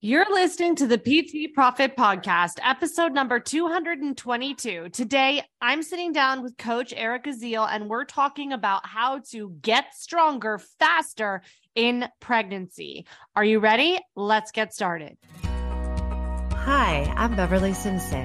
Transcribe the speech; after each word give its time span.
You're 0.00 0.32
listening 0.32 0.76
to 0.76 0.86
the 0.86 0.96
PT 0.96 1.52
Profit 1.52 1.96
Podcast, 1.96 2.60
episode 2.62 3.12
number 3.12 3.40
222. 3.40 4.90
Today, 4.90 5.42
I'm 5.60 5.82
sitting 5.82 6.12
down 6.12 6.44
with 6.44 6.56
Coach 6.56 6.94
Erica 6.96 7.30
Ziel, 7.30 7.68
and 7.68 7.88
we're 7.88 8.04
talking 8.04 8.52
about 8.52 8.86
how 8.86 9.22
to 9.32 9.50
get 9.60 9.86
stronger 9.96 10.60
faster 10.78 11.42
in 11.74 12.06
pregnancy. 12.20 13.08
Are 13.34 13.42
you 13.42 13.58
ready? 13.58 13.98
Let's 14.14 14.52
get 14.52 14.72
started. 14.72 15.18
Hi, 15.42 17.12
I'm 17.16 17.34
Beverly 17.34 17.74
Simpson, 17.74 18.24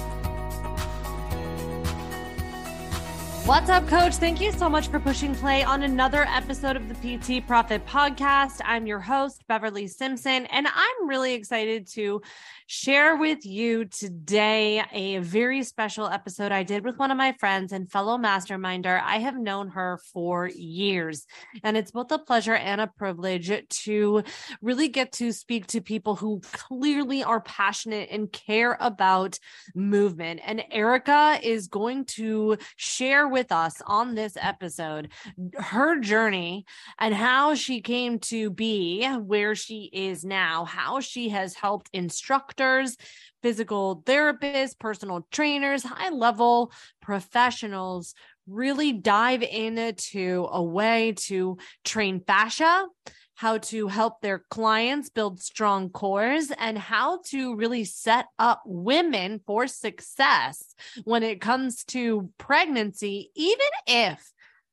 What's 3.45 3.71
up, 3.71 3.87
coach? 3.87 4.15
Thank 4.17 4.39
you 4.39 4.51
so 4.51 4.69
much 4.69 4.89
for 4.89 4.99
pushing 4.99 5.33
play 5.33 5.63
on 5.63 5.81
another 5.81 6.25
episode 6.29 6.75
of 6.75 6.87
the 6.87 6.93
PT 7.17 7.45
Profit 7.45 7.83
Podcast. 7.87 8.61
I'm 8.63 8.85
your 8.85 8.99
host, 8.99 9.43
Beverly 9.47 9.87
Simpson, 9.87 10.45
and 10.45 10.67
I'm 10.67 11.07
really 11.07 11.33
excited 11.33 11.87
to 11.93 12.21
share 12.71 13.17
with 13.17 13.45
you 13.45 13.83
today 13.83 14.81
a 14.93 15.17
very 15.17 15.61
special 15.61 16.07
episode 16.07 16.53
I 16.53 16.63
did 16.63 16.85
with 16.85 16.97
one 16.97 17.11
of 17.11 17.17
my 17.17 17.33
friends 17.33 17.73
and 17.73 17.91
fellow 17.91 18.17
masterminder. 18.17 19.01
I 19.03 19.17
have 19.17 19.37
known 19.37 19.67
her 19.71 19.99
for 20.13 20.47
years, 20.47 21.25
and 21.65 21.75
it's 21.75 21.91
both 21.91 22.13
a 22.13 22.17
pleasure 22.17 22.55
and 22.55 22.79
a 22.79 22.87
privilege 22.87 23.51
to 23.83 24.23
really 24.61 24.87
get 24.87 25.11
to 25.13 25.33
speak 25.33 25.67
to 25.67 25.81
people 25.81 26.15
who 26.15 26.39
clearly 26.53 27.25
are 27.25 27.41
passionate 27.41 28.07
and 28.09 28.31
care 28.31 28.77
about 28.79 29.37
movement. 29.75 30.39
And 30.45 30.63
Erica 30.71 31.41
is 31.43 31.67
going 31.67 32.05
to 32.05 32.57
share 32.77 33.27
with 33.27 33.51
us 33.51 33.81
on 33.85 34.15
this 34.15 34.37
episode 34.39 35.09
her 35.57 35.99
journey 35.99 36.63
and 36.97 37.13
how 37.13 37.53
she 37.53 37.81
came 37.81 38.19
to 38.19 38.49
be 38.49 39.05
where 39.05 39.55
she 39.55 39.89
is 39.91 40.23
now, 40.23 40.63
how 40.63 41.01
she 41.01 41.27
has 41.27 41.53
helped 41.53 41.89
instructors 41.91 42.60
doctors, 42.61 42.95
physical 43.41 44.03
therapists, 44.05 44.77
personal 44.77 45.25
trainers, 45.31 45.83
high 45.83 46.09
level 46.09 46.71
professionals 47.01 48.13
really 48.47 48.93
dive 48.93 49.41
into 49.41 50.47
a 50.51 50.61
way 50.61 51.13
to 51.17 51.57
train 51.83 52.21
fascia, 52.25 52.85
how 53.33 53.57
to 53.57 53.87
help 53.87 54.21
their 54.21 54.43
clients 54.51 55.09
build 55.09 55.39
strong 55.39 55.89
cores, 55.89 56.51
and 56.59 56.77
how 56.77 57.19
to 57.25 57.55
really 57.55 57.83
set 57.83 58.25
up 58.37 58.61
women 58.65 59.41
for 59.47 59.65
success 59.65 60.75
when 61.03 61.23
it 61.23 61.41
comes 61.41 61.83
to 61.83 62.29
pregnancy, 62.37 63.31
even 63.35 63.71
if 63.87 64.31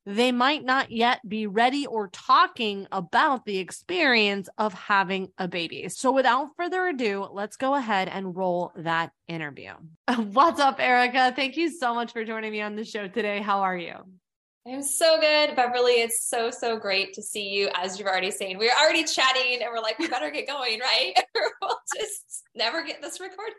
they 0.08 0.32
might 0.32 0.64
not 0.64 0.90
yet 0.90 1.20
be 1.28 1.46
ready 1.46 1.84
or 1.86 2.08
talking 2.08 2.86
about 2.90 3.44
the 3.44 3.58
experience 3.58 4.48
of 4.56 4.72
having 4.72 5.28
a 5.36 5.46
baby. 5.46 5.86
So, 5.90 6.12
without 6.12 6.48
further 6.56 6.88
ado, 6.88 7.28
let's 7.30 7.58
go 7.58 7.74
ahead 7.74 8.08
and 8.08 8.34
roll 8.34 8.72
that 8.76 9.12
interview. 9.26 9.72
What's 10.16 10.60
up, 10.60 10.80
Erica? 10.80 11.34
Thank 11.36 11.58
you 11.58 11.70
so 11.70 11.94
much 11.94 12.12
for 12.12 12.24
joining 12.24 12.52
me 12.52 12.62
on 12.62 12.74
the 12.74 12.86
show 12.86 13.06
today. 13.06 13.42
How 13.42 13.60
are 13.60 13.76
you? 13.76 13.96
I'm 14.66 14.82
so 14.82 15.20
good, 15.20 15.54
Beverly. 15.54 16.00
It's 16.00 16.26
so, 16.26 16.50
so 16.50 16.78
great 16.78 17.12
to 17.14 17.22
see 17.22 17.48
you. 17.48 17.68
As 17.74 17.98
you've 17.98 18.08
already 18.08 18.30
saying, 18.30 18.56
we 18.56 18.70
are 18.70 18.78
already 18.82 19.04
chatting 19.04 19.58
and 19.60 19.70
we're 19.70 19.82
like, 19.82 19.98
we 19.98 20.08
better 20.08 20.30
get 20.30 20.46
going, 20.46 20.80
right? 20.80 21.12
we'll 21.60 21.78
just 21.94 22.44
never 22.54 22.82
get 22.82 23.02
this 23.02 23.20
recorded. 23.20 23.54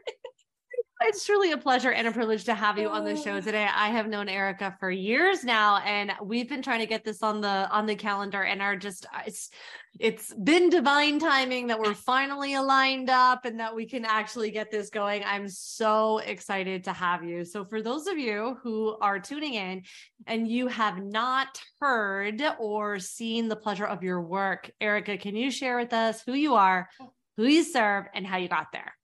It's 1.01 1.25
truly 1.25 1.53
a 1.53 1.57
pleasure 1.57 1.93
and 1.93 2.07
a 2.07 2.11
privilege 2.11 2.43
to 2.43 2.53
have 2.53 2.77
you 2.77 2.89
on 2.89 3.05
the 3.05 3.15
show 3.15 3.35
oh. 3.35 3.41
today. 3.41 3.65
I 3.73 3.87
have 3.87 4.09
known 4.09 4.27
Erica 4.27 4.75
for 4.81 4.91
years 4.91 5.45
now, 5.45 5.77
and 5.77 6.11
we've 6.21 6.49
been 6.49 6.61
trying 6.61 6.81
to 6.81 6.85
get 6.85 7.05
this 7.05 7.23
on 7.23 7.39
the 7.39 7.69
on 7.71 7.85
the 7.85 7.95
calendar, 7.95 8.43
and 8.43 8.61
are 8.61 8.75
just 8.75 9.05
uh, 9.05 9.21
it's 9.25 9.49
it's 9.97 10.33
been 10.33 10.69
divine 10.69 11.17
timing 11.17 11.67
that 11.67 11.79
we're 11.79 11.93
finally 11.93 12.55
aligned 12.55 13.09
up 13.09 13.45
and 13.45 13.61
that 13.61 13.73
we 13.73 13.85
can 13.85 14.03
actually 14.03 14.51
get 14.51 14.71
this 14.71 14.89
going. 14.89 15.23
I'm 15.25 15.47
so 15.47 16.17
excited 16.17 16.83
to 16.83 16.91
have 16.91 17.23
you. 17.23 17.45
So, 17.45 17.63
for 17.63 17.81
those 17.81 18.07
of 18.07 18.17
you 18.17 18.57
who 18.61 18.97
are 18.99 19.19
tuning 19.19 19.53
in 19.53 19.83
and 20.27 20.49
you 20.49 20.67
have 20.67 21.01
not 21.01 21.61
heard 21.79 22.43
or 22.59 22.99
seen 22.99 23.47
the 23.47 23.55
pleasure 23.55 23.85
of 23.85 24.03
your 24.03 24.21
work, 24.21 24.69
Erica, 24.81 25.17
can 25.17 25.37
you 25.37 25.49
share 25.49 25.77
with 25.77 25.93
us 25.93 26.21
who 26.25 26.33
you 26.33 26.55
are, 26.55 26.89
who 27.37 27.45
you 27.45 27.63
serve, 27.63 28.05
and 28.13 28.27
how 28.27 28.35
you 28.35 28.49
got 28.49 28.73
there? 28.73 28.98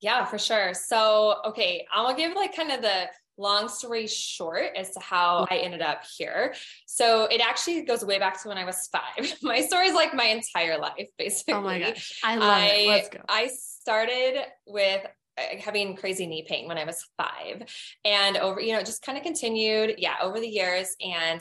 Yeah, 0.00 0.24
for 0.24 0.38
sure. 0.38 0.74
So, 0.74 1.36
okay, 1.46 1.86
I'm 1.92 2.04
gonna 2.04 2.16
give 2.16 2.36
like 2.36 2.54
kind 2.54 2.70
of 2.70 2.82
the 2.82 3.08
long 3.38 3.68
story 3.68 4.06
short 4.06 4.66
as 4.76 4.90
to 4.90 5.00
how 5.00 5.46
I 5.50 5.58
ended 5.58 5.80
up 5.80 6.02
here. 6.16 6.54
So 6.86 7.24
it 7.24 7.40
actually 7.40 7.82
goes 7.82 8.04
way 8.04 8.18
back 8.18 8.42
to 8.42 8.48
when 8.48 8.58
I 8.58 8.64
was 8.64 8.88
five. 8.88 9.32
My 9.42 9.60
story 9.60 9.86
is 9.86 9.94
like 9.94 10.12
my 10.12 10.24
entire 10.24 10.78
life, 10.78 11.08
basically. 11.16 11.54
Oh 11.54 11.62
my 11.62 11.78
gosh. 11.78 12.20
I 12.24 12.36
love 12.36 12.48
I, 12.48 12.66
it. 12.66 12.88
Let's 12.88 13.08
go. 13.08 13.20
I 13.28 13.46
started 13.46 14.40
with 14.66 15.06
uh, 15.38 15.42
having 15.60 15.96
crazy 15.96 16.26
knee 16.26 16.44
pain 16.46 16.66
when 16.66 16.78
I 16.78 16.84
was 16.84 17.06
five 17.16 17.62
and 18.04 18.36
over, 18.36 18.60
you 18.60 18.72
know, 18.72 18.80
just 18.80 19.02
kind 19.02 19.16
of 19.16 19.24
continued. 19.24 19.94
Yeah. 19.98 20.16
Over 20.20 20.40
the 20.40 20.48
years. 20.48 20.96
And 21.00 21.40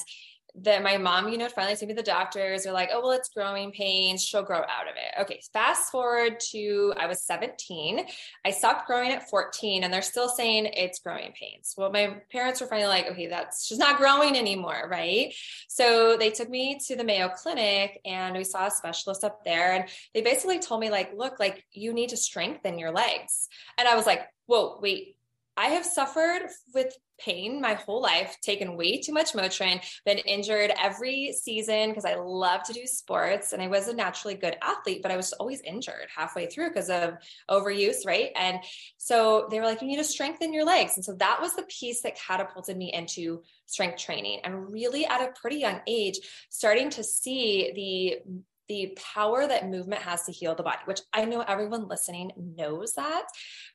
that 0.64 0.82
my 0.82 0.98
mom, 0.98 1.30
you 1.30 1.38
know, 1.38 1.48
finally 1.50 1.76
took 1.76 1.88
me 1.88 1.94
to 1.94 2.02
the 2.02 2.04
doctors. 2.04 2.64
They're 2.64 2.74
like, 2.74 2.90
oh, 2.92 3.02
well, 3.02 3.12
it's 3.12 3.30
growing 3.30 3.72
pains. 3.72 4.24
She'll 4.24 4.44
grow 4.44 4.58
out 4.58 4.88
of 4.90 4.96
it. 4.96 5.22
Okay. 5.22 5.42
Fast 5.54 5.92
forward 5.92 6.40
to 6.52 6.94
I 6.98 7.06
was 7.06 7.24
17. 7.24 8.06
I 8.44 8.52
stopped 8.52 8.88
growing 8.88 9.12
at 9.12 9.30
14 9.30 9.84
and 9.84 9.94
they're 9.94 10.02
still 10.02 10.30
saying 10.30 10.70
it's 10.74 11.00
growing 11.00 11.32
pains. 11.34 11.76
Well, 11.78 11.92
my 11.92 12.18
parents 12.32 12.60
were 12.60 12.68
finally 12.68 12.88
like, 12.88 13.08
okay, 13.12 13.28
that's 13.28 13.66
she's 13.68 13.78
not 13.78 13.98
growing 13.98 14.36
anymore. 14.36 14.88
Right. 14.90 15.34
So 15.68 16.18
they 16.18 16.32
took 16.32 16.50
me 16.50 16.80
to 16.88 16.96
the 16.96 17.04
Mayo 17.04 17.30
Clinic 17.30 18.00
and 18.06 18.36
we 18.36 18.44
saw 18.44 18.68
a 18.68 18.72
specialist 18.72 19.24
up 19.24 19.44
there. 19.46 19.74
And 19.74 19.86
they 20.14 20.22
basically 20.22 20.60
told 20.60 20.82
me, 20.82 20.90
like, 20.90 21.12
look, 21.16 21.40
like 21.40 21.64
you 21.72 21.94
need 21.94 22.10
to 22.10 22.18
strengthen 22.18 22.80
your 22.80 22.92
legs. 22.92 23.48
And 23.78 23.88
I 23.88 23.96
was 23.96 24.06
like, 24.06 24.22
whoa, 24.48 24.80
wait, 24.82 25.18
I 25.56 25.68
have 25.70 25.86
suffered 25.86 26.48
with 26.74 26.96
pain 27.20 27.62
my 27.62 27.74
whole 27.74 28.02
life, 28.02 28.38
taken 28.42 28.78
way 28.78 29.00
too 29.00 29.14
much 29.14 29.34
Motrin, 29.34 29.82
been 30.06 30.18
injured 30.20 30.72
every 30.82 31.34
season 31.34 31.90
because 31.90 32.06
I 32.06 32.16
love 32.16 32.64
to 32.64 32.74
do 32.74 32.86
sports 32.86 33.54
and 33.54 33.62
I 33.62 33.68
was 33.68 33.88
a 33.88 33.96
naturally 33.96 34.36
good 34.36 34.58
athlete, 34.62 35.02
but 35.02 35.12
I 35.12 35.18
was 35.18 35.34
always 35.34 35.62
injured 35.62 36.08
halfway 36.16 36.48
through 36.48 36.70
because 36.70 36.90
of 36.90 37.16
overuse, 37.50 38.06
right? 38.06 38.32
And 38.36 38.60
so 38.98 39.48
they 39.50 39.60
were 39.60 39.66
like, 39.66 39.82
you 39.82 39.88
need 39.88 39.98
to 39.98 40.04
strengthen 40.04 40.54
your 40.54 40.66
legs. 40.66 40.94
And 40.96 41.06
so 41.06 41.14
that 41.16 41.40
was 41.42 41.56
the 41.56 41.64
piece 41.64 42.02
that 42.02 42.18
catapulted 42.18 42.78
me 42.78 42.94
into 42.94 43.44
strength 43.66 43.98
training 43.98 44.42
and 44.44 44.72
really 44.72 45.06
at 45.06 45.22
a 45.22 45.32
pretty 45.40 45.58
young 45.58 45.82
age, 45.88 46.20
starting 46.50 46.90
to 46.92 47.04
see 47.04 47.72
the 47.76 48.44
the 48.68 48.98
power 49.14 49.48
that 49.48 49.70
movement 49.70 50.02
has 50.02 50.24
to 50.24 50.32
heal 50.32 50.56
the 50.56 50.64
body, 50.64 50.80
which 50.86 51.02
I 51.14 51.26
know 51.26 51.42
everyone 51.42 51.88
listening 51.88 52.32
knows 52.38 52.94
that, 52.94 53.24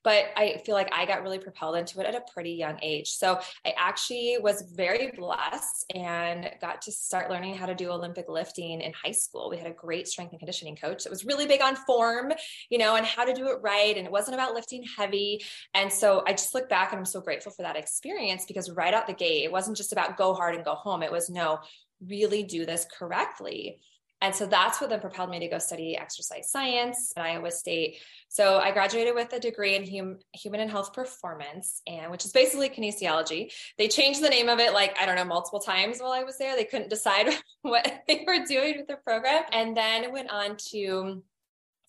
but 0.05 0.27
I 0.37 0.61
feel 0.65 0.75
like 0.75 0.93
I 0.93 1.07
got 1.07 1.23
really 1.23 1.39
propelled 1.39 1.77
into 1.77 2.01
it 2.01 2.07
at 2.07 2.15
a 2.15 2.23
pretty 2.33 2.53
young 2.53 2.79
age. 2.83 3.09
So 3.09 3.39
I 3.65 3.75
actually 3.79 4.37
was 4.41 4.63
very 4.75 5.11
blessed 5.17 5.93
and 5.95 6.51
got 6.61 6.83
to 6.83 6.93
start 6.93 7.31
learning 7.31 7.55
how 7.55 7.67
to 7.67 7.75
do 7.75 7.91
Olympic 7.91 8.29
lifting 8.29 8.81
in 8.81 8.93
high 8.93 9.13
school. 9.13 9.49
We 9.51 9.59
had 9.59 9.67
a 9.67 9.73
great 9.73 10.09
strength 10.09 10.33
and 10.33 10.41
conditioning 10.41 10.77
coach 10.77 11.05
that 11.05 11.11
was 11.11 11.25
really 11.25 11.47
big 11.47 11.63
on 11.63 11.77
form, 11.77 12.33
you 12.69 12.79
know, 12.79 12.97
and 12.97 13.07
how 13.07 13.25
to 13.25 13.33
do 13.33 13.49
it 13.49 13.59
right. 13.63 13.97
And 13.97 14.07
it 14.07 14.13
wasn't 14.13 14.35
about 14.35 14.55
lifting 14.55 14.85
heavy. 14.97 15.43
And 15.75 15.93
so 15.93 16.23
I 16.27 16.33
just 16.33 16.55
look 16.55 16.69
back 16.69 16.93
and 16.93 16.99
I'm 16.99 17.05
so 17.05 17.21
grateful 17.21 17.53
for 17.53 17.63
that 17.63 17.77
experience 17.77 18.45
because 18.47 18.71
right 18.71 18.95
out 18.95 19.07
the 19.07 19.13
gate, 19.15 19.45
it 19.45 19.53
wasn't 19.53 19.77
just 19.77 19.93
about 19.93 20.17
go 20.17 20.35
hard 20.35 20.55
and 20.55 20.65
go 20.65 20.75
home. 20.75 21.03
It 21.03 21.13
was 21.13 21.31
no, 21.31 21.61
really 22.07 22.43
do 22.43 22.67
this 22.67 22.87
correctly. 22.99 23.81
And 24.23 24.33
so 24.33 24.47
that's 24.47 24.81
what 24.81 24.89
then 24.89 25.01
propelled 25.01 25.31
me 25.31 25.41
to 25.41 25.49
go 25.49 25.59
study 25.59 25.99
exercise 25.99 26.51
science 26.51 27.13
at 27.17 27.25
Iowa 27.25 27.51
State. 27.51 27.99
So 28.29 28.59
I 28.59 28.71
graduated 28.71 29.17
with 29.17 29.33
a 29.33 29.41
degree 29.41 29.75
in 29.75 29.83
hum, 29.85 30.19
human 30.33 30.61
and 30.61 30.71
health 30.71 30.95
performance, 30.95 31.83
and 31.89 32.11
which 32.11 32.25
is 32.25 32.31
basically 32.31 32.71
kinesiology. 32.71 33.53
They 33.79 33.89
changed 33.89 34.23
the 34.23 34.31
name 34.31 34.49
of 34.49 34.61
it 34.61 34.73
like 34.73 34.97
I 34.99 35.07
don't 35.07 35.17
know 35.17 35.25
multiple 35.25 35.59
times 35.59 35.99
while 35.99 36.13
I 36.13 36.23
was 36.23 36.39
there. 36.39 36.55
They 36.55 36.65
couldn't 36.65 36.89
decide 36.89 37.27
what 37.63 38.05
they 38.07 38.25
were 38.25 38.47
doing 38.47 38.79
with 38.79 38.87
the 38.87 38.97
program, 39.05 39.43
and 39.53 39.77
then 39.77 40.13
went 40.13 40.31
on 40.31 40.57
to 40.71 41.23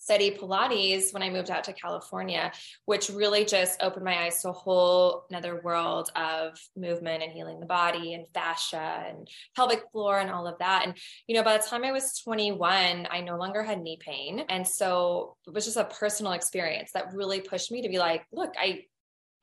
study 0.04 0.30
Pilates 0.30 1.14
when 1.14 1.22
I 1.22 1.30
moved 1.30 1.50
out 1.50 1.64
to 1.64 1.72
California, 1.72 2.52
which 2.84 3.08
really 3.08 3.46
just 3.46 3.82
opened 3.82 4.04
my 4.04 4.24
eyes 4.24 4.42
to 4.42 4.50
a 4.50 4.52
whole 4.52 5.24
another 5.30 5.62
world 5.64 6.10
of 6.14 6.60
movement 6.76 7.22
and 7.22 7.32
healing 7.32 7.58
the 7.58 7.64
body 7.64 8.12
and 8.12 8.26
fascia 8.34 9.02
and 9.08 9.26
pelvic 9.56 9.82
floor 9.92 10.18
and 10.18 10.30
all 10.30 10.46
of 10.46 10.58
that. 10.58 10.82
And, 10.84 10.98
you 11.26 11.34
know, 11.34 11.42
by 11.42 11.56
the 11.56 11.64
time 11.64 11.84
I 11.84 11.92
was 11.92 12.18
21, 12.18 13.08
I 13.10 13.20
no 13.22 13.38
longer 13.38 13.62
had 13.62 13.80
knee 13.80 13.98
pain. 13.98 14.44
And 14.50 14.68
so 14.68 15.36
it 15.46 15.54
was 15.54 15.64
just 15.64 15.78
a 15.78 15.84
personal 15.84 16.32
experience 16.32 16.92
that 16.92 17.14
really 17.14 17.40
pushed 17.40 17.72
me 17.72 17.80
to 17.80 17.88
be 17.88 17.98
like, 17.98 18.26
look, 18.30 18.52
I, 18.58 18.84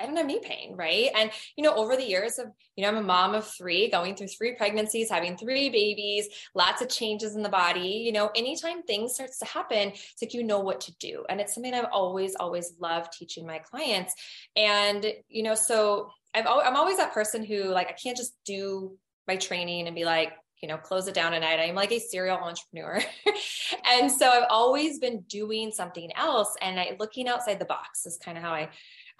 I 0.01 0.05
don't 0.05 0.15
have 0.15 0.25
knee 0.25 0.39
pain, 0.41 0.75
right? 0.75 1.09
And 1.15 1.31
you 1.55 1.63
know, 1.63 1.73
over 1.75 1.95
the 1.95 2.07
years 2.07 2.39
of, 2.39 2.47
you 2.75 2.83
know, 2.83 2.89
I'm 2.89 2.97
a 2.97 3.03
mom 3.03 3.35
of 3.35 3.47
three, 3.47 3.89
going 3.89 4.15
through 4.15 4.27
three 4.27 4.55
pregnancies, 4.55 5.09
having 5.09 5.37
three 5.37 5.69
babies, 5.69 6.27
lots 6.55 6.81
of 6.81 6.89
changes 6.89 7.35
in 7.35 7.43
the 7.43 7.49
body. 7.49 8.01
You 8.05 8.11
know, 8.11 8.31
anytime 8.35 8.83
things 8.83 9.15
starts 9.15 9.39
to 9.39 9.45
happen, 9.45 9.89
it's 9.89 10.21
like 10.21 10.33
you 10.33 10.43
know 10.43 10.59
what 10.59 10.81
to 10.81 10.93
do, 10.99 11.25
and 11.29 11.39
it's 11.39 11.53
something 11.53 11.73
I've 11.73 11.85
always, 11.91 12.35
always 12.35 12.73
loved 12.79 13.13
teaching 13.13 13.45
my 13.45 13.59
clients. 13.59 14.13
And 14.55 15.05
you 15.27 15.43
know, 15.43 15.55
so 15.55 16.11
I've 16.33 16.47
I'm 16.47 16.75
always 16.75 16.97
that 16.97 17.13
person 17.13 17.43
who 17.43 17.65
like 17.65 17.89
I 17.89 17.93
can't 17.93 18.17
just 18.17 18.33
do 18.45 18.97
my 19.27 19.35
training 19.35 19.87
and 19.87 19.95
be 19.95 20.05
like, 20.05 20.33
you 20.61 20.67
know, 20.67 20.77
close 20.77 21.07
it 21.07 21.15
down 21.15 21.33
at 21.33 21.41
night. 21.41 21.59
I'm 21.59 21.75
like 21.75 21.91
a 21.91 21.99
serial 21.99 22.37
entrepreneur. 22.37 23.01
and 23.85 24.11
so 24.11 24.29
I've 24.29 24.47
always 24.49 24.99
been 24.99 25.21
doing 25.21 25.71
something 25.71 26.11
else 26.15 26.55
and 26.61 26.79
I 26.79 26.95
looking 26.99 27.27
outside 27.27 27.59
the 27.59 27.65
box 27.65 28.05
is 28.05 28.19
kind 28.23 28.37
of 28.37 28.43
how 28.43 28.51
I 28.51 28.69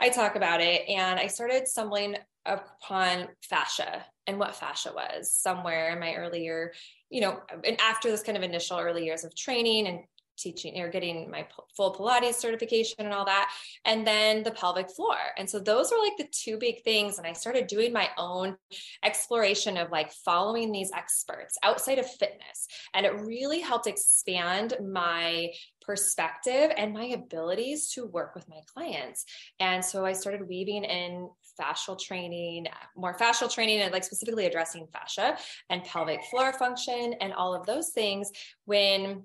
I 0.01 0.09
talk 0.09 0.35
about 0.35 0.61
it. 0.61 0.89
And 0.89 1.19
I 1.19 1.27
started 1.27 1.67
stumbling 1.67 2.17
upon 2.45 3.27
fascia 3.47 4.03
and 4.25 4.39
what 4.39 4.55
fascia 4.55 4.91
was 4.93 5.31
somewhere 5.31 5.91
in 5.91 5.99
my 5.99 6.15
earlier, 6.15 6.73
you 7.09 7.21
know, 7.21 7.39
and 7.63 7.79
after 7.79 8.09
this 8.09 8.23
kind 8.23 8.37
of 8.37 8.43
initial 8.43 8.79
early 8.79 9.05
years 9.05 9.23
of 9.23 9.35
training 9.35 9.87
and 9.87 9.99
teaching 10.41 10.79
or 10.79 10.89
getting 10.89 11.29
my 11.29 11.47
full 11.75 11.93
Pilates 11.93 12.35
certification 12.35 13.05
and 13.05 13.13
all 13.13 13.25
that. 13.25 13.51
And 13.85 14.05
then 14.05 14.43
the 14.43 14.51
pelvic 14.51 14.89
floor. 14.89 15.17
And 15.37 15.49
so 15.49 15.59
those 15.59 15.91
were 15.91 15.99
like 15.99 16.17
the 16.17 16.27
two 16.31 16.57
big 16.57 16.83
things. 16.83 17.17
And 17.17 17.27
I 17.27 17.33
started 17.33 17.67
doing 17.67 17.93
my 17.93 18.09
own 18.17 18.57
exploration 19.03 19.77
of 19.77 19.91
like 19.91 20.11
following 20.11 20.71
these 20.71 20.91
experts 20.91 21.57
outside 21.63 21.99
of 21.99 22.09
fitness. 22.09 22.67
And 22.93 23.05
it 23.05 23.21
really 23.21 23.59
helped 23.59 23.87
expand 23.87 24.75
my 24.81 25.49
perspective 25.81 26.71
and 26.77 26.93
my 26.93 27.05
abilities 27.05 27.89
to 27.89 28.05
work 28.05 28.35
with 28.35 28.47
my 28.47 28.59
clients. 28.71 29.25
And 29.59 29.83
so 29.83 30.05
I 30.05 30.13
started 30.13 30.47
weaving 30.47 30.83
in 30.83 31.29
fascial 31.59 31.99
training, 31.99 32.67
more 32.95 33.17
fascial 33.17 33.51
training, 33.51 33.81
and 33.81 33.91
like 33.91 34.03
specifically 34.03 34.45
addressing 34.45 34.87
fascia 34.93 35.37
and 35.69 35.83
pelvic 35.83 36.23
floor 36.25 36.53
function 36.53 37.13
and 37.19 37.33
all 37.33 37.53
of 37.53 37.65
those 37.65 37.89
things 37.89 38.31
when 38.65 39.23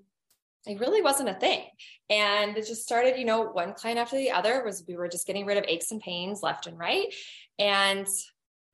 it 0.67 0.81
really 0.81 1.03
wasn't 1.03 1.29
a 1.29 1.35
thing. 1.35 1.63
And 2.11 2.57
it 2.57 2.67
just 2.67 2.83
started, 2.83 3.19
you 3.19 3.25
know, 3.25 3.43
one 3.43 3.75
client 3.75 3.99
after 3.99 4.17
the 4.17 4.33
other 4.33 4.63
was 4.65 4.85
we 4.87 4.97
were 4.97 5.09
just 5.09 5.27
getting 5.27 5.47
rid 5.47 5.59
of 5.59 5.65
aches 5.69 5.93
and 5.93 6.01
pains 6.01 6.43
left 6.43 6.67
and 6.67 6.79
right. 6.79 7.13
And 7.59 8.07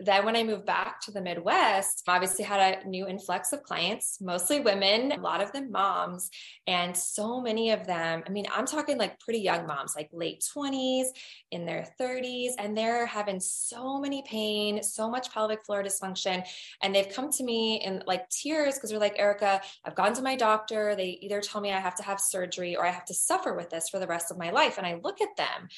then 0.05 0.25
when 0.25 0.37
I 0.37 0.43
moved 0.43 0.67
back 0.67 1.01
to 1.03 1.11
the 1.11 1.21
Midwest, 1.21 2.03
obviously 2.09 2.45
had 2.45 2.85
a 2.85 2.89
new 2.89 3.07
influx 3.07 3.53
of 3.53 3.63
clients, 3.63 4.19
mostly 4.21 4.61
women, 4.61 5.13
a 5.13 5.21
lot 5.21 5.43
of 5.43 5.53
them 5.53 5.71
moms, 5.71 6.31
and 6.67 6.97
so 6.97 7.41
many 7.41 7.71
of 7.71 7.87
them, 7.87 8.23
I 8.27 8.31
mean, 8.31 8.47
I'm 8.55 8.67
talking 8.67 8.99
like 8.99 9.19
pretty 9.21 9.41
young 9.41 9.67
moms, 9.67 9.95
like 9.97 10.09
late 10.13 10.45
20s, 10.57 11.07
in 11.51 11.67
their 11.67 11.87
30s, 12.01 12.53
and 12.59 12.77
they're 12.77 13.07
having 13.07 13.41
so 13.41 14.01
many 14.01 14.23
pain, 14.23 14.83
so 14.83 15.11
much 15.11 15.33
pelvic 15.33 15.65
floor 15.65 15.83
dysfunction. 15.83 16.45
And 16.83 16.95
they've 16.95 17.09
come 17.09 17.31
to 17.33 17.45
me 17.45 17.83
in 17.85 18.03
like 18.07 18.29
tears 18.29 18.75
because 18.75 18.91
they're 18.91 18.99
like, 18.99 19.19
Erica, 19.19 19.61
I've 19.85 19.95
gone 19.95 20.15
to 20.15 20.23
my 20.23 20.37
doctor. 20.37 20.95
They 20.97 21.19
either 21.23 21.41
tell 21.41 21.61
me 21.61 21.73
I 21.73 21.81
have 21.81 21.97
to 21.97 22.03
have 22.03 22.21
surgery 22.21 22.77
or 22.77 22.87
I 22.87 22.91
have 22.91 23.05
to 23.07 23.15
suffer 23.15 23.55
with 23.55 23.71
this 23.71 23.89
for 23.89 23.99
the 23.99 24.07
rest 24.07 24.31
of 24.31 24.39
my 24.39 24.51
life. 24.51 24.79
And 24.79 24.87
I 24.87 25.01
look 25.03 25.21
at 25.21 25.37
them 25.37 25.69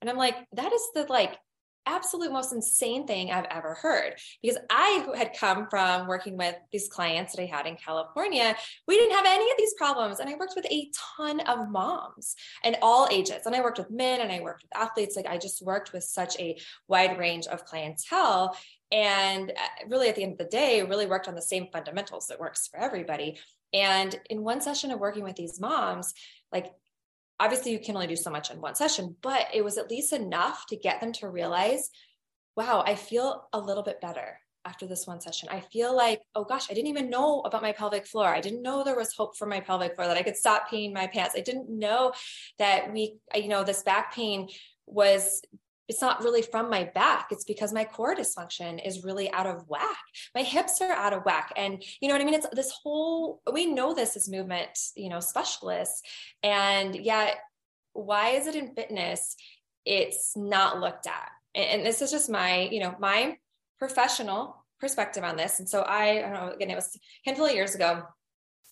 and 0.00 0.10
I'm 0.10 0.16
like, 0.16 0.36
that 0.52 0.72
is 0.72 0.82
the 0.94 1.06
like 1.08 1.38
absolute 1.86 2.32
most 2.32 2.52
insane 2.52 3.06
thing 3.06 3.30
I've 3.30 3.46
ever 3.50 3.74
heard 3.74 4.14
because 4.42 4.58
I 4.70 5.06
had 5.16 5.36
come 5.38 5.66
from 5.68 6.06
working 6.06 6.36
with 6.36 6.54
these 6.70 6.88
clients 6.88 7.34
that 7.34 7.42
I 7.42 7.46
had 7.46 7.66
in 7.66 7.76
California. 7.76 8.56
We 8.86 8.96
didn't 8.96 9.16
have 9.16 9.26
any 9.26 9.50
of 9.50 9.56
these 9.58 9.74
problems. 9.74 10.20
And 10.20 10.28
I 10.28 10.34
worked 10.34 10.54
with 10.56 10.66
a 10.70 10.90
ton 11.16 11.40
of 11.40 11.70
moms 11.70 12.36
and 12.64 12.76
all 12.82 13.08
ages. 13.10 13.46
And 13.46 13.54
I 13.54 13.60
worked 13.60 13.78
with 13.78 13.90
men 13.90 14.20
and 14.20 14.32
I 14.32 14.40
worked 14.40 14.62
with 14.62 14.76
athletes. 14.76 15.16
Like 15.16 15.26
I 15.26 15.38
just 15.38 15.62
worked 15.62 15.92
with 15.92 16.04
such 16.04 16.38
a 16.38 16.58
wide 16.88 17.18
range 17.18 17.46
of 17.46 17.64
clientele. 17.64 18.56
And 18.90 19.50
uh, 19.50 19.86
really, 19.88 20.08
at 20.08 20.16
the 20.16 20.22
end 20.22 20.32
of 20.32 20.38
the 20.38 20.44
day, 20.44 20.82
really 20.82 21.06
worked 21.06 21.28
on 21.28 21.34
the 21.34 21.42
same 21.42 21.68
fundamentals 21.72 22.26
that 22.26 22.40
works 22.40 22.68
for 22.68 22.78
everybody. 22.78 23.38
And 23.72 24.14
in 24.28 24.42
one 24.42 24.60
session 24.60 24.90
of 24.90 25.00
working 25.00 25.24
with 25.24 25.36
these 25.36 25.58
moms, 25.58 26.12
like 26.52 26.72
obviously 27.42 27.72
you 27.72 27.80
can 27.80 27.96
only 27.96 28.06
do 28.06 28.16
so 28.16 28.30
much 28.30 28.50
in 28.50 28.60
one 28.60 28.74
session, 28.76 29.16
but 29.20 29.46
it 29.52 29.64
was 29.64 29.76
at 29.76 29.90
least 29.90 30.12
enough 30.12 30.64
to 30.66 30.76
get 30.76 31.00
them 31.00 31.12
to 31.14 31.28
realize, 31.28 31.90
wow, 32.56 32.84
I 32.86 32.94
feel 32.94 33.48
a 33.52 33.58
little 33.58 33.82
bit 33.82 34.00
better 34.00 34.38
after 34.64 34.86
this 34.86 35.08
one 35.08 35.20
session. 35.20 35.48
I 35.50 35.58
feel 35.58 35.94
like, 35.96 36.20
oh 36.36 36.44
gosh, 36.44 36.70
I 36.70 36.74
didn't 36.74 36.90
even 36.90 37.10
know 37.10 37.40
about 37.40 37.62
my 37.62 37.72
pelvic 37.72 38.06
floor. 38.06 38.28
I 38.28 38.40
didn't 38.40 38.62
know 38.62 38.84
there 38.84 38.96
was 38.96 39.12
hope 39.12 39.36
for 39.36 39.46
my 39.46 39.58
pelvic 39.58 39.96
floor, 39.96 40.06
that 40.06 40.16
I 40.16 40.22
could 40.22 40.36
stop 40.36 40.70
peeing 40.70 40.94
my 40.94 41.08
pants. 41.08 41.34
I 41.36 41.40
didn't 41.40 41.68
know 41.68 42.12
that 42.58 42.92
we, 42.92 43.16
you 43.34 43.48
know, 43.48 43.64
this 43.64 43.82
back 43.82 44.14
pain 44.14 44.48
was 44.86 45.42
it's 45.88 46.00
not 46.00 46.22
really 46.22 46.42
from 46.42 46.70
my 46.70 46.84
back. 46.84 47.28
It's 47.30 47.44
because 47.44 47.72
my 47.72 47.84
core 47.84 48.14
dysfunction 48.14 48.84
is 48.86 49.04
really 49.04 49.32
out 49.32 49.46
of 49.46 49.68
whack. 49.68 49.98
My 50.34 50.42
hips 50.42 50.80
are 50.80 50.92
out 50.92 51.12
of 51.12 51.24
whack. 51.24 51.52
And 51.56 51.82
you 52.00 52.08
know 52.08 52.14
what 52.14 52.22
i 52.22 52.24
mean? 52.24 52.34
It's 52.34 52.46
this 52.52 52.72
whole 52.82 53.40
we 53.52 53.66
know 53.66 53.94
this 53.94 54.16
as 54.16 54.28
movement 54.28 54.78
you 54.96 55.08
know 55.08 55.20
specialists. 55.20 56.02
And 56.42 56.94
yet 56.94 57.36
why 57.92 58.30
is 58.30 58.46
it 58.46 58.54
in 58.54 58.74
fitness? 58.74 59.36
It's 59.84 60.36
not 60.36 60.80
looked 60.80 61.06
at. 61.06 61.30
And 61.54 61.84
this 61.84 62.00
is 62.00 62.10
just 62.10 62.30
my 62.30 62.68
you 62.70 62.80
know 62.80 62.94
my 62.98 63.36
professional 63.78 64.64
perspective 64.80 65.24
on 65.24 65.36
this. 65.36 65.58
And 65.58 65.68
so 65.68 65.82
i, 65.82 66.18
I 66.18 66.20
don't 66.22 66.32
know 66.32 66.52
again 66.54 66.70
it 66.70 66.76
was 66.76 66.96
a 66.96 66.98
handful 67.28 67.46
of 67.46 67.54
years 67.54 67.74
ago 67.74 68.04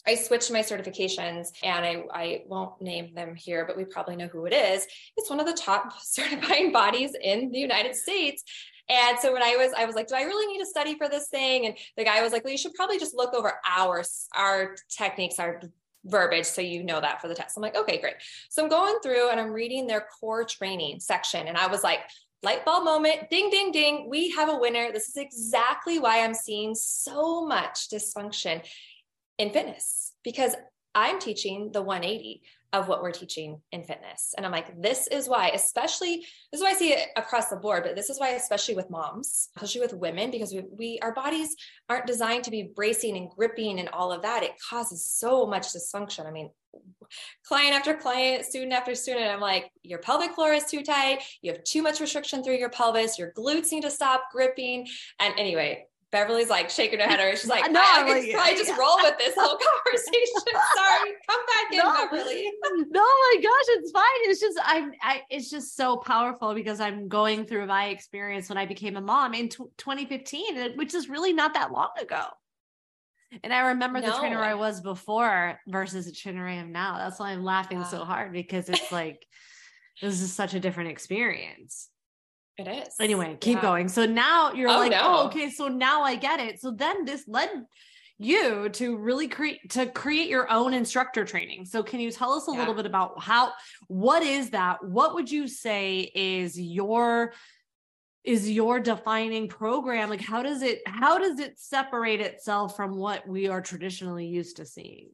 I 0.07 0.15
switched 0.15 0.51
my 0.51 0.61
certifications 0.61 1.49
and 1.63 1.85
I, 1.85 2.03
I 2.13 2.43
won't 2.47 2.81
name 2.81 3.15
them 3.15 3.35
here, 3.35 3.65
but 3.67 3.77
we 3.77 3.85
probably 3.85 4.17
know 4.17 4.29
who 4.29 4.47
it 4.47 4.53
is. 4.53 4.87
It's 5.17 5.31
one 5.31 5.41
of 5.41 5.47
the 5.47 5.53
top 5.53 5.93
certifying 6.03 6.73
bodies 6.73 7.13
in 7.21 7.51
the 7.51 7.59
United 7.59 7.95
States. 7.95 8.43
And 8.89 9.19
so 9.21 9.33
when 9.33 9.43
I 9.43 9.57
was, 9.57 9.73
I 9.77 9.85
was 9.85 9.95
like, 9.95 10.09
do 10.09 10.17
I 10.17 10.23
really 10.23 10.53
need 10.53 10.59
to 10.59 10.67
study 10.67 10.97
for 10.97 11.09
this 11.09 11.29
thing? 11.29 11.67
And 11.67 11.77
the 11.97 12.05
guy 12.05 12.23
was 12.23 12.33
like, 12.33 12.43
well, 12.43 12.53
you 12.53 12.59
should 12.59 12.75
probably 12.75 12.99
just 12.99 13.15
look 13.15 13.35
over 13.35 13.53
our, 13.69 14.03
our 14.35 14.75
techniques, 14.89 15.39
our 15.39 15.61
verbiage 16.05 16.47
so 16.47 16.61
you 16.61 16.83
know 16.83 17.01
that 17.01 17.21
for 17.21 17.29
the 17.29 17.35
test. 17.35 17.57
I'm 17.57 17.63
like, 17.63 17.77
okay, 17.77 18.01
great. 18.01 18.15
So 18.49 18.63
I'm 18.63 18.69
going 18.69 18.97
through 19.03 19.31
and 19.31 19.39
I'm 19.39 19.53
reading 19.53 19.87
their 19.87 20.07
core 20.19 20.45
training 20.45 20.99
section. 21.01 21.47
And 21.47 21.57
I 21.57 21.67
was 21.67 21.85
like, 21.85 22.01
light 22.43 22.65
bulb 22.65 22.85
moment, 22.85 23.29
ding, 23.31 23.51
ding, 23.51 23.71
ding. 23.71 24.09
We 24.09 24.31
have 24.31 24.49
a 24.49 24.57
winner. 24.57 24.91
This 24.93 25.09
is 25.09 25.17
exactly 25.17 25.99
why 25.99 26.23
I'm 26.23 26.35
seeing 26.35 26.75
so 26.75 27.47
much 27.47 27.91
dysfunction 27.91 28.67
in 29.41 29.51
fitness 29.51 30.13
because 30.23 30.55
I'm 30.95 31.19
teaching 31.19 31.71
the 31.73 31.83
180 31.83 32.43
of 32.73 32.87
what 32.87 33.03
we're 33.03 33.11
teaching 33.11 33.61
in 33.73 33.83
fitness. 33.83 34.35
And 34.37 34.47
I'm 34.47 34.53
like, 34.53 34.81
this 34.81 35.09
is 35.09 35.29
why, 35.29 35.49
especially, 35.49 36.27
this 36.53 36.61
is 36.61 36.63
why 36.63 36.71
I 36.71 36.75
see 36.75 36.93
it 36.93 37.09
across 37.17 37.49
the 37.49 37.57
board, 37.57 37.83
but 37.83 37.97
this 37.97 38.11
is 38.11 38.21
why, 38.21 38.31
especially 38.31 38.77
with 38.77 38.91
moms, 38.91 39.49
especially 39.57 39.81
with 39.81 39.95
women, 39.95 40.31
because 40.31 40.53
we, 40.53 40.63
we 40.71 40.99
our 41.03 41.13
bodies 41.13 41.57
aren't 41.89 42.07
designed 42.07 42.45
to 42.45 42.51
be 42.51 42.71
bracing 42.75 43.17
and 43.17 43.31
gripping 43.31 43.81
and 43.81 43.89
all 43.89 44.13
of 44.13 44.23
that. 44.23 44.45
It 44.45 44.53
causes 44.69 45.05
so 45.05 45.47
much 45.47 45.69
dysfunction. 45.69 46.27
I 46.27 46.31
mean, 46.31 46.51
client 47.45 47.75
after 47.75 47.95
client, 47.95 48.45
student 48.45 48.73
after 48.73 48.95
student, 48.95 49.27
I'm 49.27 49.41
like, 49.41 49.73
your 49.83 49.99
pelvic 49.99 50.35
floor 50.35 50.53
is 50.53 50.67
too 50.67 50.83
tight. 50.83 51.23
You 51.43 51.53
have 51.53 51.65
too 51.65 51.83
much 51.83 51.99
restriction 51.99 52.45
through 52.45 52.59
your 52.59 52.71
pelvis. 52.71 53.19
Your 53.19 53.33
glutes 53.33 53.73
need 53.73 53.83
to 53.83 53.91
stop 53.91 54.25
gripping. 54.33 54.87
And 55.19 55.35
anyway, 55.39 55.87
Beverly's 56.13 56.51
like 56.51 56.71
shaking 56.71 56.99
her 56.99 57.07
head. 57.07 57.21
Or 57.21 57.37
she's 57.37 57.49
like, 57.49 57.71
no, 57.71 57.81
I, 57.81 58.01
I 58.01 58.03
like, 58.03 58.33
probably 58.33 58.55
just 58.55 58.77
roll 58.79 58.97
with 59.03 59.17
this 59.19 59.35
whole 59.37 59.59
conversation. 59.59 60.61
Sorry, 60.77 61.13
come 61.29 61.41
back 61.47 61.73
in, 61.73 61.79
no, 61.79 61.95
Beverly. 61.95 62.51
no, 62.91 63.01
my 63.01 63.37
gosh, 63.37 63.65
it's 63.69 63.91
fine. 63.91 64.05
It's 64.23 64.41
just 64.41 64.59
I'm. 64.65 64.93
I, 65.03 65.23
it's 65.31 65.51
just 65.51 65.77
so 65.77 65.97
powerful 65.97 66.55
because 66.55 66.81
I'm 66.81 67.09
going 67.09 67.45
through 67.45 67.67
my 67.67 67.87
experience 67.87 68.49
when 68.49 68.59
I 68.59 68.67
became 68.67 68.97
a 68.97 69.01
mom 69.01 69.35
in 69.35 69.49
t- 69.49 69.65
2015, 69.79 70.77
which 70.77 70.95
is 70.95 71.09
really 71.09 71.33
not 71.33 71.55
that 71.55 71.73
long 71.73 71.91
ago. 72.01 72.25
And 73.45 73.53
I 73.53 73.69
remember 73.69 74.01
no. 74.01 74.09
the 74.11 74.19
trainer 74.19 74.43
I 74.43 74.55
was 74.55 74.81
before 74.81 75.61
versus 75.69 76.07
the 76.07 76.13
trainer 76.13 76.49
I 76.49 76.55
am 76.55 76.73
now. 76.73 76.99
That's 76.99 77.21
why 77.21 77.31
I'm 77.31 77.45
laughing 77.45 77.85
so 77.85 78.05
hard 78.05 78.33
because 78.33 78.69
it's 78.69 78.91
like 78.91 79.25
this 80.03 80.21
is 80.21 80.33
such 80.33 80.55
a 80.55 80.61
different 80.61 80.91
experience. 80.91 81.90
It 82.61 82.69
is. 82.69 82.95
Anyway, 83.01 83.39
keep 83.41 83.57
yeah. 83.57 83.63
going. 83.63 83.89
So 83.89 84.05
now 84.05 84.53
you're 84.53 84.69
oh, 84.69 84.79
like, 84.79 84.93
oh, 84.93 84.97
no. 84.97 85.03
oh, 85.03 85.27
okay. 85.27 85.51
So 85.51 85.69
now 85.69 86.03
I 86.03 86.17
get 86.17 86.41
it. 86.41 86.61
So 86.61 86.71
then 86.71 87.07
this 87.07 87.25
led 87.27 87.49
you 88.19 88.69
to 88.69 88.99
really 88.99 89.29
create 89.29 89.71
to 89.71 89.87
create 89.87 90.29
your 90.29 90.51
own 90.51 90.75
instructor 90.75 91.25
training. 91.25 91.65
So 91.65 91.83
can 91.83 92.01
you 92.01 92.11
tell 92.11 92.33
us 92.33 92.47
a 92.49 92.53
yeah. 92.53 92.59
little 92.59 92.75
bit 92.75 92.85
about 92.85 93.23
how 93.23 93.53
what 93.89 94.23
is 94.23 94.51
that? 94.51 94.85
What 94.85 95.15
would 95.15 95.31
you 95.31 95.49
say 95.49 96.11
is 96.15 96.61
your 96.61 97.33
is 98.23 98.51
your 98.51 98.79
defining 98.79 99.49
program? 99.49 100.11
Like 100.11 100.21
how 100.21 100.43
does 100.43 100.61
it 100.61 100.83
how 100.87 101.17
does 101.17 101.39
it 101.41 101.59
separate 101.59 102.21
itself 102.21 102.77
from 102.77 102.95
what 102.95 103.27
we 103.27 103.49
are 103.49 103.63
traditionally 103.63 104.27
used 104.27 104.59
to 104.59 104.67
seeing? 104.67 105.09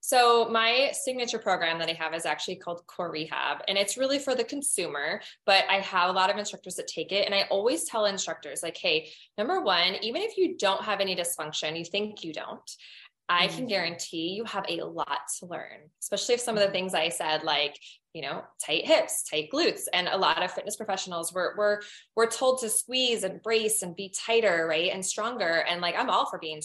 So 0.00 0.48
my 0.48 0.90
signature 0.92 1.38
program 1.38 1.78
that 1.78 1.88
I 1.88 1.92
have 1.92 2.14
is 2.14 2.24
actually 2.24 2.56
called 2.56 2.86
Core 2.86 3.10
Rehab 3.10 3.58
and 3.68 3.76
it's 3.76 3.98
really 3.98 4.18
for 4.18 4.34
the 4.34 4.44
consumer, 4.44 5.20
but 5.46 5.64
I 5.68 5.76
have 5.80 6.10
a 6.10 6.12
lot 6.12 6.30
of 6.30 6.38
instructors 6.38 6.76
that 6.76 6.86
take 6.86 7.12
it 7.12 7.26
and 7.26 7.34
I 7.34 7.42
always 7.50 7.84
tell 7.84 8.06
instructors 8.06 8.62
like, 8.62 8.76
"Hey, 8.76 9.10
number 9.36 9.60
1, 9.60 9.96
even 10.02 10.22
if 10.22 10.36
you 10.36 10.56
don't 10.56 10.82
have 10.82 11.00
any 11.00 11.14
dysfunction, 11.14 11.78
you 11.78 11.84
think 11.84 12.24
you 12.24 12.32
don't, 12.32 12.70
I 13.30 13.46
can 13.46 13.58
mm-hmm. 13.58 13.66
guarantee 13.68 14.30
you 14.30 14.42
have 14.44 14.64
a 14.68 14.82
lot 14.82 15.20
to 15.38 15.46
learn, 15.46 15.88
especially 16.02 16.34
if 16.34 16.40
some 16.40 16.56
of 16.56 16.60
the 16.60 16.66
mm-hmm. 16.66 16.72
things 16.72 16.94
I 16.94 17.10
said, 17.10 17.44
like, 17.44 17.78
you 18.12 18.22
know, 18.22 18.42
tight 18.66 18.84
hips, 18.84 19.22
tight 19.22 19.50
glutes. 19.54 19.82
And 19.92 20.08
a 20.08 20.16
lot 20.16 20.42
of 20.42 20.50
fitness 20.50 20.74
professionals 20.74 21.32
were, 21.32 21.54
we're, 21.56 21.78
we're 22.16 22.26
told 22.26 22.60
to 22.62 22.68
squeeze 22.68 23.22
and 23.22 23.40
brace 23.40 23.82
and 23.82 23.94
be 23.94 24.12
tighter, 24.26 24.66
right? 24.68 24.90
And 24.92 25.06
stronger. 25.06 25.64
And 25.68 25.80
like, 25.80 25.94
I'm 25.96 26.10
all 26.10 26.28
for 26.28 26.40
being 26.40 26.60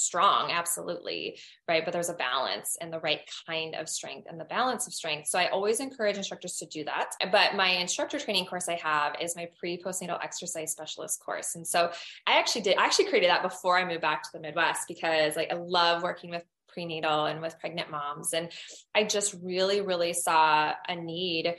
strong 0.00 0.50
absolutely 0.50 1.38
right? 1.68 1.84
But 1.84 1.92
there's 1.92 2.08
a 2.08 2.14
balance 2.14 2.76
and 2.80 2.92
the 2.92 3.00
right 3.00 3.20
kind 3.46 3.74
of 3.74 3.88
strength 3.88 4.26
and 4.28 4.40
the 4.40 4.44
balance 4.44 4.86
of 4.86 4.92
strength. 4.92 5.28
So 5.28 5.38
i 5.38 5.48
always 5.48 5.80
encourage 5.80 6.16
instructors 6.16 6.56
to 6.56 6.66
do 6.66 6.84
that. 6.84 7.12
But 7.30 7.54
my 7.54 7.68
instructor 7.68 8.18
training 8.18 8.46
course 8.46 8.68
i 8.68 8.74
have 8.82 9.14
is 9.20 9.36
my 9.36 9.48
pre 9.58 9.80
postnatal 9.82 10.22
exercise 10.22 10.72
specialist 10.72 11.22
course. 11.24 11.54
And 11.54 11.66
so 11.66 11.90
i 12.26 12.38
actually 12.38 12.62
did 12.62 12.76
i 12.76 12.84
actually 12.84 13.06
created 13.06 13.30
that 13.30 13.42
before 13.42 13.78
i 13.78 13.84
moved 13.84 14.00
back 14.00 14.22
to 14.24 14.30
the 14.32 14.40
midwest 14.40 14.88
because 14.88 15.36
like 15.36 15.52
i 15.52 15.56
love 15.56 16.02
working 16.02 16.30
with 16.30 16.44
prenatal 16.68 17.26
and 17.26 17.40
with 17.40 17.58
pregnant 17.58 17.90
moms. 17.90 18.32
And 18.32 18.50
i 18.94 19.04
just 19.04 19.36
really 19.42 19.80
really 19.80 20.12
saw 20.12 20.72
a 20.88 20.96
need 20.96 21.54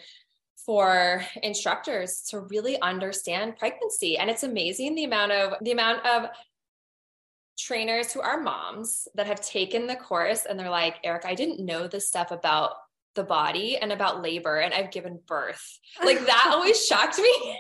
for 0.66 1.26
instructors 1.42 2.28
to 2.30 2.40
really 2.40 2.80
understand 2.82 3.58
pregnancy. 3.58 4.18
And 4.18 4.30
it's 4.30 4.44
amazing 4.44 4.96
the 4.96 5.06
amount 5.06 5.32
of 5.32 5.54
the 5.62 5.72
amount 5.72 6.06
of 6.06 6.30
trainers 7.62 8.12
who 8.12 8.22
are 8.22 8.42
moms 8.42 9.08
that 9.16 9.28
have 9.28 9.42
taken 9.42 9.88
the 9.88 9.96
course 9.96 10.46
and 10.46 10.60
they're 10.60 10.70
like, 10.70 10.96
Eric, 11.04 11.26
I 11.26 11.36
didn't 11.36 11.66
know 11.66 11.88
this 11.88 12.08
stuff 12.08 12.32
about 12.32 12.72
the 13.16 13.24
body 13.24 13.78
and 13.78 13.92
about 13.92 14.22
labor 14.22 14.58
and 14.58 14.74
I've 14.74 14.92
given 14.92 15.20
birth. 15.28 15.80
Like 16.04 16.26
that 16.26 16.50
always 16.54 16.86
shocked 16.86 17.20
me. 17.20 17.58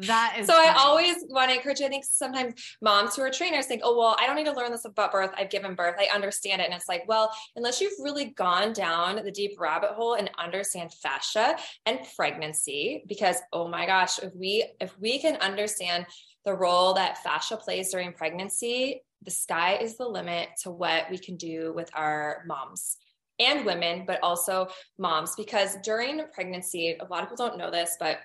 that 0.00 0.36
is 0.38 0.46
so 0.46 0.54
funny. 0.54 0.68
I 0.68 0.74
always 0.78 1.16
want 1.28 1.50
to 1.50 1.56
encourage 1.56 1.80
you. 1.80 1.86
I 1.86 1.90
think 1.90 2.04
sometimes 2.04 2.54
moms 2.80 3.14
who 3.14 3.22
are 3.22 3.30
trainers 3.30 3.66
think, 3.66 3.82
oh, 3.84 3.98
well, 3.98 4.16
I 4.18 4.26
don't 4.26 4.36
need 4.36 4.46
to 4.46 4.52
learn 4.52 4.70
this 4.70 4.86
about 4.86 5.12
birth. 5.12 5.30
I've 5.36 5.50
given 5.50 5.74
birth. 5.74 5.96
I 5.98 6.08
understand 6.14 6.62
it. 6.62 6.64
And 6.64 6.74
it's 6.74 6.88
like, 6.88 7.04
well, 7.06 7.30
unless 7.54 7.80
you've 7.80 7.92
really 8.02 8.26
gone 8.26 8.72
down 8.72 9.16
the 9.16 9.30
deep 9.30 9.60
rabbit 9.60 9.90
hole 9.90 10.14
and 10.14 10.30
understand 10.38 10.92
fascia 11.02 11.56
and 11.84 12.00
pregnancy, 12.16 13.04
because 13.06 13.36
oh 13.52 13.68
my 13.68 13.84
gosh, 13.84 14.18
if 14.20 14.32
we 14.34 14.64
if 14.80 14.98
we 14.98 15.18
can 15.18 15.36
understand 15.36 16.06
the 16.44 16.54
role 16.54 16.94
that 16.94 17.22
fascia 17.22 17.58
plays 17.58 17.90
during 17.90 18.12
pregnancy, 18.12 19.02
the 19.22 19.30
sky 19.30 19.76
is 19.76 19.96
the 19.96 20.08
limit 20.08 20.48
to 20.62 20.70
what 20.70 21.10
we 21.10 21.18
can 21.18 21.36
do 21.36 21.72
with 21.74 21.90
our 21.94 22.44
moms 22.46 22.96
and 23.38 23.64
women, 23.64 24.04
but 24.06 24.22
also 24.22 24.68
moms, 24.98 25.34
because 25.36 25.76
during 25.82 26.22
pregnancy, 26.32 26.96
a 27.00 27.04
lot 27.04 27.22
of 27.22 27.30
people 27.30 27.46
don't 27.46 27.58
know 27.58 27.70
this, 27.70 27.96
but 28.00 28.18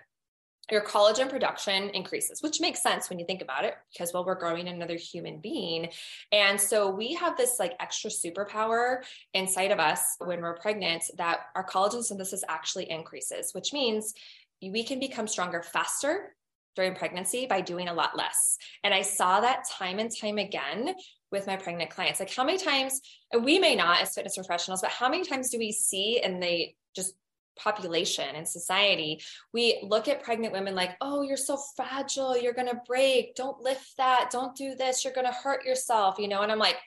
your 0.71 0.81
collagen 0.81 1.29
production 1.29 1.89
increases, 1.89 2.41
which 2.41 2.61
makes 2.61 2.81
sense 2.81 3.09
when 3.09 3.19
you 3.19 3.25
think 3.25 3.41
about 3.41 3.65
it, 3.65 3.75
because 3.91 4.13
well, 4.13 4.23
we're 4.25 4.33
growing 4.33 4.67
another 4.67 4.95
human 4.95 5.39
being. 5.39 5.89
And 6.31 6.59
so 6.59 6.89
we 6.89 7.13
have 7.15 7.35
this 7.35 7.57
like 7.59 7.73
extra 7.79 8.09
superpower 8.09 9.03
inside 9.33 9.71
of 9.71 9.79
us 9.79 9.99
when 10.19 10.41
we're 10.41 10.57
pregnant 10.57 11.03
that 11.17 11.41
our 11.55 11.65
collagen 11.65 12.01
synthesis 12.01 12.43
actually 12.47 12.89
increases, 12.89 13.53
which 13.53 13.73
means 13.73 14.13
we 14.61 14.83
can 14.83 14.99
become 14.99 15.27
stronger 15.27 15.61
faster 15.61 16.33
during 16.75 16.95
pregnancy 16.95 17.45
by 17.45 17.61
doing 17.61 17.87
a 17.87 17.93
lot 17.93 18.17
less. 18.17 18.57
And 18.83 18.93
I 18.93 19.01
saw 19.01 19.41
that 19.41 19.65
time 19.69 19.99
and 19.99 20.11
time 20.15 20.37
again 20.37 20.93
with 21.31 21.47
my 21.47 21.55
pregnant 21.55 21.89
clients. 21.89 22.19
Like, 22.19 22.33
how 22.33 22.43
many 22.43 22.57
times, 22.57 23.01
we 23.41 23.59
may 23.59 23.75
not 23.75 24.01
as 24.01 24.13
fitness 24.13 24.35
professionals, 24.35 24.81
but 24.81 24.91
how 24.91 25.09
many 25.09 25.23
times 25.23 25.49
do 25.49 25.57
we 25.57 25.71
see 25.71 26.21
in 26.23 26.39
the 26.39 26.69
just 26.95 27.15
population 27.55 28.35
and 28.35 28.47
society, 28.47 29.21
we 29.53 29.79
look 29.83 30.07
at 30.07 30.23
pregnant 30.23 30.53
women 30.53 30.75
like, 30.75 30.91
oh, 31.01 31.21
you're 31.21 31.37
so 31.37 31.57
fragile, 31.75 32.37
you're 32.37 32.53
going 32.53 32.67
to 32.67 32.81
break, 32.87 33.35
don't 33.35 33.61
lift 33.61 33.97
that, 33.97 34.29
don't 34.31 34.55
do 34.55 34.75
this, 34.75 35.03
you're 35.03 35.13
going 35.13 35.27
to 35.27 35.33
hurt 35.33 35.65
yourself, 35.65 36.17
you 36.17 36.27
know? 36.27 36.41
And 36.41 36.51
I'm 36.51 36.59
like, 36.59 36.77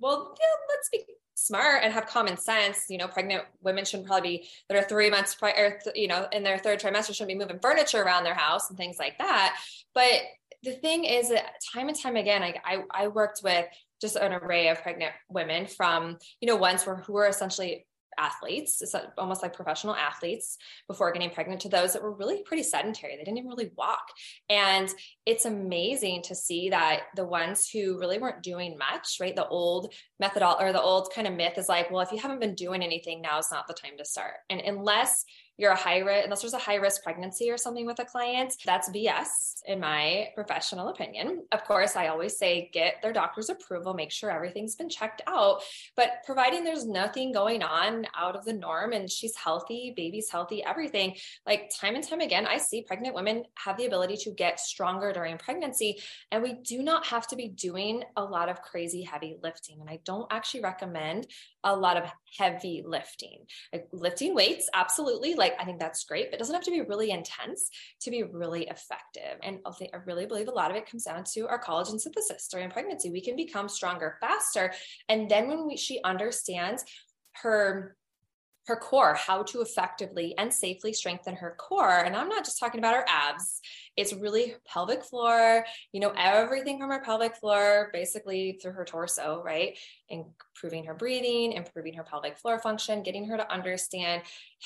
well, 0.00 0.34
yeah, 0.38 0.74
let's 0.74 0.88
be 0.90 1.04
smart 1.36 1.84
and 1.84 1.92
have 1.92 2.06
common 2.06 2.36
sense. 2.36 2.86
You 2.88 2.98
know, 2.98 3.06
pregnant 3.06 3.44
women 3.62 3.84
shouldn't 3.84 4.08
probably 4.08 4.38
be 4.38 4.48
that 4.68 4.76
are 4.76 4.88
three 4.88 5.10
months 5.10 5.34
prior, 5.34 5.78
you 5.94 6.08
know, 6.08 6.26
in 6.32 6.42
their 6.42 6.58
third 6.58 6.80
trimester 6.80 7.14
shouldn't 7.14 7.28
be 7.28 7.34
moving 7.36 7.60
furniture 7.60 8.02
around 8.02 8.24
their 8.24 8.34
house 8.34 8.68
and 8.68 8.76
things 8.76 8.98
like 8.98 9.18
that. 9.18 9.56
But 9.94 10.22
the 10.62 10.72
thing 10.72 11.04
is 11.04 11.28
that 11.28 11.60
time 11.72 11.88
and 11.88 11.96
time 11.96 12.16
again, 12.16 12.42
I, 12.42 12.54
I, 12.64 12.82
I 12.90 13.08
worked 13.08 13.40
with 13.44 13.66
just 14.00 14.16
an 14.16 14.32
array 14.32 14.68
of 14.68 14.82
pregnant 14.82 15.12
women 15.28 15.66
from, 15.66 16.18
you 16.40 16.48
know, 16.48 16.56
ones 16.56 16.82
who 16.82 17.12
were 17.12 17.26
essentially 17.26 17.85
athletes, 18.18 18.82
it's 18.82 18.94
almost 19.18 19.42
like 19.42 19.52
professional 19.52 19.94
athletes 19.94 20.58
before 20.88 21.12
getting 21.12 21.30
pregnant, 21.30 21.60
to 21.62 21.68
those 21.68 21.92
that 21.92 22.02
were 22.02 22.12
really 22.12 22.42
pretty 22.42 22.62
sedentary. 22.62 23.16
They 23.16 23.24
didn't 23.24 23.38
even 23.38 23.50
really 23.50 23.70
walk. 23.76 24.08
And 24.50 24.88
it's 25.24 25.44
amazing 25.44 26.22
to 26.22 26.34
see 26.34 26.70
that 26.70 27.04
the 27.14 27.24
ones 27.24 27.68
who 27.68 27.98
really 27.98 28.18
weren't 28.18 28.42
doing 28.42 28.76
much, 28.78 29.18
right? 29.20 29.34
The 29.34 29.48
old 29.48 29.92
method 30.20 30.42
or 30.42 30.72
the 30.72 30.82
old 30.82 31.12
kind 31.14 31.26
of 31.26 31.34
myth 31.34 31.58
is 31.58 31.68
like, 31.68 31.90
well, 31.90 32.02
if 32.02 32.12
you 32.12 32.18
haven't 32.18 32.40
been 32.40 32.54
doing 32.54 32.82
anything, 32.82 33.20
now 33.20 33.38
is 33.38 33.50
not 33.50 33.66
the 33.66 33.74
time 33.74 33.96
to 33.98 34.04
start. 34.04 34.34
And 34.50 34.60
unless 34.60 35.24
you're 35.58 35.72
a 35.72 35.76
high 35.76 35.98
risk, 35.98 36.24
unless 36.24 36.42
there's 36.42 36.52
a 36.52 36.58
high 36.58 36.74
risk 36.74 37.02
pregnancy 37.02 37.50
or 37.50 37.56
something 37.56 37.86
with 37.86 37.98
a 37.98 38.04
client, 38.04 38.54
that's 38.64 38.90
BS 38.90 39.62
in 39.66 39.80
my 39.80 40.28
professional 40.34 40.88
opinion. 40.88 41.44
Of 41.52 41.64
course, 41.64 41.96
I 41.96 42.08
always 42.08 42.36
say 42.36 42.70
get 42.72 42.96
their 43.02 43.12
doctor's 43.12 43.48
approval, 43.48 43.94
make 43.94 44.12
sure 44.12 44.30
everything's 44.30 44.76
been 44.76 44.88
checked 44.88 45.22
out. 45.26 45.62
But 45.96 46.22
providing 46.24 46.62
there's 46.62 46.86
nothing 46.86 47.32
going 47.32 47.62
on 47.62 48.06
out 48.14 48.36
of 48.36 48.44
the 48.44 48.52
norm 48.52 48.92
and 48.92 49.10
she's 49.10 49.34
healthy, 49.36 49.94
baby's 49.96 50.30
healthy, 50.30 50.62
everything, 50.62 51.16
like 51.46 51.70
time 51.78 51.94
and 51.94 52.06
time 52.06 52.20
again, 52.20 52.46
I 52.46 52.58
see 52.58 52.82
pregnant 52.82 53.14
women 53.14 53.44
have 53.54 53.76
the 53.76 53.86
ability 53.86 54.16
to 54.18 54.30
get 54.32 54.60
stronger 54.60 55.12
during 55.12 55.38
pregnancy. 55.38 56.00
And 56.30 56.42
we 56.42 56.54
do 56.54 56.82
not 56.82 57.06
have 57.06 57.26
to 57.28 57.36
be 57.36 57.48
doing 57.48 58.02
a 58.16 58.22
lot 58.22 58.48
of 58.48 58.60
crazy 58.62 59.02
heavy 59.02 59.36
lifting. 59.42 59.80
And 59.80 59.88
I 59.88 60.00
don't 60.04 60.30
actually 60.30 60.60
recommend 60.60 61.26
a 61.64 61.74
lot 61.74 61.96
of 61.96 62.04
heavy 62.38 62.84
lifting. 62.86 63.46
Like 63.72 63.88
lifting 63.92 64.34
weights, 64.34 64.68
absolutely. 64.72 65.34
Like 65.34 65.45
I 65.58 65.64
think 65.64 65.78
that's 65.78 66.04
great, 66.04 66.30
but 66.30 66.36
it 66.36 66.38
doesn't 66.38 66.54
have 66.54 66.64
to 66.64 66.70
be 66.70 66.80
really 66.82 67.10
intense 67.10 67.70
to 68.00 68.10
be 68.10 68.22
really 68.22 68.68
effective. 68.68 69.38
And 69.42 69.58
I 69.66 69.96
really 70.04 70.26
believe 70.26 70.48
a 70.48 70.52
lot 70.52 70.70
of 70.70 70.76
it 70.76 70.90
comes 70.90 71.04
down 71.04 71.24
to 71.34 71.48
our 71.48 71.62
collagen 71.62 72.00
synthesis 72.00 72.48
during 72.48 72.70
pregnancy. 72.70 73.10
We 73.10 73.20
can 73.20 73.36
become 73.36 73.68
stronger 73.68 74.16
faster. 74.20 74.72
And 75.08 75.30
then 75.30 75.48
when 75.48 75.66
we, 75.66 75.76
she 75.76 76.00
understands 76.04 76.84
her 77.42 77.96
her 78.66 78.76
core, 78.76 79.14
how 79.14 79.42
to 79.44 79.60
effectively 79.60 80.34
and 80.38 80.52
safely 80.52 80.92
strengthen 80.92 81.36
her 81.36 81.54
core. 81.58 82.00
And 82.00 82.16
I'm 82.16 82.28
not 82.28 82.44
just 82.44 82.58
talking 82.58 82.80
about 82.80 82.94
her 82.94 83.04
abs, 83.08 83.60
it's 83.96 84.12
really 84.12 84.54
pelvic 84.66 85.02
floor, 85.02 85.64
you 85.92 86.00
know, 86.00 86.12
everything 86.16 86.78
from 86.78 86.90
her 86.90 87.00
pelvic 87.00 87.36
floor, 87.36 87.90
basically 87.92 88.58
through 88.60 88.72
her 88.72 88.84
torso, 88.84 89.42
right? 89.44 89.78
Improving 90.08 90.84
her 90.84 90.94
breathing, 90.94 91.52
improving 91.52 91.94
her 91.94 92.02
pelvic 92.02 92.36
floor 92.38 92.58
function, 92.58 93.02
getting 93.02 93.26
her 93.28 93.36
to 93.36 93.52
understand 93.52 94.22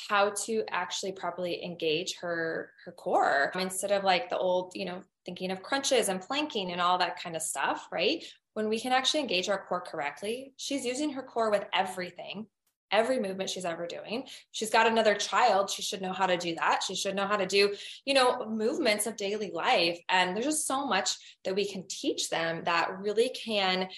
how 0.08 0.30
to 0.30 0.64
actually 0.70 1.12
properly 1.12 1.62
engage 1.64 2.16
her 2.16 2.72
her 2.84 2.92
core 2.92 3.52
instead 3.54 3.92
of 3.92 4.02
like 4.02 4.30
the 4.30 4.38
old, 4.38 4.72
you 4.74 4.84
know, 4.84 5.02
thinking 5.24 5.50
of 5.50 5.62
crunches 5.62 6.08
and 6.08 6.20
planking 6.20 6.72
and 6.72 6.80
all 6.80 6.98
that 6.98 7.22
kind 7.22 7.36
of 7.36 7.42
stuff, 7.42 7.86
right? 7.92 8.24
When 8.54 8.68
we 8.68 8.80
can 8.80 8.92
actually 8.92 9.20
engage 9.20 9.48
our 9.48 9.64
core 9.68 9.80
correctly, 9.80 10.54
she's 10.56 10.84
using 10.84 11.12
her 11.12 11.22
core 11.22 11.50
with 11.50 11.64
everything 11.72 12.46
every 12.90 13.18
movement 13.18 13.50
she's 13.50 13.64
ever 13.64 13.86
doing. 13.86 14.24
She's 14.52 14.70
got 14.70 14.86
another 14.86 15.14
child. 15.14 15.70
She 15.70 15.82
should 15.82 16.02
know 16.02 16.12
how 16.12 16.26
to 16.26 16.36
do 16.36 16.54
that. 16.56 16.82
She 16.86 16.94
should 16.94 17.14
know 17.14 17.26
how 17.26 17.36
to 17.36 17.46
do, 17.46 17.74
you 18.04 18.14
know, 18.14 18.46
movements 18.46 19.06
of 19.06 19.16
daily 19.16 19.50
life. 19.52 19.98
And 20.08 20.34
there's 20.34 20.46
just 20.46 20.66
so 20.66 20.86
much 20.86 21.10
that 21.44 21.54
we 21.54 21.66
can 21.66 21.84
teach 21.88 22.30
them 22.30 22.62
that 22.64 23.00
really 23.00 23.30
can 23.30 23.88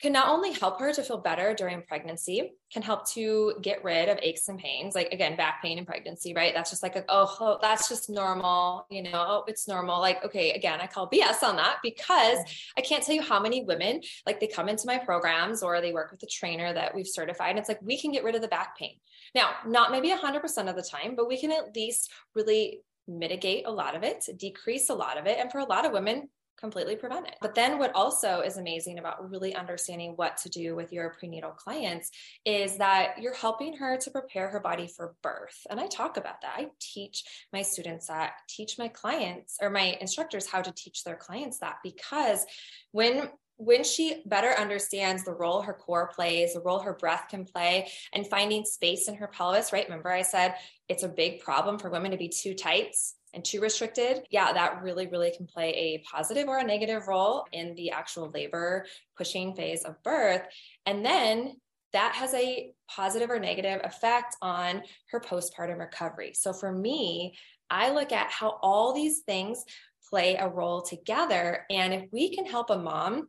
can 0.00 0.12
not 0.12 0.28
only 0.28 0.52
help 0.52 0.80
her 0.80 0.92
to 0.92 1.02
feel 1.02 1.18
better 1.18 1.54
during 1.54 1.82
pregnancy, 1.82 2.52
can 2.72 2.82
help 2.82 3.08
to 3.10 3.54
get 3.60 3.84
rid 3.84 4.08
of 4.08 4.18
aches 4.22 4.48
and 4.48 4.58
pains, 4.58 4.94
like 4.94 5.12
again, 5.12 5.36
back 5.36 5.60
pain 5.62 5.78
in 5.78 5.84
pregnancy, 5.84 6.32
right? 6.34 6.54
That's 6.54 6.70
just 6.70 6.82
like, 6.82 6.96
a, 6.96 7.04
oh, 7.08 7.36
oh, 7.40 7.58
that's 7.60 7.88
just 7.88 8.08
normal, 8.08 8.86
you 8.90 9.02
know, 9.02 9.10
oh, 9.14 9.44
it's 9.46 9.68
normal. 9.68 10.00
Like, 10.00 10.24
okay, 10.24 10.52
again, 10.52 10.80
I 10.80 10.86
call 10.86 11.10
BS 11.10 11.42
on 11.42 11.56
that 11.56 11.78
because 11.82 12.38
I 12.78 12.80
can't 12.80 13.02
tell 13.02 13.14
you 13.14 13.22
how 13.22 13.40
many 13.40 13.64
women, 13.64 14.00
like, 14.26 14.40
they 14.40 14.46
come 14.46 14.68
into 14.68 14.86
my 14.86 14.98
programs 14.98 15.62
or 15.62 15.80
they 15.80 15.92
work 15.92 16.10
with 16.10 16.22
a 16.22 16.26
trainer 16.26 16.72
that 16.72 16.94
we've 16.94 17.06
certified. 17.06 17.50
And 17.50 17.58
it's 17.58 17.68
like, 17.68 17.82
we 17.82 18.00
can 18.00 18.12
get 18.12 18.24
rid 18.24 18.34
of 18.34 18.42
the 18.42 18.48
back 18.48 18.78
pain. 18.78 18.96
Now, 19.34 19.50
not 19.66 19.90
maybe 19.90 20.10
100% 20.10 20.68
of 20.68 20.76
the 20.76 20.82
time, 20.82 21.14
but 21.16 21.28
we 21.28 21.38
can 21.38 21.52
at 21.52 21.74
least 21.76 22.10
really 22.34 22.80
mitigate 23.06 23.66
a 23.66 23.70
lot 23.70 23.94
of 23.94 24.02
it, 24.02 24.24
decrease 24.36 24.88
a 24.88 24.94
lot 24.94 25.18
of 25.18 25.26
it. 25.26 25.38
And 25.38 25.50
for 25.50 25.58
a 25.58 25.64
lot 25.64 25.84
of 25.84 25.92
women, 25.92 26.28
completely 26.60 26.96
prevent 26.96 27.26
it. 27.26 27.36
But 27.40 27.54
then 27.54 27.78
what 27.78 27.94
also 27.94 28.40
is 28.40 28.56
amazing 28.56 28.98
about 28.98 29.30
really 29.30 29.54
understanding 29.54 30.12
what 30.16 30.36
to 30.38 30.48
do 30.48 30.76
with 30.76 30.92
your 30.92 31.10
prenatal 31.18 31.50
clients 31.50 32.10
is 32.44 32.76
that 32.76 33.14
you're 33.20 33.34
helping 33.34 33.76
her 33.76 33.96
to 33.96 34.10
prepare 34.10 34.48
her 34.48 34.60
body 34.60 34.86
for 34.86 35.14
birth. 35.22 35.66
And 35.70 35.80
I 35.80 35.86
talk 35.86 36.16
about 36.16 36.42
that. 36.42 36.54
I 36.56 36.66
teach 36.80 37.24
my 37.52 37.62
students 37.62 38.06
that, 38.08 38.32
teach 38.48 38.78
my 38.78 38.88
clients 38.88 39.56
or 39.60 39.70
my 39.70 39.96
instructors 40.00 40.46
how 40.46 40.60
to 40.60 40.72
teach 40.72 41.04
their 41.04 41.16
clients 41.16 41.58
that 41.58 41.76
because 41.82 42.44
when 42.92 43.30
when 43.62 43.84
she 43.84 44.22
better 44.24 44.58
understands 44.58 45.22
the 45.22 45.34
role 45.34 45.60
her 45.60 45.74
core 45.74 46.10
plays, 46.14 46.54
the 46.54 46.60
role 46.60 46.78
her 46.78 46.94
breath 46.94 47.26
can 47.28 47.44
play, 47.44 47.90
and 48.14 48.26
finding 48.26 48.64
space 48.64 49.06
in 49.06 49.14
her 49.14 49.26
pelvis, 49.26 49.70
right? 49.70 49.84
Remember, 49.84 50.10
I 50.10 50.22
said 50.22 50.54
it's 50.88 51.02
a 51.02 51.08
big 51.08 51.40
problem 51.40 51.78
for 51.78 51.90
women 51.90 52.10
to 52.12 52.16
be 52.16 52.28
too 52.30 52.54
tight 52.54 52.96
and 53.34 53.44
too 53.44 53.60
restricted. 53.60 54.22
Yeah, 54.30 54.52
that 54.52 54.82
really, 54.82 55.06
really 55.06 55.32
can 55.36 55.46
play 55.46 55.70
a 55.70 56.04
positive 56.10 56.48
or 56.48 56.58
a 56.58 56.64
negative 56.64 57.06
role 57.08 57.44
in 57.52 57.74
the 57.74 57.90
actual 57.90 58.30
labor 58.30 58.86
pushing 59.16 59.54
phase 59.54 59.84
of 59.84 60.02
birth. 60.02 60.42
And 60.86 61.04
then 61.04 61.56
that 61.92 62.14
has 62.14 62.34
a 62.34 62.72
positive 62.88 63.30
or 63.30 63.38
negative 63.38 63.80
effect 63.84 64.36
on 64.42 64.82
her 65.10 65.20
postpartum 65.20 65.78
recovery. 65.78 66.32
So 66.34 66.52
for 66.52 66.72
me, 66.72 67.34
I 67.68 67.90
look 67.92 68.12
at 68.12 68.30
how 68.30 68.58
all 68.62 68.92
these 68.92 69.20
things 69.20 69.64
play 70.08 70.36
a 70.36 70.48
role 70.48 70.82
together. 70.82 71.66
And 71.70 71.94
if 71.94 72.04
we 72.12 72.34
can 72.34 72.46
help 72.46 72.70
a 72.70 72.78
mom 72.78 73.28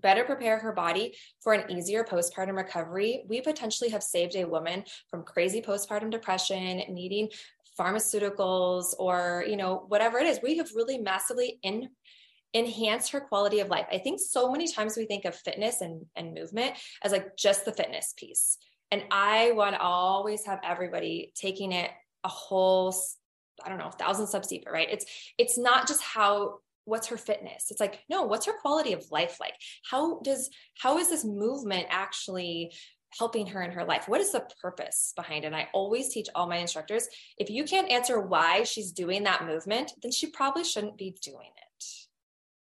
better 0.00 0.24
prepare 0.24 0.58
her 0.58 0.72
body 0.72 1.16
for 1.40 1.52
an 1.52 1.70
easier 1.70 2.04
postpartum 2.04 2.56
recovery, 2.56 3.24
we 3.28 3.40
potentially 3.40 3.90
have 3.90 4.02
saved 4.02 4.36
a 4.36 4.44
woman 4.44 4.84
from 5.08 5.22
crazy 5.22 5.62
postpartum 5.62 6.10
depression, 6.10 6.82
needing 6.90 7.28
pharmaceuticals 7.78 8.94
or, 8.98 9.44
you 9.46 9.56
know, 9.56 9.84
whatever 9.88 10.18
it 10.18 10.26
is. 10.26 10.40
We 10.42 10.56
have 10.58 10.70
really 10.74 10.98
massively 10.98 11.58
in 11.62 11.88
enhanced 12.52 13.12
her 13.12 13.20
quality 13.20 13.60
of 13.60 13.68
life. 13.68 13.86
I 13.92 13.98
think 13.98 14.18
so 14.18 14.50
many 14.50 14.66
times 14.66 14.96
we 14.96 15.04
think 15.04 15.26
of 15.26 15.34
fitness 15.34 15.82
and, 15.82 16.06
and 16.16 16.32
movement 16.32 16.72
as 17.02 17.12
like 17.12 17.36
just 17.36 17.64
the 17.64 17.72
fitness 17.72 18.14
piece. 18.16 18.56
And 18.90 19.02
I 19.10 19.52
want 19.52 19.74
to 19.74 19.80
always 19.80 20.46
have 20.46 20.60
everybody 20.64 21.32
taking 21.34 21.72
it 21.72 21.90
a 22.24 22.28
whole 22.28 22.94
I 23.64 23.70
don't 23.70 23.78
know, 23.78 23.90
thousand 23.90 24.26
steps 24.26 24.48
deeper, 24.48 24.70
right? 24.70 24.88
It's 24.90 25.06
it's 25.38 25.58
not 25.58 25.88
just 25.88 26.02
how 26.02 26.58
what's 26.86 27.08
her 27.08 27.16
fitness 27.16 27.66
it's 27.70 27.80
like 27.80 27.98
no 28.08 28.22
what's 28.22 28.46
her 28.46 28.56
quality 28.62 28.92
of 28.92 29.04
life 29.10 29.38
like 29.40 29.54
how 29.90 30.20
does 30.20 30.48
how 30.78 30.98
is 30.98 31.10
this 31.10 31.24
movement 31.24 31.84
actually 31.90 32.72
helping 33.18 33.46
her 33.46 33.62
in 33.62 33.70
her 33.70 33.84
life 33.84 34.08
what 34.08 34.20
is 34.20 34.32
the 34.32 34.46
purpose 34.60 35.12
behind 35.16 35.44
it 35.44 35.48
and 35.48 35.56
i 35.56 35.68
always 35.72 36.08
teach 36.08 36.28
all 36.34 36.48
my 36.48 36.56
instructors 36.56 37.08
if 37.38 37.50
you 37.50 37.64
can't 37.64 37.90
answer 37.90 38.20
why 38.20 38.62
she's 38.62 38.92
doing 38.92 39.24
that 39.24 39.44
movement 39.44 39.92
then 40.02 40.12
she 40.12 40.28
probably 40.28 40.64
shouldn't 40.64 40.96
be 40.96 41.16
doing 41.22 41.48
it 41.56 41.66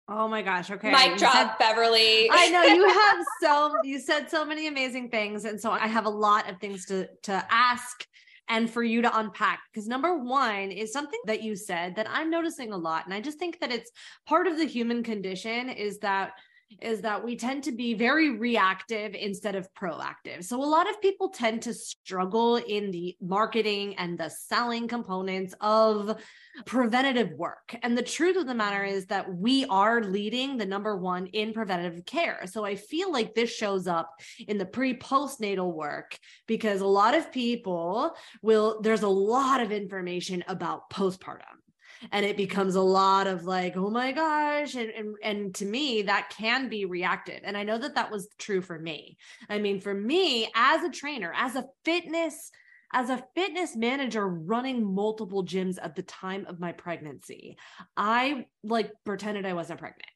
Oh 0.07 0.27
my 0.27 0.43
gosh. 0.43 0.69
Okay. 0.69 0.91
Mic 0.91 1.17
drop, 1.17 1.33
said, 1.33 1.51
Beverly. 1.57 2.29
I 2.31 2.49
know 2.49 2.61
you 2.61 2.87
have 2.93 3.25
so 3.41 3.73
you 3.83 3.99
said 3.99 4.29
so 4.29 4.45
many 4.45 4.67
amazing 4.67 5.09
things. 5.09 5.45
And 5.45 5.59
so 5.59 5.71
I 5.71 5.87
have 5.87 6.05
a 6.05 6.09
lot 6.09 6.49
of 6.49 6.59
things 6.59 6.85
to 6.87 7.07
to 7.23 7.45
ask 7.49 8.05
and 8.47 8.69
for 8.69 8.83
you 8.83 9.01
to 9.01 9.19
unpack. 9.19 9.61
Because 9.71 9.87
number 9.87 10.17
one 10.17 10.71
is 10.71 10.93
something 10.93 11.19
that 11.25 11.41
you 11.41 11.55
said 11.55 11.95
that 11.95 12.07
I'm 12.09 12.29
noticing 12.29 12.71
a 12.71 12.77
lot. 12.77 13.05
And 13.05 13.13
I 13.13 13.21
just 13.21 13.39
think 13.39 13.59
that 13.61 13.71
it's 13.71 13.91
part 14.27 14.45
of 14.45 14.57
the 14.57 14.65
human 14.65 15.01
condition 15.01 15.69
is 15.69 15.99
that 15.99 16.33
is 16.81 17.01
that 17.01 17.23
we 17.23 17.35
tend 17.35 17.63
to 17.63 17.71
be 17.71 17.93
very 17.93 18.31
reactive 18.31 19.13
instead 19.13 19.55
of 19.55 19.67
proactive. 19.73 20.43
So 20.43 20.61
a 20.61 20.65
lot 20.65 20.89
of 20.89 21.01
people 21.01 21.29
tend 21.29 21.61
to 21.63 21.73
struggle 21.73 22.57
in 22.57 22.91
the 22.91 23.15
marketing 23.21 23.95
and 23.97 24.17
the 24.17 24.29
selling 24.29 24.87
components 24.87 25.53
of 25.61 26.21
preventative 26.65 27.31
work. 27.31 27.75
And 27.83 27.97
the 27.97 28.03
truth 28.03 28.37
of 28.37 28.47
the 28.47 28.53
matter 28.53 28.83
is 28.83 29.05
that 29.07 29.33
we 29.33 29.65
are 29.65 30.03
leading 30.03 30.57
the 30.57 30.65
number 30.65 30.95
one 30.97 31.27
in 31.27 31.53
preventative 31.53 32.05
care. 32.05 32.41
So 32.45 32.65
I 32.65 32.75
feel 32.75 33.11
like 33.11 33.33
this 33.33 33.53
shows 33.53 33.87
up 33.87 34.11
in 34.47 34.57
the 34.57 34.65
pre 34.65 34.97
postnatal 34.97 35.73
work 35.73 36.17
because 36.47 36.81
a 36.81 36.87
lot 36.87 37.15
of 37.15 37.31
people 37.31 38.15
will, 38.41 38.81
there's 38.81 39.03
a 39.03 39.07
lot 39.07 39.61
of 39.61 39.71
information 39.71 40.43
about 40.47 40.89
postpartum 40.89 41.41
and 42.11 42.25
it 42.25 42.37
becomes 42.37 42.75
a 42.75 42.81
lot 42.81 43.27
of 43.27 43.43
like 43.45 43.75
oh 43.75 43.89
my 43.89 44.11
gosh 44.11 44.75
and, 44.75 44.89
and 44.89 45.15
and 45.23 45.55
to 45.55 45.65
me 45.65 46.03
that 46.03 46.29
can 46.29 46.69
be 46.69 46.85
reactive 46.85 47.39
and 47.43 47.57
i 47.57 47.63
know 47.63 47.77
that 47.77 47.95
that 47.95 48.11
was 48.11 48.27
true 48.37 48.61
for 48.61 48.77
me 48.77 49.17
i 49.49 49.57
mean 49.59 49.79
for 49.79 49.93
me 49.93 50.49
as 50.55 50.83
a 50.83 50.89
trainer 50.89 51.33
as 51.35 51.55
a 51.55 51.65
fitness 51.83 52.51
as 52.93 53.09
a 53.09 53.23
fitness 53.35 53.75
manager 53.75 54.27
running 54.27 54.93
multiple 54.93 55.43
gyms 55.43 55.77
at 55.81 55.95
the 55.95 56.03
time 56.03 56.45
of 56.47 56.59
my 56.59 56.71
pregnancy 56.71 57.57
i 57.97 58.45
like 58.63 58.91
pretended 59.03 59.45
i 59.45 59.53
wasn't 59.53 59.79
pregnant 59.79 60.09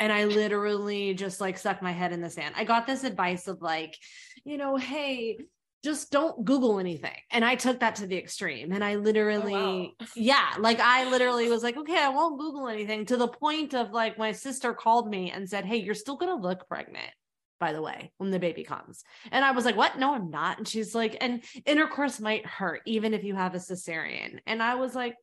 and 0.00 0.10
I 0.10 0.24
literally 0.24 1.12
just 1.12 1.42
like 1.42 1.58
stuck 1.58 1.82
my 1.82 1.92
head 1.92 2.14
in 2.14 2.22
the 2.22 2.30
sand. 2.30 2.54
I 2.56 2.64
got 2.64 2.86
this 2.86 3.04
advice 3.04 3.46
of 3.46 3.60
like, 3.60 3.98
you 4.44 4.56
know, 4.56 4.76
hey, 4.76 5.36
just 5.82 6.10
don't 6.10 6.44
Google 6.44 6.78
anything. 6.78 7.16
And 7.30 7.44
I 7.44 7.54
took 7.54 7.80
that 7.80 7.96
to 7.96 8.06
the 8.06 8.16
extreme. 8.16 8.72
And 8.72 8.84
I 8.84 8.94
oh, 8.94 8.98
literally, 8.98 9.54
oh, 9.54 9.94
wow. 10.00 10.06
yeah, 10.14 10.54
like 10.58 10.80
I 10.80 11.08
literally 11.10 11.48
was 11.48 11.62
like, 11.62 11.76
okay, 11.76 11.98
I 11.98 12.10
won't 12.10 12.38
Google 12.38 12.68
anything 12.68 13.06
to 13.06 13.16
the 13.16 13.28
point 13.28 13.74
of 13.74 13.90
like 13.92 14.18
my 14.18 14.32
sister 14.32 14.74
called 14.74 15.08
me 15.08 15.30
and 15.30 15.48
said, 15.48 15.64
Hey, 15.64 15.76
you're 15.76 15.94
still 15.94 16.16
going 16.16 16.36
to 16.36 16.42
look 16.42 16.68
pregnant, 16.68 17.10
by 17.58 17.72
the 17.72 17.82
way, 17.82 18.12
when 18.18 18.30
the 18.30 18.38
baby 18.38 18.62
comes. 18.62 19.04
And 19.32 19.44
I 19.44 19.52
was 19.52 19.64
like, 19.64 19.76
What? 19.76 19.98
No, 19.98 20.14
I'm 20.14 20.30
not. 20.30 20.58
And 20.58 20.68
she's 20.68 20.94
like, 20.94 21.16
And 21.20 21.42
intercourse 21.64 22.20
might 22.20 22.44
hurt 22.46 22.82
even 22.84 23.14
if 23.14 23.24
you 23.24 23.34
have 23.34 23.54
a 23.54 23.58
cesarean. 23.58 24.38
And 24.46 24.62
I 24.62 24.74
was 24.74 24.94
like, 24.94 25.14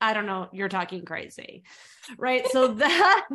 I 0.00 0.12
don't 0.12 0.26
know, 0.26 0.48
you're 0.52 0.68
talking 0.68 1.04
crazy. 1.04 1.64
Right. 2.18 2.46
So 2.50 2.68
that 2.74 3.26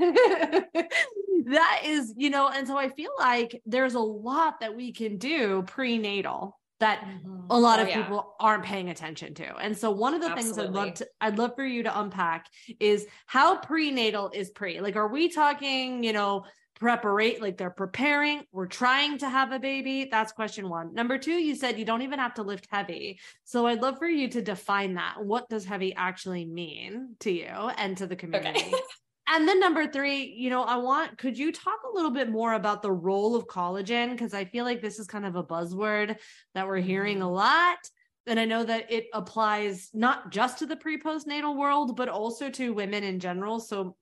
that 1.46 1.82
is, 1.84 2.14
you 2.16 2.30
know, 2.30 2.48
and 2.50 2.68
so 2.68 2.78
I 2.78 2.90
feel 2.90 3.12
like 3.18 3.60
there's 3.66 3.96
a 3.96 4.00
lot 4.00 4.60
that 4.60 4.76
we 4.76 4.94
can 4.94 5.18
do 5.18 5.64
prenatal 5.64 6.59
that 6.80 7.02
mm-hmm. 7.02 7.46
a 7.50 7.60
lot 7.60 7.80
oh, 7.80 7.84
of 7.84 7.90
yeah. 7.90 8.02
people 8.02 8.36
aren't 8.40 8.64
paying 8.64 8.90
attention 8.90 9.34
to. 9.36 9.56
And 9.58 9.78
so 9.78 9.92
one 9.92 10.14
of 10.14 10.22
the 10.22 10.30
Absolutely. 10.30 10.56
things 10.56 10.70
I'd 10.70 10.74
love 10.74 10.94
to 10.96 11.08
I'd 11.22 11.38
love 11.38 11.56
for 11.56 11.66
you 11.66 11.84
to 11.84 12.00
unpack 12.00 12.48
is 12.80 13.06
how 13.26 13.58
prenatal 13.58 14.32
is 14.34 14.50
pre. 14.50 14.80
Like 14.82 14.96
are 14.96 15.08
we 15.08 15.30
talking, 15.30 16.04
you 16.04 16.14
know, 16.14 16.46
preparate 16.80 17.42
like 17.42 17.58
they're 17.58 17.70
preparing, 17.70 18.44
we're 18.52 18.66
trying 18.66 19.18
to 19.20 19.30
have 19.30 19.52
a 19.52 19.60
baby? 19.60 20.08
That's 20.10 20.32
question 20.32 20.70
1. 20.70 20.94
Number 20.94 21.18
2, 21.18 21.32
you 21.32 21.56
said 21.56 21.78
you 21.78 21.86
don't 21.86 22.02
even 22.02 22.20
have 22.20 22.36
to 22.36 22.44
lift 22.44 22.68
heavy. 22.72 23.20
So 23.44 23.68
I'd 23.68 23.82
love 23.82 23.98
for 23.98 24.08
you 24.08 24.30
to 24.30 24.42
define 24.42 24.94
that. 24.96 25.16
What 25.20 25.50
does 25.50 25.66
heavy 25.66 25.94
actually 25.94 26.46
mean 26.46 27.16
to 27.20 27.32
you 27.32 27.46
and 27.46 27.98
to 27.98 28.08
the 28.08 28.16
community? 28.16 28.62
Okay. 28.62 28.74
And 29.32 29.48
then 29.48 29.60
number 29.60 29.86
three, 29.86 30.24
you 30.24 30.50
know, 30.50 30.64
I 30.64 30.78
want, 30.78 31.18
could 31.20 31.38
you 31.38 31.52
talk 31.52 31.80
a 31.86 31.96
little 31.96 32.10
bit 32.10 32.30
more 32.30 32.54
about 32.54 32.82
the 32.82 32.92
role 32.92 33.36
of 33.36 33.46
collagen? 33.46 34.12
Because 34.12 34.34
I 34.34 34.46
feel 34.46 34.66
like 34.66 34.82
this 34.82 34.98
is 34.98 35.06
kind 35.06 35.26
of 35.26 35.36
a 35.36 35.44
buzzword 35.44 36.18
that 36.56 36.68
we're 36.68 36.78
hearing 36.78 37.22
a 37.22 37.26
mm-hmm. 37.26 37.36
lot. 37.36 37.78
And 38.26 38.40
I 38.40 38.46
know 38.46 38.64
that 38.64 38.92
it 38.92 39.06
applies 39.14 39.90
not 39.94 40.32
just 40.32 40.60
to 40.60 40.66
the 40.66 40.76
pre 40.76 41.00
postnatal 41.00 41.56
world, 41.56 41.96
but 41.96 42.10
also 42.10 42.50
to 42.50 42.74
women 42.74 43.04
in 43.04 43.20
general. 43.20 43.60
So 43.60 43.96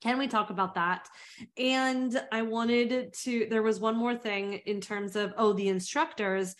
can 0.00 0.18
we 0.18 0.28
talk 0.28 0.50
about 0.50 0.74
that? 0.74 1.08
And 1.56 2.20
I 2.30 2.42
wanted 2.42 3.12
to, 3.22 3.46
there 3.50 3.62
was 3.62 3.80
one 3.80 3.96
more 3.96 4.16
thing 4.16 4.54
in 4.66 4.80
terms 4.80 5.16
of, 5.16 5.32
oh, 5.36 5.52
the 5.52 5.68
instructors 5.68 6.54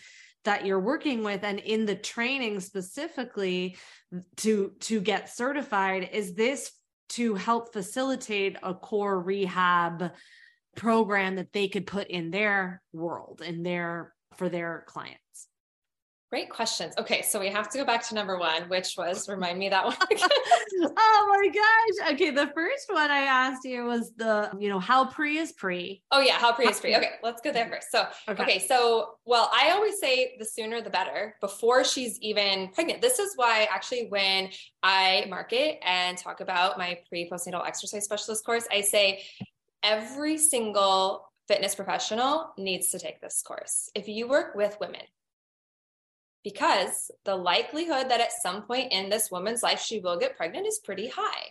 that 0.45 0.67
you're 0.67 0.81
working 0.81 1.23
with 1.23 1.45
and 1.45 1.61
in 1.61 1.87
the 1.87 1.95
training 1.95 2.59
specifically 2.59 3.77
to 4.37 4.73
to 4.81 5.01
get 5.01 5.35
certified 5.35 6.11
is 6.13 6.35
this 6.35 6.73
to 7.13 7.35
help 7.35 7.73
facilitate 7.73 8.57
a 8.63 8.75
core 8.75 9.21
rehab 9.21 10.13
program 10.77 11.37
that 11.37 11.53
they 11.53 11.69
could 11.69 11.87
put 11.87 12.09
in 12.09 12.31
their 12.31 12.83
world 12.93 13.43
in 13.45 13.63
their 13.63 14.15
for 14.37 14.49
their 14.49 14.85
clients 14.87 15.49
Great 16.33 16.49
questions. 16.49 16.95
Okay, 16.97 17.21
so 17.21 17.39
we 17.39 17.51
have 17.51 17.69
to 17.69 17.77
go 17.77 17.85
back 17.85 18.09
to 18.09 18.15
number 18.15 18.39
one, 18.39 18.63
which 18.71 18.95
was 18.97 19.29
remind 19.29 19.59
me 19.59 19.69
that 19.69 19.85
one. 19.85 19.95
oh 20.97 21.39
my 21.43 21.49
gosh. 21.53 22.15
Okay, 22.15 22.31
the 22.31 22.51
first 22.55 22.87
one 22.89 23.11
I 23.11 23.25
asked 23.25 23.67
you 23.67 23.85
was 23.85 24.13
the, 24.17 24.51
you 24.59 24.71
know, 24.71 24.79
how 24.79 25.05
pre 25.05 25.37
is 25.37 25.53
pre. 25.53 26.03
Oh 26.11 26.21
yeah, 26.21 26.39
how 26.39 26.55
pre 26.55 26.69
is 26.69 26.81
pre. 26.81 26.97
Okay, 26.97 27.11
let's 27.23 27.43
go 27.43 27.53
there 27.53 27.69
first. 27.69 27.91
So 27.91 28.07
okay. 28.31 28.43
okay, 28.45 28.59
so 28.61 29.17
well, 29.27 29.51
I 29.53 29.73
always 29.73 30.01
say 30.01 30.37
the 30.39 30.47
sooner 30.47 30.81
the 30.81 30.89
better 30.89 31.37
before 31.43 31.85
she's 31.85 32.19
even 32.23 32.69
pregnant. 32.69 33.03
This 33.03 33.19
is 33.19 33.35
why 33.37 33.69
actually 33.71 34.07
when 34.09 34.49
I 34.83 35.27
market 35.29 35.81
and 35.85 36.17
talk 36.17 36.41
about 36.41 36.79
my 36.79 36.99
pre 37.11 37.29
postnatal 37.29 37.67
exercise 37.67 38.07
specialist 38.07 38.43
course, 38.43 38.67
I 38.73 38.81
say 38.81 39.23
every 39.83 40.39
single 40.39 41.31
fitness 41.47 41.75
professional 41.75 42.55
needs 42.57 42.89
to 42.93 42.99
take 42.99 43.21
this 43.21 43.43
course. 43.43 43.91
If 43.95 44.09
you 44.09 44.27
work 44.27 44.55
with 44.55 44.79
women, 44.81 45.03
because 46.45 47.11
the 47.25 47.37
likelihood 47.37 48.09
that 48.09 48.21
at 48.21 48.33
some 48.33 48.63
point 48.63 48.93
in 48.93 49.09
this 49.09 49.31
woman's 49.31 49.63
life 49.63 49.81
she 49.81 50.01
will 50.01 50.19
get 50.19 50.37
pregnant 50.37 50.67
is 50.67 50.81
pretty 50.85 51.09
high, 51.09 51.47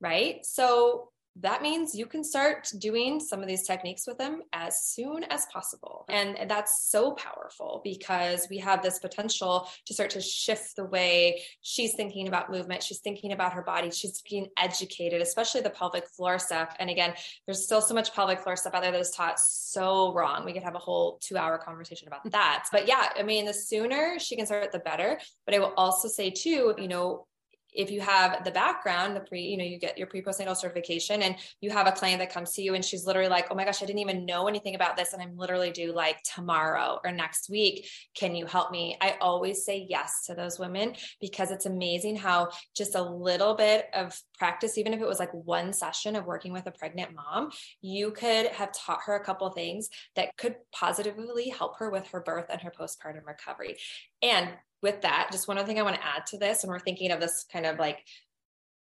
right? 0.00 0.44
So 0.44 1.10
that 1.36 1.62
means 1.62 1.94
you 1.94 2.06
can 2.06 2.22
start 2.22 2.68
doing 2.78 3.18
some 3.18 3.40
of 3.40 3.48
these 3.48 3.66
techniques 3.66 4.06
with 4.06 4.18
them 4.18 4.42
as 4.52 4.84
soon 4.84 5.24
as 5.24 5.46
possible. 5.46 6.04
And 6.08 6.50
that's 6.50 6.90
so 6.90 7.12
powerful 7.12 7.80
because 7.82 8.46
we 8.50 8.58
have 8.58 8.82
this 8.82 8.98
potential 8.98 9.66
to 9.86 9.94
start 9.94 10.10
to 10.10 10.20
shift 10.20 10.76
the 10.76 10.84
way 10.84 11.42
she's 11.62 11.94
thinking 11.94 12.28
about 12.28 12.50
movement. 12.50 12.82
She's 12.82 12.98
thinking 12.98 13.32
about 13.32 13.54
her 13.54 13.62
body. 13.62 13.90
She's 13.90 14.20
being 14.28 14.48
educated, 14.58 15.22
especially 15.22 15.62
the 15.62 15.70
pelvic 15.70 16.06
floor 16.08 16.38
stuff. 16.38 16.76
And 16.78 16.90
again, 16.90 17.14
there's 17.46 17.64
still 17.64 17.80
so 17.80 17.94
much 17.94 18.14
pelvic 18.14 18.40
floor 18.40 18.56
stuff 18.56 18.74
out 18.74 18.82
there 18.82 18.92
that 18.92 19.00
is 19.00 19.10
taught 19.10 19.40
so 19.40 20.12
wrong. 20.12 20.44
We 20.44 20.52
could 20.52 20.62
have 20.62 20.74
a 20.74 20.78
whole 20.78 21.18
two 21.22 21.38
hour 21.38 21.56
conversation 21.56 22.08
about 22.08 22.30
that. 22.30 22.66
But 22.70 22.86
yeah, 22.86 23.08
I 23.18 23.22
mean, 23.22 23.46
the 23.46 23.54
sooner 23.54 24.18
she 24.18 24.36
can 24.36 24.44
start, 24.44 24.70
the 24.70 24.80
better. 24.80 25.18
But 25.46 25.54
I 25.54 25.60
will 25.60 25.72
also 25.76 26.08
say, 26.08 26.30
too, 26.30 26.74
you 26.76 26.88
know, 26.88 27.26
if 27.72 27.90
you 27.90 28.00
have 28.00 28.44
the 28.44 28.50
background, 28.50 29.16
the 29.16 29.20
pre, 29.20 29.40
you 29.42 29.56
know, 29.56 29.64
you 29.64 29.78
get 29.78 29.98
your 29.98 30.06
pre 30.06 30.22
postnatal 30.22 30.56
certification 30.56 31.22
and 31.22 31.36
you 31.60 31.70
have 31.70 31.86
a 31.86 31.92
client 31.92 32.20
that 32.20 32.32
comes 32.32 32.52
to 32.52 32.62
you 32.62 32.74
and 32.74 32.84
she's 32.84 33.06
literally 33.06 33.28
like, 33.28 33.48
oh 33.50 33.54
my 33.54 33.64
gosh, 33.64 33.82
I 33.82 33.86
didn't 33.86 34.00
even 34.00 34.24
know 34.26 34.48
anything 34.48 34.74
about 34.74 34.96
this. 34.96 35.12
And 35.12 35.22
I'm 35.22 35.36
literally 35.36 35.70
due 35.70 35.92
like 35.92 36.22
tomorrow 36.22 37.00
or 37.04 37.12
next 37.12 37.48
week. 37.48 37.88
Can 38.14 38.34
you 38.34 38.46
help 38.46 38.70
me? 38.70 38.96
I 39.00 39.16
always 39.20 39.64
say 39.64 39.86
yes 39.88 40.26
to 40.26 40.34
those 40.34 40.58
women 40.58 40.94
because 41.20 41.50
it's 41.50 41.66
amazing 41.66 42.16
how 42.16 42.50
just 42.76 42.94
a 42.94 43.02
little 43.02 43.54
bit 43.54 43.86
of 43.94 44.18
practice, 44.38 44.76
even 44.78 44.92
if 44.92 45.00
it 45.00 45.06
was 45.06 45.18
like 45.18 45.32
one 45.32 45.72
session 45.72 46.16
of 46.16 46.26
working 46.26 46.52
with 46.52 46.66
a 46.66 46.72
pregnant 46.72 47.14
mom, 47.14 47.50
you 47.80 48.10
could 48.10 48.46
have 48.48 48.72
taught 48.72 49.00
her 49.06 49.14
a 49.14 49.24
couple 49.24 49.48
things 49.50 49.88
that 50.16 50.36
could 50.36 50.56
positively 50.72 51.48
help 51.48 51.78
her 51.78 51.90
with 51.90 52.06
her 52.08 52.20
birth 52.20 52.46
and 52.50 52.60
her 52.60 52.72
postpartum 52.76 53.24
recovery. 53.26 53.76
And 54.20 54.50
with 54.82 55.02
that, 55.02 55.28
just 55.30 55.48
one 55.48 55.58
other 55.58 55.66
thing 55.66 55.78
I 55.78 55.82
want 55.82 55.96
to 55.96 56.06
add 56.06 56.26
to 56.26 56.38
this, 56.38 56.62
and 56.62 56.70
we're 56.70 56.78
thinking 56.78 57.10
of 57.10 57.20
this 57.20 57.46
kind 57.52 57.66
of 57.66 57.78
like 57.78 58.04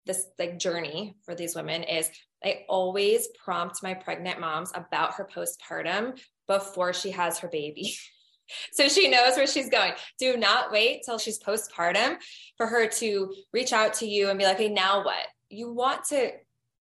this 0.04 0.26
like 0.38 0.58
journey 0.58 1.16
for 1.24 1.34
these 1.34 1.54
women 1.54 1.82
is 1.82 2.10
I 2.44 2.64
always 2.68 3.28
prompt 3.44 3.82
my 3.82 3.94
pregnant 3.94 4.40
moms 4.40 4.70
about 4.74 5.14
her 5.14 5.28
postpartum 5.32 6.18
before 6.46 6.92
she 6.92 7.10
has 7.10 7.38
her 7.38 7.48
baby. 7.48 7.94
so 8.72 8.88
she 8.88 9.08
knows 9.08 9.36
where 9.36 9.46
she's 9.46 9.68
going. 9.68 9.92
Do 10.18 10.36
not 10.36 10.70
wait 10.70 11.02
till 11.04 11.18
she's 11.18 11.42
postpartum 11.42 12.16
for 12.56 12.66
her 12.66 12.86
to 12.86 13.32
reach 13.52 13.72
out 13.72 13.94
to 13.94 14.06
you 14.06 14.28
and 14.28 14.38
be 14.38 14.44
like, 14.44 14.58
hey, 14.58 14.68
now 14.68 15.04
what? 15.04 15.26
You 15.48 15.72
want 15.72 16.04
to 16.06 16.32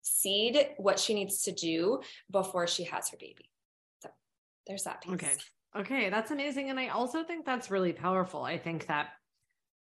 seed 0.01 0.69
what 0.77 0.99
she 0.99 1.13
needs 1.13 1.43
to 1.43 1.51
do 1.51 2.01
before 2.32 2.67
she 2.67 2.84
has 2.86 3.10
her 3.10 3.17
baby. 3.17 3.49
So 4.01 4.10
there's 4.67 4.84
that 4.84 5.01
piece. 5.01 5.13
Okay. 5.13 5.34
Okay, 5.75 6.09
that's 6.09 6.31
amazing. 6.31 6.69
And 6.69 6.79
I 6.79 6.89
also 6.89 7.23
think 7.23 7.45
that's 7.45 7.71
really 7.71 7.93
powerful. 7.93 8.43
I 8.43 8.57
think 8.57 8.88
that 8.88 9.09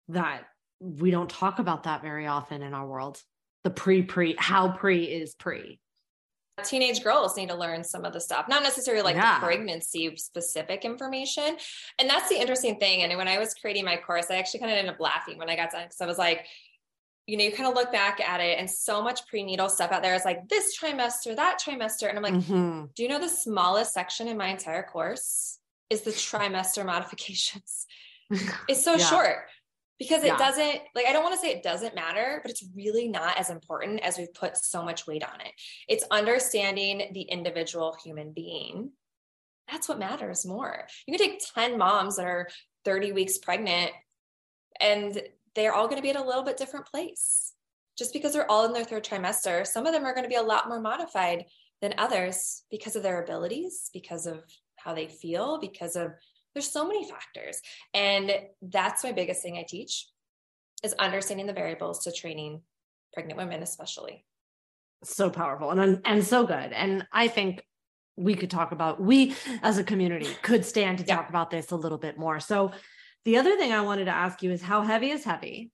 that 0.09 0.43
we 0.79 1.11
don't 1.11 1.29
talk 1.29 1.59
about 1.59 1.83
that 1.83 2.01
very 2.01 2.27
often 2.27 2.61
in 2.61 2.73
our 2.73 2.85
world. 2.85 3.21
The 3.63 3.69
pre 3.69 4.01
pre 4.01 4.35
how 4.37 4.71
pre 4.71 5.03
is 5.03 5.35
pre. 5.35 5.79
Teenage 6.63 7.03
girls 7.03 7.35
need 7.35 7.49
to 7.49 7.55
learn 7.55 7.83
some 7.83 8.05
of 8.05 8.13
the 8.13 8.21
stuff, 8.21 8.47
not 8.47 8.61
necessarily 8.61 9.01
like 9.01 9.15
yeah. 9.15 9.39
the 9.39 9.45
pregnancy 9.45 10.15
specific 10.17 10.85
information. 10.85 11.57
And 11.97 12.07
that's 12.07 12.29
the 12.29 12.39
interesting 12.39 12.77
thing. 12.77 13.01
And 13.01 13.17
when 13.17 13.27
I 13.27 13.39
was 13.39 13.55
creating 13.55 13.85
my 13.85 13.97
course, 13.97 14.27
I 14.29 14.35
actually 14.35 14.59
kind 14.59 14.71
of 14.71 14.77
ended 14.77 14.93
up 14.93 14.99
laughing 14.99 15.39
when 15.39 15.49
I 15.49 15.55
got 15.55 15.71
done 15.71 15.85
because 15.85 15.99
I 15.99 16.05
was 16.05 16.19
like, 16.19 16.45
you 17.25 17.37
know, 17.37 17.43
you 17.43 17.51
kind 17.53 17.67
of 17.67 17.73
look 17.73 17.91
back 17.91 18.19
at 18.19 18.39
it 18.39 18.59
and 18.59 18.69
so 18.69 19.01
much 19.01 19.25
prenatal 19.27 19.67
stuff 19.67 19.91
out 19.91 20.03
there 20.03 20.13
is 20.13 20.25
like 20.25 20.47
this 20.47 20.77
trimester, 20.77 21.35
that 21.35 21.59
trimester. 21.59 22.07
And 22.07 22.17
I'm 22.17 22.23
like, 22.23 22.35
mm-hmm. 22.35 22.85
do 22.95 23.01
you 23.01 23.09
know 23.09 23.19
the 23.19 23.29
smallest 23.29 23.91
section 23.91 24.27
in 24.27 24.37
my 24.37 24.49
entire 24.49 24.83
course 24.83 25.57
is 25.93 26.01
the 26.01 26.11
trimester 26.11 26.85
modifications? 26.85 27.85
it's 28.67 28.83
so 28.83 28.95
yeah. 28.95 29.05
short 29.05 29.37
because 29.99 30.23
it 30.23 30.27
yeah. 30.27 30.37
doesn't 30.37 30.81
like 30.95 31.05
I 31.07 31.13
don't 31.13 31.23
want 31.23 31.35
to 31.35 31.41
say 31.41 31.51
it 31.51 31.63
doesn't 31.63 31.95
matter, 31.95 32.39
but 32.41 32.51
it's 32.51 32.65
really 32.75 33.07
not 33.07 33.37
as 33.37 33.49
important 33.49 34.01
as 34.01 34.17
we've 34.17 34.33
put 34.33 34.57
so 34.57 34.83
much 34.83 35.07
weight 35.07 35.23
on 35.23 35.39
it. 35.41 35.51
It's 35.87 36.05
understanding 36.11 37.11
the 37.13 37.21
individual 37.21 37.95
human 38.03 38.33
being. 38.33 38.91
That's 39.71 39.87
what 39.87 39.99
matters 39.99 40.45
more. 40.45 40.87
You 41.07 41.17
can 41.17 41.25
take 41.25 41.41
10 41.55 41.77
moms 41.77 42.17
that 42.17 42.25
are 42.25 42.49
30 42.83 43.13
weeks 43.13 43.37
pregnant 43.37 43.91
and 44.81 45.21
they're 45.55 45.73
all 45.73 45.87
going 45.87 45.97
to 45.97 46.03
be 46.03 46.09
at 46.09 46.15
a 46.15 46.23
little 46.23 46.43
bit 46.43 46.57
different 46.57 46.87
place. 46.87 47.53
Just 47.97 48.11
because 48.11 48.33
they're 48.33 48.49
all 48.49 48.65
in 48.65 48.73
their 48.73 48.83
third 48.83 49.05
trimester, 49.05 49.65
some 49.65 49.85
of 49.85 49.93
them 49.93 50.03
are 50.03 50.13
going 50.13 50.23
to 50.23 50.29
be 50.29 50.35
a 50.35 50.41
lot 50.41 50.67
more 50.67 50.81
modified 50.81 51.45
than 51.81 51.93
others 51.97 52.63
because 52.71 52.95
of 52.95 53.03
their 53.03 53.21
abilities, 53.23 53.89
because 53.93 54.25
of 54.25 54.43
how 54.83 54.93
they 54.93 55.07
feel, 55.07 55.59
because 55.59 55.95
of 55.95 56.11
there's 56.53 56.69
so 56.69 56.87
many 56.87 57.07
factors. 57.09 57.59
And 57.93 58.31
that's 58.61 59.03
my 59.03 59.11
biggest 59.11 59.41
thing 59.41 59.57
I 59.57 59.65
teach 59.67 60.07
is 60.83 60.93
understanding 60.93 61.47
the 61.47 61.53
variables 61.53 62.03
to 62.03 62.11
training 62.11 62.61
pregnant 63.13 63.37
women 63.37 63.63
especially. 63.63 64.25
So 65.03 65.29
powerful 65.29 65.71
and 65.71 66.01
and 66.05 66.25
so 66.25 66.45
good. 66.45 66.71
And 66.73 67.05
I 67.11 67.27
think 67.27 67.63
we 68.15 68.35
could 68.35 68.49
talk 68.49 68.71
about 68.71 69.01
we 69.01 69.35
as 69.61 69.77
a 69.77 69.83
community 69.83 70.29
could 70.43 70.65
stand 70.65 70.99
to 70.99 71.03
talk 71.03 71.29
about 71.29 71.49
this 71.49 71.71
a 71.71 71.75
little 71.75 71.97
bit 71.97 72.17
more. 72.17 72.39
So 72.39 72.71
the 73.25 73.37
other 73.37 73.57
thing 73.57 73.71
I 73.71 73.81
wanted 73.81 74.05
to 74.05 74.11
ask 74.11 74.43
you 74.43 74.51
is 74.51 74.61
how 74.61 74.81
heavy 74.81 75.09
is 75.09 75.23
heavy? 75.23 75.71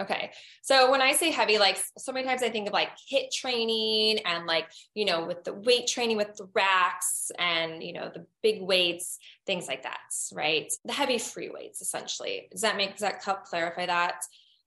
Okay. 0.00 0.32
So 0.62 0.90
when 0.90 1.00
I 1.00 1.12
say 1.12 1.30
heavy, 1.30 1.58
like 1.58 1.78
so 1.96 2.10
many 2.10 2.26
times 2.26 2.42
I 2.42 2.50
think 2.50 2.66
of 2.66 2.72
like 2.72 2.90
HIIT 3.12 3.30
training 3.30 4.18
and 4.26 4.44
like, 4.44 4.66
you 4.94 5.04
know, 5.04 5.24
with 5.24 5.44
the 5.44 5.54
weight 5.54 5.86
training 5.86 6.16
with 6.16 6.34
the 6.34 6.48
racks 6.52 7.30
and, 7.38 7.80
you 7.80 7.92
know, 7.92 8.10
the 8.12 8.26
big 8.42 8.60
weights, 8.60 9.18
things 9.46 9.68
like 9.68 9.84
that, 9.84 10.00
right? 10.32 10.72
The 10.84 10.92
heavy 10.92 11.18
free 11.18 11.48
weights 11.48 11.80
essentially. 11.80 12.48
Does 12.50 12.62
that 12.62 12.76
make, 12.76 12.90
does 12.92 13.00
that 13.00 13.22
help 13.24 13.44
clarify 13.44 13.86
that? 13.86 14.24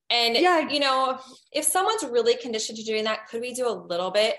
And, 0.10 0.38
yeah. 0.38 0.70
you 0.70 0.80
know, 0.80 1.20
if 1.52 1.66
someone's 1.66 2.06
really 2.06 2.38
conditioned 2.38 2.78
to 2.78 2.86
doing 2.86 3.04
that, 3.04 3.28
could 3.28 3.42
we 3.42 3.54
do 3.54 3.68
a 3.68 3.72
little 3.72 4.12
bit? 4.12 4.38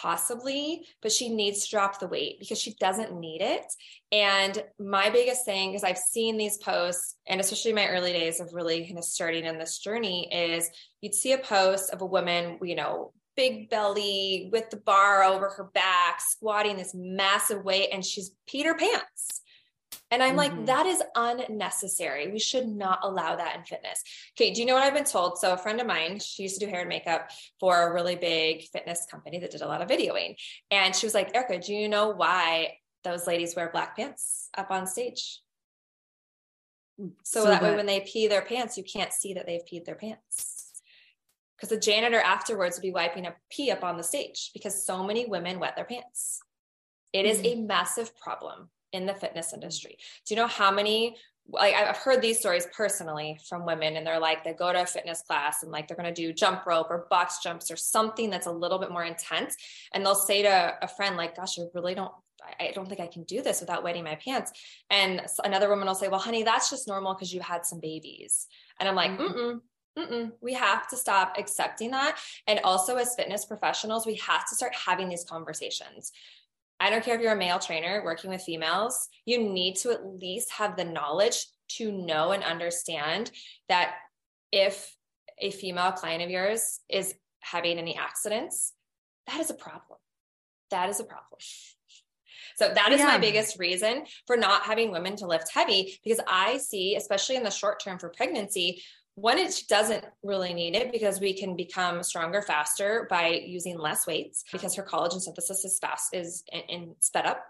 Possibly, 0.00 0.84
but 1.02 1.12
she 1.12 1.28
needs 1.28 1.64
to 1.64 1.70
drop 1.70 1.98
the 1.98 2.06
weight 2.06 2.38
because 2.38 2.60
she 2.60 2.74
doesn't 2.74 3.18
need 3.18 3.40
it. 3.40 3.64
And 4.12 4.62
my 4.78 5.10
biggest 5.10 5.44
thing, 5.44 5.70
because 5.70 5.84
I've 5.84 5.98
seen 5.98 6.36
these 6.36 6.58
posts, 6.58 7.16
and 7.26 7.40
especially 7.40 7.72
my 7.72 7.88
early 7.88 8.12
days 8.12 8.40
of 8.40 8.52
really 8.52 8.84
kind 8.86 8.98
of 8.98 9.04
starting 9.04 9.44
in 9.44 9.58
this 9.58 9.78
journey, 9.78 10.28
is 10.32 10.70
you'd 11.00 11.14
see 11.14 11.32
a 11.32 11.38
post 11.38 11.92
of 11.92 12.02
a 12.02 12.06
woman, 12.06 12.58
you 12.62 12.74
know, 12.74 13.12
big 13.36 13.70
belly 13.70 14.48
with 14.52 14.68
the 14.70 14.76
bar 14.76 15.22
over 15.22 15.48
her 15.48 15.70
back, 15.72 16.20
squatting 16.20 16.76
this 16.76 16.94
massive 16.94 17.64
weight, 17.64 17.90
and 17.92 18.04
she's 18.04 18.32
peed 18.48 18.64
her 18.64 18.74
pants. 18.74 19.42
And 20.10 20.22
I'm 20.22 20.30
mm-hmm. 20.30 20.38
like, 20.38 20.66
that 20.66 20.86
is 20.86 21.02
unnecessary. 21.14 22.30
We 22.30 22.38
should 22.38 22.66
not 22.66 23.00
allow 23.02 23.36
that 23.36 23.56
in 23.56 23.64
fitness. 23.64 24.02
Okay, 24.36 24.52
do 24.52 24.60
you 24.60 24.66
know 24.66 24.74
what 24.74 24.82
I've 24.82 24.94
been 24.94 25.04
told? 25.04 25.38
So, 25.38 25.52
a 25.52 25.58
friend 25.58 25.80
of 25.80 25.86
mine, 25.86 26.18
she 26.18 26.44
used 26.44 26.58
to 26.58 26.64
do 26.64 26.70
hair 26.70 26.80
and 26.80 26.88
makeup 26.88 27.30
for 27.60 27.82
a 27.82 27.92
really 27.92 28.16
big 28.16 28.64
fitness 28.68 29.06
company 29.10 29.38
that 29.40 29.50
did 29.50 29.60
a 29.60 29.68
lot 29.68 29.82
of 29.82 29.88
videoing. 29.88 30.36
And 30.70 30.94
she 30.94 31.06
was 31.06 31.14
like, 31.14 31.34
Erica, 31.34 31.58
do 31.58 31.74
you 31.74 31.88
know 31.88 32.08
why 32.08 32.78
those 33.04 33.26
ladies 33.26 33.54
wear 33.54 33.70
black 33.70 33.96
pants 33.96 34.48
up 34.56 34.70
on 34.70 34.86
stage? 34.86 35.40
So, 37.22 37.42
so 37.42 37.44
that 37.44 37.62
way, 37.62 37.76
when 37.76 37.86
they 37.86 38.00
pee 38.00 38.28
their 38.28 38.42
pants, 38.42 38.76
you 38.76 38.84
can't 38.84 39.12
see 39.12 39.34
that 39.34 39.46
they've 39.46 39.64
peed 39.70 39.84
their 39.84 39.94
pants 39.94 40.82
because 41.56 41.68
the 41.68 41.78
janitor 41.78 42.20
afterwards 42.20 42.76
would 42.76 42.82
be 42.82 42.92
wiping 42.92 43.26
a 43.26 43.34
pee 43.50 43.70
up 43.70 43.82
on 43.82 43.96
the 43.96 44.02
stage 44.02 44.50
because 44.52 44.84
so 44.84 45.04
many 45.04 45.26
women 45.26 45.58
wet 45.58 45.76
their 45.76 45.84
pants. 45.84 46.40
It 47.12 47.26
is 47.26 47.38
mm-hmm. 47.38 47.64
a 47.64 47.66
massive 47.66 48.16
problem 48.16 48.68
in 48.92 49.06
the 49.06 49.14
fitness 49.14 49.52
industry. 49.52 49.98
Do 50.26 50.34
you 50.34 50.40
know 50.40 50.46
how 50.46 50.70
many 50.70 51.16
like 51.50 51.74
I've 51.74 51.96
heard 51.96 52.20
these 52.20 52.38
stories 52.38 52.66
personally 52.74 53.38
from 53.48 53.64
women 53.64 53.96
and 53.96 54.06
they're 54.06 54.18
like 54.18 54.44
they 54.44 54.52
go 54.52 54.72
to 54.72 54.82
a 54.82 54.86
fitness 54.86 55.22
class 55.22 55.62
and 55.62 55.72
like 55.72 55.88
they're 55.88 55.96
going 55.96 56.12
to 56.12 56.22
do 56.22 56.32
jump 56.32 56.66
rope 56.66 56.88
or 56.90 57.06
box 57.08 57.38
jumps 57.42 57.70
or 57.70 57.76
something 57.76 58.28
that's 58.28 58.46
a 58.46 58.52
little 58.52 58.78
bit 58.78 58.90
more 58.90 59.04
intense 59.04 59.56
and 59.92 60.04
they'll 60.04 60.14
say 60.14 60.42
to 60.42 60.74
a 60.82 60.88
friend 60.88 61.16
like 61.16 61.36
gosh 61.36 61.58
I 61.58 61.62
really 61.74 61.94
don't 61.94 62.12
I 62.60 62.70
don't 62.74 62.86
think 62.86 63.00
I 63.00 63.06
can 63.06 63.24
do 63.24 63.42
this 63.42 63.60
without 63.60 63.82
wetting 63.82 64.04
my 64.04 64.16
pants 64.16 64.52
and 64.90 65.22
another 65.42 65.70
woman 65.70 65.86
will 65.86 65.94
say 65.94 66.08
well 66.08 66.20
honey 66.20 66.42
that's 66.42 66.70
just 66.70 66.86
normal 66.86 67.14
because 67.14 67.32
you 67.32 67.40
had 67.40 67.64
some 67.64 67.80
babies 67.80 68.46
and 68.78 68.88
I'm 68.88 68.94
like 68.94 69.12
mm-hmm. 69.12 69.22
mm-mm 69.22 69.60
Mm-mm. 69.98 70.30
We 70.40 70.54
have 70.54 70.86
to 70.88 70.96
stop 70.96 71.34
accepting 71.36 71.90
that. 71.90 72.18
And 72.46 72.60
also, 72.62 72.96
as 72.96 73.16
fitness 73.16 73.44
professionals, 73.44 74.06
we 74.06 74.14
have 74.16 74.48
to 74.48 74.54
start 74.54 74.72
having 74.74 75.08
these 75.08 75.24
conversations. 75.24 76.12
I 76.80 76.90
don't 76.90 77.04
care 77.04 77.16
if 77.16 77.20
you're 77.20 77.32
a 77.32 77.36
male 77.36 77.58
trainer 77.58 78.02
working 78.04 78.30
with 78.30 78.42
females, 78.42 79.08
you 79.24 79.42
need 79.42 79.76
to 79.76 79.90
at 79.90 80.06
least 80.06 80.52
have 80.52 80.76
the 80.76 80.84
knowledge 80.84 81.46
to 81.76 81.90
know 81.92 82.30
and 82.30 82.42
understand 82.44 83.30
that 83.68 83.94
if 84.52 84.94
a 85.38 85.50
female 85.50 85.92
client 85.92 86.22
of 86.22 86.30
yours 86.30 86.80
is 86.88 87.14
having 87.40 87.78
any 87.78 87.96
accidents, 87.96 88.72
that 89.26 89.40
is 89.40 89.50
a 89.50 89.54
problem. 89.54 89.98
That 90.70 90.88
is 90.88 91.00
a 91.00 91.04
problem. 91.04 91.40
So 92.56 92.72
that 92.74 92.92
is 92.92 92.98
yeah. 92.98 93.06
my 93.06 93.18
biggest 93.18 93.58
reason 93.58 94.04
for 94.26 94.36
not 94.36 94.62
having 94.62 94.90
women 94.90 95.14
to 95.16 95.26
lift 95.26 95.48
heavy 95.52 96.00
because 96.02 96.20
I 96.26 96.58
see, 96.58 96.96
especially 96.96 97.36
in 97.36 97.44
the 97.44 97.50
short 97.50 97.80
term 97.80 98.00
for 98.00 98.08
pregnancy, 98.08 98.82
one, 99.20 99.38
it 99.38 99.62
doesn't 99.68 100.04
really 100.22 100.54
need 100.54 100.76
it 100.76 100.92
because 100.92 101.20
we 101.20 101.32
can 101.32 101.56
become 101.56 102.02
stronger 102.02 102.42
faster 102.42 103.06
by 103.10 103.28
using 103.28 103.78
less 103.78 104.06
weights 104.06 104.44
because 104.52 104.74
her 104.74 104.82
collagen 104.82 105.20
synthesis 105.20 105.64
is 105.64 105.78
fast 105.78 106.14
is 106.14 106.44
in, 106.52 106.60
in 106.68 106.94
sped 107.00 107.26
up 107.26 107.44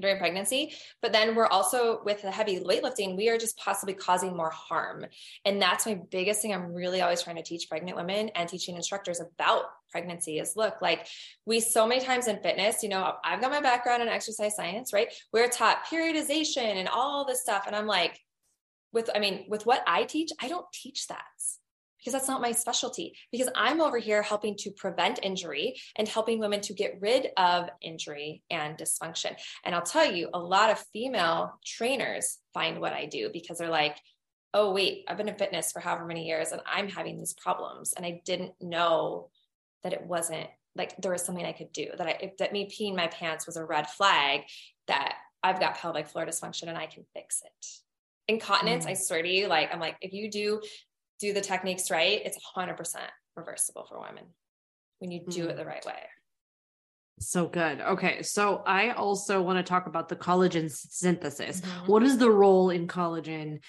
during 0.00 0.18
pregnancy. 0.18 0.74
But 1.00 1.12
then 1.12 1.34
we're 1.34 1.46
also 1.46 2.02
with 2.04 2.22
the 2.22 2.30
heavy 2.30 2.60
weightlifting, 2.60 3.16
we 3.16 3.28
are 3.28 3.38
just 3.38 3.56
possibly 3.56 3.94
causing 3.94 4.36
more 4.36 4.50
harm. 4.50 5.06
And 5.44 5.60
that's 5.60 5.86
my 5.86 5.94
biggest 6.10 6.42
thing 6.42 6.52
I'm 6.52 6.74
really 6.74 7.00
always 7.00 7.22
trying 7.22 7.36
to 7.36 7.42
teach 7.42 7.68
pregnant 7.68 7.96
women 7.96 8.30
and 8.30 8.48
teaching 8.48 8.76
instructors 8.76 9.20
about 9.20 9.64
pregnancy 9.90 10.38
is 10.38 10.56
look, 10.56 10.82
like 10.82 11.06
we 11.46 11.60
so 11.60 11.86
many 11.86 12.04
times 12.04 12.28
in 12.28 12.42
fitness, 12.42 12.82
you 12.82 12.88
know, 12.88 13.14
I've 13.24 13.40
got 13.40 13.50
my 13.50 13.60
background 13.60 14.02
in 14.02 14.08
exercise 14.08 14.56
science, 14.56 14.92
right? 14.92 15.08
We're 15.32 15.48
taught 15.48 15.86
periodization 15.86 16.76
and 16.76 16.88
all 16.88 17.24
this 17.24 17.40
stuff. 17.40 17.64
And 17.66 17.74
I'm 17.74 17.86
like, 17.86 18.20
with 18.96 19.10
i 19.14 19.18
mean 19.18 19.44
with 19.48 19.66
what 19.66 19.82
i 19.86 20.02
teach 20.04 20.32
i 20.42 20.48
don't 20.48 20.66
teach 20.72 21.06
that 21.06 21.22
because 21.98 22.12
that's 22.12 22.28
not 22.28 22.40
my 22.40 22.50
specialty 22.50 23.14
because 23.30 23.48
i'm 23.54 23.80
over 23.80 23.98
here 23.98 24.22
helping 24.22 24.56
to 24.56 24.70
prevent 24.70 25.20
injury 25.22 25.76
and 25.96 26.08
helping 26.08 26.38
women 26.38 26.60
to 26.60 26.72
get 26.72 26.98
rid 27.00 27.28
of 27.36 27.68
injury 27.80 28.42
and 28.50 28.76
dysfunction 28.78 29.36
and 29.64 29.74
i'll 29.74 29.82
tell 29.82 30.10
you 30.10 30.28
a 30.32 30.38
lot 30.38 30.70
of 30.70 30.78
female 30.92 31.60
trainers 31.64 32.38
find 32.54 32.80
what 32.80 32.94
i 32.94 33.04
do 33.06 33.30
because 33.32 33.58
they're 33.58 33.70
like 33.70 33.98
oh, 34.54 34.72
wait, 34.72 35.04
I've 35.06 35.18
been 35.18 35.28
in 35.28 35.34
fitness 35.34 35.70
for 35.70 35.80
however 35.80 36.06
many 36.06 36.26
years 36.26 36.50
and 36.50 36.62
I'm 36.64 36.88
having 36.88 37.18
these 37.18 37.34
problems. 37.34 37.92
And 37.92 38.06
I 38.06 38.22
didn't 38.24 38.54
know 38.58 39.28
that 39.82 39.92
it 39.92 40.02
wasn't 40.02 40.48
like 40.74 40.96
there 40.96 41.12
was 41.12 41.22
something 41.22 41.44
I 41.44 41.52
could 41.52 41.72
do 41.72 41.88
that 41.96 42.06
I, 42.06 42.32
that 42.38 42.54
me 42.54 42.66
peeing 42.66 42.96
my 42.96 43.06
pants 43.08 43.46
was 43.46 43.58
a 43.58 43.64
red 43.64 43.88
flag 43.90 44.42
that 44.86 45.16
I've 45.42 45.60
got 45.60 45.76
pelvic 45.76 46.08
floor 46.08 46.24
dysfunction 46.24 46.68
and 46.68 46.78
I 46.78 46.86
can 46.86 47.04
fix 47.12 47.42
it. 47.44 47.66
Incontinence, 48.28 48.86
mm. 48.86 48.90
I 48.90 48.94
swear 48.94 49.22
to 49.22 49.28
you, 49.28 49.46
like, 49.46 49.72
I'm 49.72 49.80
like, 49.80 49.96
if 50.00 50.12
you 50.12 50.30
do 50.30 50.60
do 51.20 51.32
the 51.32 51.40
techniques 51.40 51.90
right, 51.90 52.20
it's 52.24 52.38
100% 52.56 52.76
reversible 53.36 53.86
for 53.88 54.00
women 54.00 54.24
when 54.98 55.10
you 55.10 55.22
do 55.28 55.46
mm. 55.46 55.50
it 55.50 55.56
the 55.56 55.64
right 55.64 55.84
way. 55.84 55.94
So 57.18 57.46
good. 57.46 57.80
Okay. 57.80 58.22
So 58.22 58.62
I 58.66 58.90
also 58.90 59.40
want 59.40 59.58
to 59.58 59.62
talk 59.62 59.86
about 59.86 60.08
the 60.08 60.16
collagen 60.16 60.70
synthesis. 60.70 61.60
Mm-hmm. 61.60 61.90
What 61.90 62.02
is 62.02 62.18
the 62.18 62.30
role 62.30 62.70
in 62.70 62.86
collagen 62.86 63.60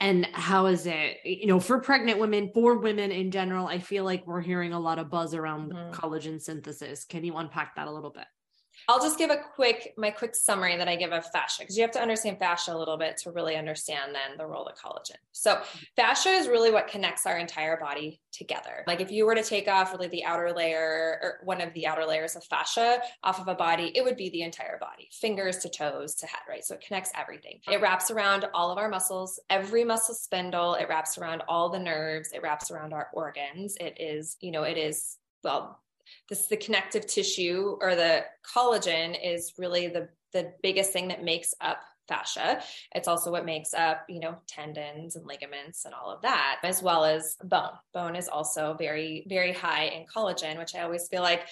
and 0.00 0.26
how 0.32 0.66
is 0.66 0.86
it, 0.86 1.18
you 1.24 1.46
know, 1.46 1.60
for 1.60 1.80
pregnant 1.80 2.18
women, 2.18 2.50
for 2.52 2.76
women 2.76 3.10
in 3.10 3.30
general? 3.30 3.66
I 3.66 3.78
feel 3.78 4.04
like 4.04 4.26
we're 4.26 4.42
hearing 4.42 4.74
a 4.74 4.80
lot 4.80 4.98
of 4.98 5.08
buzz 5.08 5.34
around 5.34 5.72
mm-hmm. 5.72 5.92
collagen 5.92 6.42
synthesis. 6.42 7.06
Can 7.06 7.24
you 7.24 7.36
unpack 7.36 7.76
that 7.76 7.88
a 7.88 7.92
little 7.92 8.10
bit? 8.10 8.26
I'll 8.88 9.00
just 9.00 9.18
give 9.18 9.30
a 9.30 9.38
quick, 9.54 9.94
my 9.96 10.10
quick 10.10 10.34
summary 10.34 10.76
that 10.76 10.88
I 10.88 10.96
give 10.96 11.12
of 11.12 11.24
fascia, 11.30 11.62
because 11.62 11.76
you 11.76 11.82
have 11.82 11.92
to 11.92 12.00
understand 12.00 12.38
fascia 12.38 12.74
a 12.74 12.78
little 12.78 12.96
bit 12.96 13.16
to 13.18 13.30
really 13.30 13.56
understand 13.56 14.14
then 14.14 14.36
the 14.36 14.46
role 14.46 14.66
of 14.66 14.76
collagen. 14.76 15.16
So 15.32 15.60
fascia 15.96 16.30
is 16.30 16.48
really 16.48 16.70
what 16.70 16.88
connects 16.88 17.26
our 17.26 17.38
entire 17.38 17.78
body 17.78 18.20
together. 18.32 18.84
Like 18.86 19.00
if 19.00 19.10
you 19.10 19.26
were 19.26 19.34
to 19.34 19.42
take 19.42 19.68
off 19.68 19.92
really 19.92 20.08
the 20.08 20.24
outer 20.24 20.52
layer 20.52 21.18
or 21.22 21.38
one 21.44 21.60
of 21.60 21.72
the 21.74 21.86
outer 21.86 22.04
layers 22.04 22.36
of 22.36 22.44
fascia 22.44 23.00
off 23.22 23.40
of 23.40 23.48
a 23.48 23.54
body, 23.54 23.92
it 23.94 24.04
would 24.04 24.16
be 24.16 24.28
the 24.30 24.42
entire 24.42 24.78
body, 24.78 25.08
fingers 25.12 25.58
to 25.58 25.68
toes 25.68 26.14
to 26.16 26.26
head, 26.26 26.40
right? 26.48 26.64
So 26.64 26.74
it 26.74 26.84
connects 26.86 27.10
everything. 27.16 27.60
It 27.70 27.80
wraps 27.80 28.10
around 28.10 28.46
all 28.54 28.70
of 28.70 28.78
our 28.78 28.88
muscles, 28.88 29.40
every 29.50 29.84
muscle 29.84 30.14
spindle, 30.14 30.74
it 30.74 30.88
wraps 30.88 31.16
around 31.16 31.42
all 31.48 31.70
the 31.70 31.78
nerves, 31.78 32.30
it 32.32 32.42
wraps 32.42 32.70
around 32.70 32.92
our 32.92 33.08
organs. 33.12 33.76
It 33.80 33.96
is, 34.00 34.36
you 34.40 34.50
know, 34.50 34.64
it 34.64 34.76
is 34.76 35.16
well 35.42 35.80
this 36.28 36.46
the 36.46 36.56
connective 36.56 37.06
tissue 37.06 37.76
or 37.80 37.94
the 37.94 38.24
collagen 38.54 39.16
is 39.22 39.54
really 39.58 39.88
the 39.88 40.08
the 40.32 40.52
biggest 40.62 40.92
thing 40.92 41.08
that 41.08 41.22
makes 41.22 41.54
up 41.60 41.80
fascia. 42.08 42.60
It's 42.94 43.08
also 43.08 43.30
what 43.30 43.44
makes 43.44 43.72
up, 43.72 44.04
you 44.08 44.20
know, 44.20 44.36
tendons 44.46 45.16
and 45.16 45.26
ligaments 45.26 45.84
and 45.84 45.94
all 45.94 46.10
of 46.10 46.22
that, 46.22 46.58
as 46.62 46.82
well 46.82 47.04
as 47.04 47.36
bone. 47.42 47.70
Bone 47.92 48.16
is 48.16 48.28
also 48.28 48.74
very, 48.78 49.24
very 49.28 49.52
high 49.52 49.84
in 49.84 50.04
collagen, 50.06 50.58
which 50.58 50.74
I 50.74 50.82
always 50.82 51.08
feel 51.08 51.22
like 51.22 51.46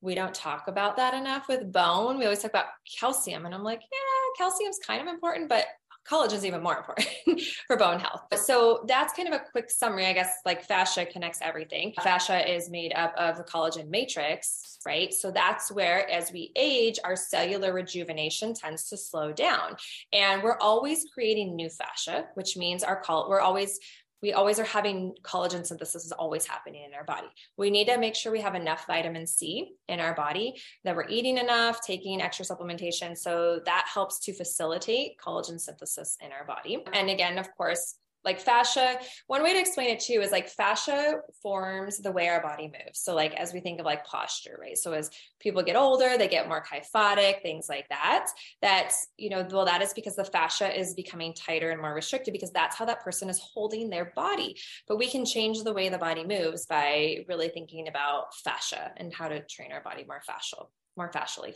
we 0.00 0.14
don't 0.14 0.34
talk 0.34 0.68
about 0.68 0.96
that 0.96 1.14
enough 1.14 1.48
with 1.48 1.72
bone. 1.72 2.18
We 2.18 2.24
always 2.24 2.40
talk 2.40 2.52
about 2.52 2.66
calcium, 2.98 3.46
and 3.46 3.54
I'm 3.54 3.64
like, 3.64 3.80
yeah, 3.80 4.44
calcium's 4.44 4.78
kind 4.86 5.02
of 5.02 5.12
important, 5.12 5.48
but 5.48 5.66
collagen 6.08 6.34
is 6.34 6.44
even 6.44 6.62
more 6.62 6.76
important 6.76 7.08
for 7.66 7.76
bone 7.76 8.00
health. 8.00 8.22
So 8.36 8.84
that's 8.86 9.12
kind 9.12 9.28
of 9.28 9.34
a 9.34 9.44
quick 9.50 9.70
summary. 9.70 10.06
I 10.06 10.12
guess 10.12 10.38
like 10.44 10.64
fascia 10.64 11.06
connects 11.06 11.38
everything. 11.42 11.92
Fascia 12.02 12.50
is 12.50 12.70
made 12.70 12.92
up 12.94 13.14
of 13.16 13.36
the 13.36 13.44
collagen 13.44 13.88
matrix, 13.88 14.78
right? 14.86 15.12
So 15.12 15.30
that's 15.30 15.70
where, 15.70 16.08
as 16.10 16.32
we 16.32 16.52
age, 16.56 16.98
our 17.04 17.16
cellular 17.16 17.72
rejuvenation 17.72 18.54
tends 18.54 18.88
to 18.88 18.96
slow 18.96 19.32
down. 19.32 19.76
And 20.12 20.42
we're 20.42 20.58
always 20.58 21.06
creating 21.12 21.54
new 21.54 21.68
fascia, 21.68 22.26
which 22.34 22.56
means 22.56 22.82
our 22.82 23.00
coll- 23.02 23.28
we're 23.28 23.40
always 23.40 23.78
we 24.22 24.32
always 24.32 24.58
are 24.58 24.64
having 24.64 25.14
collagen 25.22 25.66
synthesis 25.66 26.04
is 26.04 26.12
always 26.12 26.46
happening 26.46 26.84
in 26.84 26.94
our 26.94 27.04
body. 27.04 27.28
We 27.56 27.70
need 27.70 27.86
to 27.86 27.98
make 27.98 28.14
sure 28.14 28.32
we 28.32 28.40
have 28.40 28.54
enough 28.54 28.86
vitamin 28.86 29.26
C 29.26 29.72
in 29.88 30.00
our 30.00 30.14
body, 30.14 30.60
that 30.84 30.96
we're 30.96 31.08
eating 31.08 31.38
enough, 31.38 31.80
taking 31.84 32.20
extra 32.20 32.44
supplementation. 32.44 33.16
So 33.16 33.60
that 33.64 33.86
helps 33.92 34.18
to 34.20 34.34
facilitate 34.34 35.18
collagen 35.18 35.60
synthesis 35.60 36.16
in 36.24 36.32
our 36.32 36.44
body. 36.44 36.84
And 36.92 37.10
again, 37.10 37.38
of 37.38 37.48
course, 37.56 37.96
like 38.28 38.40
fascia 38.40 38.98
one 39.26 39.42
way 39.42 39.54
to 39.54 39.58
explain 39.58 39.88
it 39.88 40.00
too 40.00 40.20
is 40.20 40.30
like 40.30 40.48
fascia 40.48 41.20
forms 41.42 41.98
the 41.98 42.12
way 42.12 42.28
our 42.28 42.42
body 42.42 42.66
moves. 42.66 43.00
So 43.00 43.14
like 43.14 43.34
as 43.34 43.54
we 43.54 43.60
think 43.60 43.80
of 43.80 43.86
like 43.86 44.04
posture 44.04 44.58
right? 44.60 44.76
So 44.76 44.92
as 44.92 45.10
people 45.40 45.62
get 45.62 45.76
older 45.76 46.18
they 46.18 46.28
get 46.28 46.48
more 46.48 46.62
kyphotic 46.62 47.40
things 47.42 47.68
like 47.70 47.88
that. 47.88 48.26
That 48.60 48.92
you 49.16 49.30
know 49.30 49.46
well 49.50 49.64
that 49.64 49.80
is 49.80 49.94
because 49.94 50.16
the 50.16 50.24
fascia 50.24 50.78
is 50.78 50.94
becoming 50.94 51.32
tighter 51.32 51.70
and 51.70 51.80
more 51.80 51.94
restricted 51.94 52.32
because 52.32 52.52
that's 52.52 52.76
how 52.76 52.84
that 52.84 53.02
person 53.02 53.30
is 53.30 53.40
holding 53.40 53.88
their 53.88 54.12
body. 54.14 54.56
But 54.86 54.98
we 54.98 55.08
can 55.08 55.24
change 55.24 55.62
the 55.62 55.72
way 55.72 55.88
the 55.88 55.98
body 55.98 56.24
moves 56.24 56.66
by 56.66 57.24
really 57.28 57.48
thinking 57.48 57.88
about 57.88 58.34
fascia 58.44 58.92
and 58.98 59.14
how 59.14 59.28
to 59.28 59.40
train 59.46 59.72
our 59.72 59.82
body 59.82 60.04
more 60.06 60.20
fascial 60.28 60.66
more 60.98 61.10
fascially. 61.10 61.54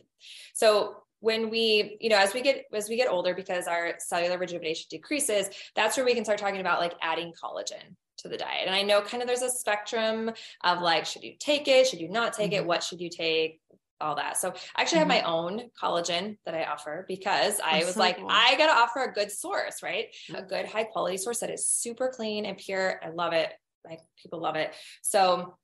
So 0.55 1.03
when 1.23 1.49
we 1.49 1.97
you 2.01 2.11
know 2.11 2.19
as 2.19 2.35
we 2.35 2.43
get 2.43 2.67
as 2.75 2.89
we 2.89 2.97
get 2.97 3.09
older 3.09 3.33
because 3.33 3.67
our 3.67 3.95
cellular 3.99 4.37
rejuvenation 4.37 4.87
decreases 4.91 5.49
that's 5.75 5.97
where 5.97 6.05
we 6.05 6.15
can 6.15 6.25
start 6.25 6.39
talking 6.39 6.61
about 6.61 6.81
like 6.81 6.95
adding 7.01 7.33
collagen 7.33 7.97
to 8.19 8.29
the 8.29 8.37
diet. 8.37 8.67
And 8.67 8.75
i 8.75 8.83
know 8.83 9.01
kind 9.01 9.23
of 9.23 9.27
there's 9.27 9.43
a 9.43 9.51
spectrum 9.51 10.31
of 10.65 10.83
like 10.83 11.07
should 11.07 11.23
you 11.23 11.35
take 11.39 11.69
it? 11.69 11.87
Should 11.87 12.01
you 12.01 12.09
not 12.09 12.33
take 12.33 12.51
mm-hmm. 12.51 12.63
it 12.63 12.67
what 12.67 12.83
should 12.83 13.01
you 13.01 13.09
take? 13.09 13.61
All 14.01 14.17
that. 14.17 14.37
So 14.37 14.53
i 14.75 14.83
actually 14.83 15.03
mm-hmm. 15.03 15.11
have 15.11 15.23
my 15.23 15.31
own 15.31 15.71
collagen 15.81 16.37
that 16.45 16.55
i 16.55 16.65
offer 16.65 17.05
because 17.07 17.61
i 17.65 17.75
that's 17.75 17.87
was 17.87 17.95
so 17.95 18.01
like 18.01 18.19
cool. 18.19 18.27
i 18.29 18.57
gotta 18.59 18.73
offer 18.73 19.05
a 19.05 19.13
good 19.13 19.31
source 19.31 19.81
right? 19.83 20.07
Mm-hmm. 20.29 20.45
a 20.45 20.47
good 20.47 20.67
high 20.67 20.85
quality 20.85 21.19
source 21.19 21.39
that 21.39 21.51
is 21.51 21.67
super 21.67 22.09
clean 22.09 22.45
and 22.45 22.59
pure. 22.59 23.01
I 23.03 23.11
love 23.11 23.33
it. 23.33 23.53
Like 23.85 24.01
people 24.21 24.41
love 24.41 24.57
it. 24.57 24.73
So 25.03 25.57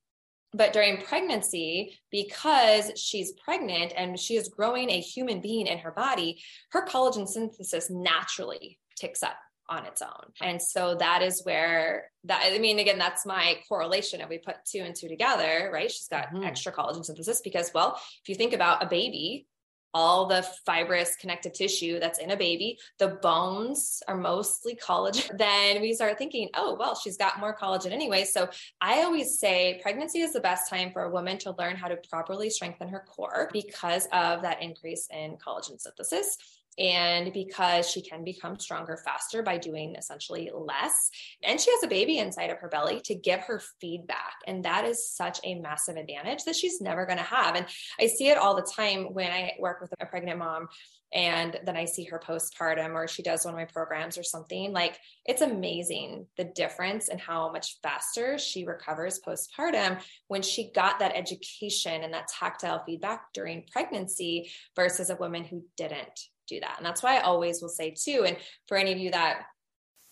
but 0.53 0.73
during 0.73 1.03
pregnancy, 1.03 1.99
because 2.11 2.93
she's 2.97 3.33
pregnant 3.33 3.93
and 3.97 4.19
she 4.19 4.37
is 4.37 4.49
growing 4.49 4.91
a 4.91 5.01
human 5.01 5.41
being 5.41 5.67
in 5.67 5.79
her 5.79 5.93
body, 5.93 6.41
her 6.73 6.87
collagen 6.87 7.29
synthesis 7.29 7.91
naturally 7.91 8.79
ticks 8.97 9.23
up 9.23 9.37
on 9.69 9.85
its 9.85 10.01
own. 10.01 10.33
And 10.41 10.61
so 10.61 10.95
that 10.95 11.23
is 11.23 11.43
where 11.45 12.11
that, 12.25 12.43
I 12.47 12.59
mean, 12.59 12.79
again, 12.79 12.99
that's 12.99 13.27
my 13.27 13.59
correlation. 13.69 14.23
If 14.23 14.31
we 14.31 14.39
put 14.39 14.57
two 14.65 14.81
and 14.81 14.95
two 14.95 15.09
together, 15.09 15.71
right? 15.73 15.91
She's 15.91 16.09
got 16.09 16.29
mm-hmm. 16.29 16.45
extra 16.45 16.73
collagen 16.73 17.05
synthesis 17.05 17.43
because, 17.43 17.71
well, 17.75 18.01
if 18.23 18.29
you 18.29 18.35
think 18.35 18.55
about 18.55 18.83
a 18.83 18.87
baby, 18.87 19.47
all 19.95 20.27
the 20.27 20.43
fibrous 20.67 21.17
connective 21.17 21.53
tissue 21.53 21.99
that's 21.99 22.19
in 22.19 22.31
a 22.31 22.37
baby. 22.37 22.79
The 22.99 23.19
bones 23.23 24.03
are 24.09 24.17
mostly 24.17 24.75
collagen. 24.75 25.37
Then 25.39 25.81
we 25.81 25.95
start 25.95 26.19
thinking, 26.19 26.49
oh, 26.55 26.77
well, 26.79 26.95
she's 26.95 27.17
got 27.17 27.41
more 27.41 27.57
collagen 27.57 27.93
anyway. 27.93 28.25
So 28.25 28.49
I 28.81 29.03
always 29.03 29.39
say 29.39 29.81
pregnancy 29.83 30.21
is 30.21 30.33
the 30.33 30.41
best 30.41 30.69
time 30.69 30.93
for 30.93 31.03
a 31.03 31.11
woman 31.11 31.39
to 31.39 31.55
learn 31.59 31.77
how 31.77 31.89
to 31.89 31.97
properly 32.11 32.51
strengthen 32.51 32.89
her 32.89 33.05
core 33.09 33.49
because 33.53 34.07
of 34.13 34.43
that 34.43 34.63
increase 34.63 35.09
in 35.13 35.37
collagen 35.37 35.81
synthesis 35.81 36.37
and 36.79 37.33
because 37.33 37.91
she 37.91 38.01
can 38.01 38.23
become 38.25 38.59
stronger 38.59 38.97
faster 39.05 39.43
by 39.43 39.59
doing 39.59 39.97
essentially 39.97 40.51
less. 40.55 41.11
And 41.43 41.61
she 41.61 41.71
has 41.73 41.83
a 41.83 41.89
baby 41.89 42.19
inside 42.19 42.51
of 42.51 42.59
her 42.59 42.69
belly 42.69 43.01
to 43.05 43.15
give 43.15 43.41
her 43.41 43.61
feedback. 43.81 44.35
And 44.47 44.65
that 44.65 44.85
is 44.85 45.11
such 45.11 45.41
a 45.45 45.57
massive 45.57 45.97
advantage 45.97 46.45
that 46.45 46.57
she's 46.57 46.81
never 46.81 47.05
going 47.05 47.19
to 47.19 47.25
have. 47.25 47.57
And 47.57 47.67
I 48.01 48.07
see 48.07 48.29
it 48.29 48.39
all 48.39 48.55
the 48.55 48.71
time 48.77 49.13
when 49.13 49.31
I 49.31 49.53
work 49.59 49.81
with 49.81 49.93
a 49.99 50.07
pregnant 50.07 50.39
mom 50.39 50.69
and 51.13 51.59
then 51.65 51.77
I 51.77 51.87
see 51.87 52.05
her 52.05 52.21
postpartum 52.25 52.95
or 52.95 53.09
she 53.09 53.23
does 53.23 53.45
one 53.45 53.55
of 53.55 53.59
my 53.59 53.65
programs 53.65 54.19
or 54.19 54.23
something. 54.23 54.73
Like 54.73 54.99
it's 55.25 55.43
amazing 55.43 56.27
the 56.37 56.45
difference 56.45 57.09
and 57.09 57.21
how 57.21 57.51
much 57.51 57.79
faster 57.83 58.39
she 58.39 58.67
recovers 58.67 59.21
postpartum 59.27 60.01
when 60.29 60.43
she 60.43 60.71
got 60.71 60.99
that 60.99 61.17
education 61.17 62.05
and 62.05 62.13
that 62.13 62.29
tactile 62.29 62.83
feedback 62.85 63.33
during 63.33 63.65
pregnancy 63.73 64.51
versus 64.77 65.11
a 65.11 65.17
woman 65.17 65.45
who 65.45 65.65
didn't 65.77 66.29
do 66.49 66.61
that. 66.61 66.75
And 66.79 66.87
that's 66.87 67.03
why 67.03 67.17
I 67.17 67.21
always 67.21 67.63
will 67.63 67.69
say 67.69 67.95
too, 67.97 68.25
and 68.27 68.37
for 68.67 68.77
any 68.77 68.93
of 68.93 68.99
you 68.99 69.11
that 69.11 69.43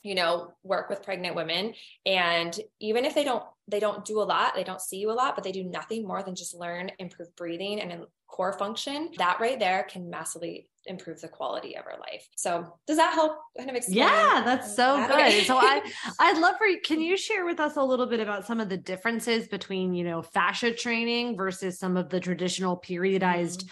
you 0.06 0.14
know 0.14 0.52
work 0.62 0.88
with 0.88 1.02
pregnant 1.02 1.34
women 1.34 1.74
and 2.06 2.60
even 2.78 3.04
if 3.04 3.14
they 3.14 3.24
don't 3.24 3.42
they 3.66 3.80
don't 3.80 4.04
do 4.04 4.20
a 4.20 4.22
lot 4.22 4.54
they 4.54 4.62
don't 4.62 4.80
see 4.80 4.98
you 4.98 5.10
a 5.10 5.12
lot 5.12 5.34
but 5.34 5.42
they 5.42 5.50
do 5.50 5.64
nothing 5.64 6.06
more 6.06 6.22
than 6.22 6.36
just 6.36 6.54
learn 6.54 6.90
improve 7.00 7.34
breathing 7.34 7.80
and 7.80 8.04
core 8.28 8.52
function 8.52 9.10
that 9.18 9.38
right 9.40 9.58
there 9.58 9.84
can 9.90 10.08
massively 10.08 10.68
improve 10.84 11.20
the 11.20 11.26
quality 11.26 11.76
of 11.76 11.84
our 11.86 11.98
life 11.98 12.28
so 12.36 12.72
does 12.86 12.96
that 12.96 13.14
help 13.14 13.36
kind 13.58 13.68
of 13.68 13.74
explain 13.74 13.98
yeah 13.98 14.42
that's 14.44 14.76
so 14.76 14.96
that? 14.96 15.08
good 15.08 15.18
okay. 15.18 15.42
so 15.42 15.56
i 15.56 15.82
i'd 16.20 16.38
love 16.38 16.54
for 16.56 16.68
you 16.68 16.80
can 16.84 17.00
you 17.00 17.16
share 17.16 17.44
with 17.44 17.58
us 17.58 17.76
a 17.76 17.82
little 17.82 18.06
bit 18.06 18.20
about 18.20 18.46
some 18.46 18.60
of 18.60 18.68
the 18.68 18.76
differences 18.76 19.48
between 19.48 19.92
you 19.92 20.04
know 20.04 20.22
fascia 20.22 20.72
training 20.72 21.36
versus 21.36 21.80
some 21.80 21.96
of 21.96 22.08
the 22.10 22.20
traditional 22.20 22.76
periodized 22.76 23.64
mm-hmm 23.64 23.68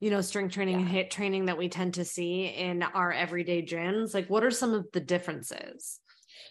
you 0.00 0.10
know, 0.10 0.20
strength 0.20 0.54
training 0.54 0.80
yeah. 0.80 0.86
HIIT 0.86 1.10
training 1.10 1.46
that 1.46 1.58
we 1.58 1.68
tend 1.68 1.94
to 1.94 2.04
see 2.04 2.46
in 2.46 2.82
our 2.82 3.12
everyday 3.12 3.62
gyms? 3.62 4.14
Like, 4.14 4.28
what 4.28 4.44
are 4.44 4.50
some 4.50 4.74
of 4.74 4.86
the 4.92 5.00
differences? 5.00 6.00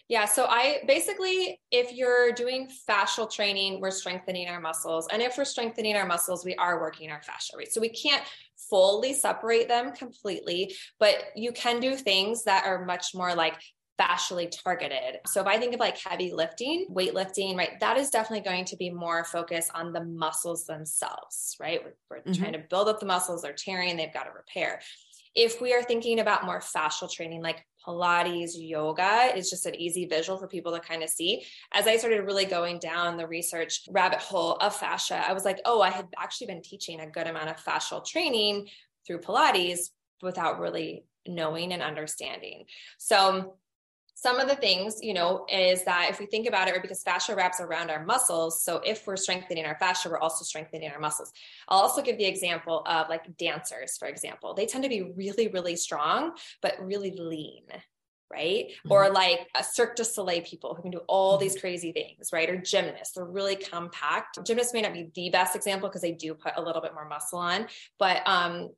Yeah. 0.08 0.24
So 0.24 0.46
I 0.48 0.78
basically, 0.86 1.60
if 1.70 1.92
you're 1.92 2.32
doing 2.32 2.70
fascial 2.88 3.30
training, 3.30 3.80
we're 3.80 3.90
strengthening 3.90 4.48
our 4.48 4.60
muscles. 4.60 5.06
And 5.12 5.20
if 5.20 5.36
we're 5.36 5.44
strengthening 5.44 5.96
our 5.96 6.06
muscles, 6.06 6.46
we 6.46 6.54
are 6.54 6.80
working 6.80 7.10
our 7.10 7.22
fascia, 7.22 7.56
right? 7.58 7.70
So 7.70 7.80
we 7.80 7.90
can't 7.90 8.24
fully 8.70 9.12
separate 9.12 9.68
them 9.68 9.92
completely, 9.92 10.74
but 10.98 11.16
you 11.36 11.52
can 11.52 11.78
do 11.80 11.94
things 11.94 12.44
that 12.44 12.64
are 12.66 12.86
much 12.86 13.14
more 13.14 13.34
like 13.34 13.54
fascially 13.98 14.50
targeted. 14.62 15.18
So 15.26 15.40
if 15.40 15.46
I 15.46 15.58
think 15.58 15.74
of 15.74 15.80
like 15.80 15.98
heavy 15.98 16.32
lifting, 16.32 16.86
weightlifting, 16.90 17.56
right, 17.56 17.78
that 17.80 17.96
is 17.96 18.10
definitely 18.10 18.44
going 18.44 18.64
to 18.66 18.76
be 18.76 18.90
more 18.90 19.24
focused 19.24 19.70
on 19.74 19.92
the 19.92 20.04
muscles 20.04 20.66
themselves, 20.66 21.56
right? 21.60 21.80
We're, 21.84 21.94
we're 22.10 22.22
mm-hmm. 22.22 22.40
trying 22.40 22.52
to 22.52 22.64
build 22.70 22.88
up 22.88 23.00
the 23.00 23.06
muscles, 23.06 23.42
they're 23.42 23.52
tearing, 23.52 23.96
they've 23.96 24.12
got 24.12 24.24
to 24.24 24.30
repair. 24.30 24.80
If 25.34 25.60
we 25.60 25.74
are 25.74 25.82
thinking 25.82 26.20
about 26.20 26.46
more 26.46 26.60
fascial 26.60 27.10
training, 27.10 27.42
like 27.42 27.64
Pilates, 27.86 28.52
yoga 28.54 29.32
is 29.36 29.50
just 29.50 29.66
an 29.66 29.74
easy 29.74 30.06
visual 30.06 30.38
for 30.38 30.48
people 30.48 30.72
to 30.72 30.80
kind 30.80 31.02
of 31.02 31.08
see. 31.08 31.44
As 31.72 31.86
I 31.86 31.96
started 31.96 32.22
really 32.22 32.44
going 32.44 32.78
down 32.78 33.16
the 33.16 33.26
research 33.26 33.82
rabbit 33.90 34.20
hole 34.20 34.54
of 34.54 34.74
fascia, 34.74 35.22
I 35.26 35.32
was 35.32 35.44
like, 35.44 35.60
oh, 35.64 35.80
I 35.80 35.90
had 35.90 36.08
actually 36.18 36.48
been 36.48 36.62
teaching 36.62 37.00
a 37.00 37.10
good 37.10 37.26
amount 37.26 37.50
of 37.50 37.56
fascial 37.56 38.04
training 38.04 38.68
through 39.06 39.20
Pilates 39.20 39.90
without 40.22 40.60
really 40.60 41.04
knowing 41.26 41.72
and 41.72 41.82
understanding. 41.82 42.64
So 42.98 43.56
some 44.20 44.40
of 44.40 44.48
the 44.48 44.56
things, 44.56 44.96
you 45.00 45.14
know, 45.14 45.46
is 45.48 45.84
that 45.84 46.08
if 46.10 46.18
we 46.18 46.26
think 46.26 46.48
about 46.48 46.66
it, 46.66 46.76
or 46.76 46.80
because 46.80 47.04
fascia 47.04 47.36
wraps 47.36 47.60
around 47.60 47.88
our 47.88 48.04
muscles. 48.04 48.64
So 48.64 48.80
if 48.84 49.06
we're 49.06 49.16
strengthening 49.16 49.64
our 49.64 49.76
fascia, 49.78 50.08
we're 50.08 50.18
also 50.18 50.44
strengthening 50.44 50.90
our 50.90 50.98
muscles. 50.98 51.32
I'll 51.68 51.78
also 51.78 52.02
give 52.02 52.18
the 52.18 52.24
example 52.24 52.82
of 52.84 53.08
like 53.08 53.36
dancers, 53.36 53.96
for 53.96 54.08
example. 54.08 54.54
They 54.54 54.66
tend 54.66 54.82
to 54.82 54.90
be 54.90 55.02
really, 55.02 55.46
really 55.46 55.76
strong, 55.76 56.32
but 56.62 56.74
really 56.80 57.12
lean. 57.12 57.62
Right. 58.30 58.70
Mm-hmm. 58.70 58.92
Or 58.92 59.08
like 59.08 59.46
a 59.54 59.62
Cirque 59.62 59.96
du 59.96 60.04
Soleil 60.04 60.42
people 60.42 60.74
who 60.74 60.82
can 60.82 60.90
do 60.90 61.00
all 61.06 61.34
mm-hmm. 61.34 61.44
these 61.44 61.58
crazy 61.58 61.92
things, 61.92 62.30
right? 62.32 62.50
Or 62.50 62.58
gymnasts, 62.58 63.14
they're 63.14 63.24
really 63.24 63.56
compact. 63.56 64.44
Gymnasts 64.44 64.74
may 64.74 64.82
not 64.82 64.92
be 64.92 65.10
the 65.14 65.30
best 65.30 65.54
example 65.54 65.88
because 65.88 66.02
they 66.02 66.12
do 66.12 66.34
put 66.34 66.52
a 66.56 66.60
little 66.60 66.82
bit 66.82 66.92
more 66.92 67.08
muscle 67.08 67.38
on, 67.38 67.68
but 67.98 68.20
um, 68.26 68.68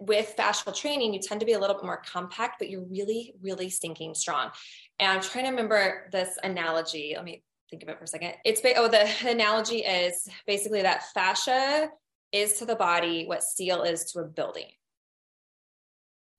with 0.00 0.34
fascial 0.36 0.74
training, 0.74 1.12
you 1.14 1.20
tend 1.20 1.40
to 1.40 1.46
be 1.46 1.52
a 1.52 1.58
little 1.58 1.76
bit 1.76 1.84
more 1.84 2.02
compact, 2.06 2.58
but 2.58 2.70
you're 2.70 2.84
really, 2.84 3.34
really 3.42 3.70
stinking 3.70 4.14
strong. 4.14 4.50
And 4.98 5.10
I'm 5.10 5.22
trying 5.22 5.44
to 5.44 5.50
remember 5.50 6.08
this 6.12 6.38
analogy. 6.42 7.14
Let 7.16 7.24
me 7.24 7.42
think 7.70 7.82
of 7.82 7.88
it 7.88 7.98
for 7.98 8.04
a 8.04 8.08
second. 8.08 8.34
It's 8.44 8.60
oh, 8.76 8.88
the 8.88 9.08
analogy 9.28 9.78
is 9.78 10.28
basically 10.46 10.82
that 10.82 11.04
fascia 11.12 11.88
is 12.32 12.54
to 12.54 12.66
the 12.66 12.76
body 12.76 13.26
what 13.26 13.42
steel 13.42 13.82
is 13.82 14.04
to 14.12 14.20
a 14.20 14.24
building. 14.24 14.66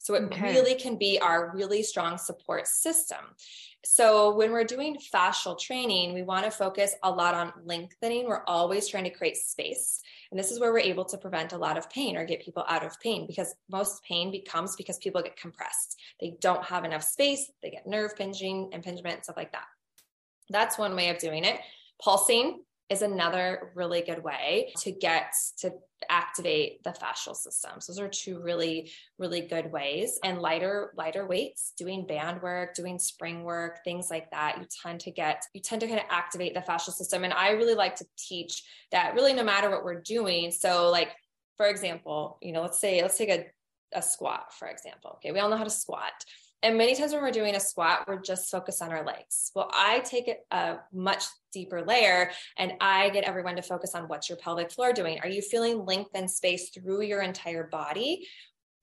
So 0.02 0.16
it 0.16 0.24
okay. 0.24 0.52
really 0.52 0.74
can 0.74 0.98
be 0.98 1.20
our 1.20 1.52
really 1.54 1.84
strong 1.84 2.18
support 2.18 2.68
system. 2.68 3.20
So 3.86 4.36
when 4.36 4.52
we're 4.52 4.64
doing 4.64 4.98
fascial 5.14 5.60
training, 5.60 6.14
we 6.16 6.24
want 6.24 6.46
to 6.46 6.52
focus 6.52 6.96
a 7.04 7.12
lot 7.12 7.36
on 7.36 7.54
lengthening. 7.66 8.28
We're 8.28 8.44
always 8.46 8.88
trying 8.88 9.04
to 9.04 9.12
create 9.12 9.38
space. 9.38 10.02
And 10.32 10.40
this 10.40 10.50
is 10.50 10.60
where 10.60 10.72
we're 10.72 10.80
able 10.80 11.06
to 11.06 11.18
prevent 11.20 11.54
a 11.54 11.58
lot 11.58 11.78
of 11.78 11.90
pain 11.90 12.18
or 12.18 12.26
get 12.26 12.42
people 12.42 12.66
out 12.68 12.84
of 12.84 13.00
pain 13.00 13.28
because 13.28 13.54
most 13.70 14.04
pain 14.04 14.32
becomes 14.32 14.76
because 14.76 14.98
people 14.98 15.22
get 15.22 15.38
compressed. 15.38 16.00
They 16.20 16.36
don't 16.42 16.64
have 16.66 16.84
enough 16.84 17.04
space, 17.04 17.52
they 17.62 17.70
get 17.70 17.86
nerve 17.86 18.16
pinching, 18.16 18.70
impingement, 18.72 19.26
stuff 19.26 19.38
like 19.38 19.52
that. 19.52 19.66
That's 20.50 20.80
one 20.80 20.96
way 20.96 21.10
of 21.10 21.20
doing 21.20 21.46
it. 21.46 21.60
Pulsing 22.04 22.64
is 22.92 23.02
another 23.02 23.72
really 23.74 24.02
good 24.02 24.22
way 24.22 24.74
to 24.78 24.92
get 24.92 25.34
to 25.58 25.72
activate 26.10 26.84
the 26.84 26.90
fascial 26.90 27.34
systems. 27.34 27.88
Those 27.88 28.00
are 28.00 28.10
two 28.10 28.42
really, 28.42 28.92
really 29.18 29.42
good 29.42 29.72
ways. 29.72 30.20
And 30.26 30.42
lighter, 30.42 30.92
lighter 30.98 31.26
weights, 31.26 31.72
doing 31.78 32.06
band 32.06 32.42
work, 32.42 32.76
doing 32.76 33.00
spring 33.00 33.44
work, 33.44 33.80
things 33.86 34.10
like 34.12 34.30
that, 34.32 34.58
you 34.60 34.68
tend 34.84 35.00
to 35.02 35.12
get, 35.12 35.42
you 35.54 35.62
tend 35.62 35.80
to 35.82 35.88
kind 35.88 36.02
of 36.02 36.06
activate 36.10 36.54
the 36.54 36.60
fascial 36.60 36.92
system. 36.92 37.24
And 37.24 37.34
I 37.34 37.52
really 37.52 37.76
like 37.76 37.96
to 37.96 38.06
teach 38.18 38.62
that 38.92 39.14
really 39.16 39.32
no 39.34 39.44
matter 39.44 39.70
what 39.70 39.86
we're 39.86 40.02
doing. 40.02 40.52
So 40.52 40.90
like, 40.90 41.16
for 41.56 41.68
example, 41.68 42.40
you 42.42 42.52
know, 42.52 42.62
let's 42.62 42.82
say, 42.82 43.02
let's 43.02 43.18
take 43.18 43.30
a, 43.30 43.46
a 43.94 44.02
squat, 44.02 44.54
for 44.54 44.68
example. 44.68 45.12
Okay. 45.16 45.32
We 45.32 45.40
all 45.40 45.50
know 45.50 45.58
how 45.58 45.64
to 45.64 45.70
squat. 45.70 46.12
And 46.64 46.78
many 46.78 46.96
times 46.96 47.12
when 47.12 47.22
we're 47.22 47.32
doing 47.32 47.56
a 47.56 47.60
squat, 47.60 48.06
we're 48.08 48.22
just 48.22 48.52
focused 48.52 48.82
on 48.82 48.92
our 48.92 49.04
legs. 49.04 49.52
Well, 49.56 49.70
I 49.74 50.00
take 50.00 50.28
it 50.28 50.46
a 50.52 50.78
much 50.94 51.26
deeper 51.52 51.84
layer 51.84 52.32
and 52.58 52.74
I 52.80 53.10
get 53.10 53.24
everyone 53.24 53.56
to 53.56 53.62
focus 53.62 53.96
on 53.96 54.04
what's 54.04 54.30
your 54.30 54.38
pelvic 54.38 54.72
floor 54.72 54.94
doing. 54.94 55.20
Are 55.22 55.28
you 55.28 55.42
feeling 55.42 55.86
length 55.86 56.12
and 56.14 56.30
space 56.30 56.70
through 56.70 57.02
your 57.02 57.22
entire 57.22 57.68
body? 57.68 58.28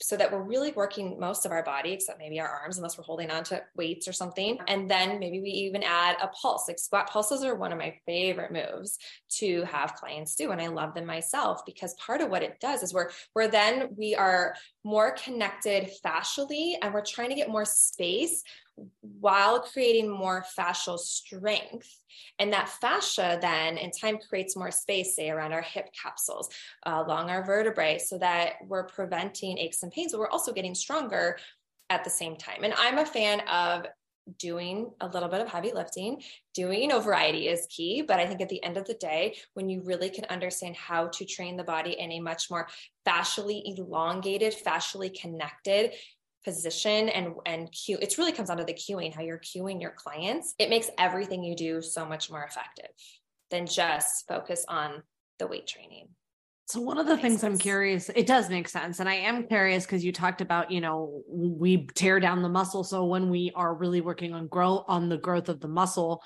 So 0.01 0.17
that 0.17 0.31
we're 0.33 0.43
really 0.43 0.73
working 0.73 1.19
most 1.19 1.45
of 1.45 1.53
our 1.53 1.63
body, 1.63 1.93
except 1.93 2.19
maybe 2.19 2.41
our 2.41 2.49
arms, 2.49 2.77
unless 2.77 2.97
we're 2.97 3.05
holding 3.05 3.31
on 3.31 3.43
to 3.45 3.63
weights 3.77 4.07
or 4.07 4.13
something. 4.13 4.59
And 4.69 4.89
then 4.89 5.19
maybe 5.19 5.41
we 5.41 5.51
even 5.51 5.83
add 5.83 6.17
a 6.23 6.29
pulse. 6.29 6.69
Like 6.69 6.79
squat 6.79 7.11
pulses 7.11 7.43
are 7.43 7.55
one 7.55 7.73
of 7.73 7.79
my 7.79 7.95
favorite 8.07 8.53
moves 8.53 8.99
to 9.39 9.65
have 9.65 9.95
clients 9.95 10.37
do. 10.37 10.53
And 10.53 10.61
I 10.61 10.69
love 10.69 10.95
them 10.95 11.07
myself 11.07 11.65
because 11.67 11.95
part 11.95 12.21
of 12.21 12.31
what 12.31 12.43
it 12.43 12.61
does 12.61 12.83
is 12.83 12.95
we're, 12.95 13.11
we're 13.35 13.49
then 13.49 13.89
we 13.97 14.15
are 14.15 14.55
more 14.85 15.13
connected 15.13 15.91
fascially 16.05 16.75
and 16.81 16.95
we're 16.95 17.05
trying 17.05 17.31
to 17.31 17.35
get 17.35 17.51
more 17.51 17.65
space 17.65 18.43
while 19.01 19.61
creating 19.61 20.11
more 20.11 20.45
fascial 20.59 20.99
strength. 20.99 21.89
And 22.39 22.53
that 22.53 22.69
fascia 22.69 23.39
then 23.41 23.79
in 23.79 23.91
time 23.91 24.19
creates 24.29 24.57
more 24.57 24.71
space, 24.71 25.17
say 25.17 25.31
around 25.31 25.53
our 25.53 25.63
hip 25.63 25.89
capsules, 26.01 26.49
uh, 26.87 27.03
along 27.05 27.31
our 27.31 27.45
vertebrae, 27.45 27.99
so 27.99 28.19
that 28.19 28.55
we're 28.67 28.87
preventing 28.87 29.59
aches 29.59 29.83
and 29.83 29.93
pains, 29.93 30.13
but 30.13 30.21
we're 30.21 30.29
also 30.29 30.53
getting 30.53 30.75
stronger 30.75 31.39
at 31.91 32.05
the 32.05 32.11
same 32.11 32.37
time. 32.37 32.65
And 32.65 32.75
I'm 32.75 32.99
a 32.99 33.07
fan 33.07 33.41
of 33.49 33.87
doing 34.37 34.91
a 35.01 35.09
little 35.09 35.29
bit 35.29 35.41
of 35.41 35.49
heavy 35.49 35.73
lifting. 35.73 36.23
Doing, 36.55 36.89
know, 36.89 37.01
variety 37.01 37.49
is 37.49 37.67
key. 37.71 38.03
But 38.03 38.21
I 38.21 38.27
think 38.27 38.41
at 38.41 38.49
the 38.49 38.63
end 38.63 38.77
of 38.77 38.85
the 38.85 38.95
day, 38.95 39.37
when 39.55 39.69
you 39.69 39.83
really 39.83 40.11
can 40.11 40.25
understand 40.27 40.77
how 40.77 41.09
to 41.09 41.25
train 41.25 41.57
the 41.57 41.65
body 41.65 41.97
in 41.99 42.13
a 42.13 42.21
much 42.21 42.51
more 42.51 42.69
fascially 43.07 43.63
elongated, 43.65 44.55
fascially 44.55 45.19
connected, 45.19 45.93
position 46.45 47.09
and 47.09 47.35
and 47.47 47.71
cue 47.73 47.99
it 48.01 48.17
really 48.19 48.33
comes 48.33 48.49
down 48.49 48.57
to 48.57 48.65
the 48.65 48.73
cueing 48.73 49.13
how 49.15 49.23
you're 49.23 49.39
cueing 49.39 49.81
your 49.81 49.91
clients 49.91 50.55
it 50.59 50.71
makes 50.71 50.91
everything 50.99 51.43
you 51.43 51.57
do 51.57 51.83
so 51.83 52.07
much 52.07 52.31
more 52.31 52.45
effective 52.45 52.91
than 53.51 53.67
just 53.67 54.27
focus 54.29 54.65
on 54.69 55.03
the 55.39 55.47
weight 55.47 55.67
training 55.67 56.09
so 56.69 56.83
one 56.83 56.99
of 56.99 57.07
the 57.07 57.17
things 57.17 57.41
sense. 57.41 57.55
I'm 57.55 57.59
curious, 57.59 58.11
it 58.11 58.27
does 58.27 58.51
make 58.51 58.69
sense. 58.69 59.01
And 59.01 59.09
I 59.09 59.15
am 59.15 59.47
curious 59.47 59.87
because 59.87 60.05
you 60.05 60.13
talked 60.13 60.43
about, 60.43 60.71
you 60.71 60.83
know, 60.83 61.23
we 61.27 61.87
tear 61.95 62.21
down 62.21 62.43
the 62.43 62.49
muscle. 62.51 62.85
So 62.85 63.07
when 63.07 63.31
we 63.31 63.51
are 63.55 63.75
really 63.75 64.03
working 64.03 64.35
on 64.35 64.49
grow 64.49 64.85
on 64.87 65.09
the 65.09 65.17
growth 65.17 65.49
of 65.49 65.61
the 65.61 65.69
muscle 65.69 66.23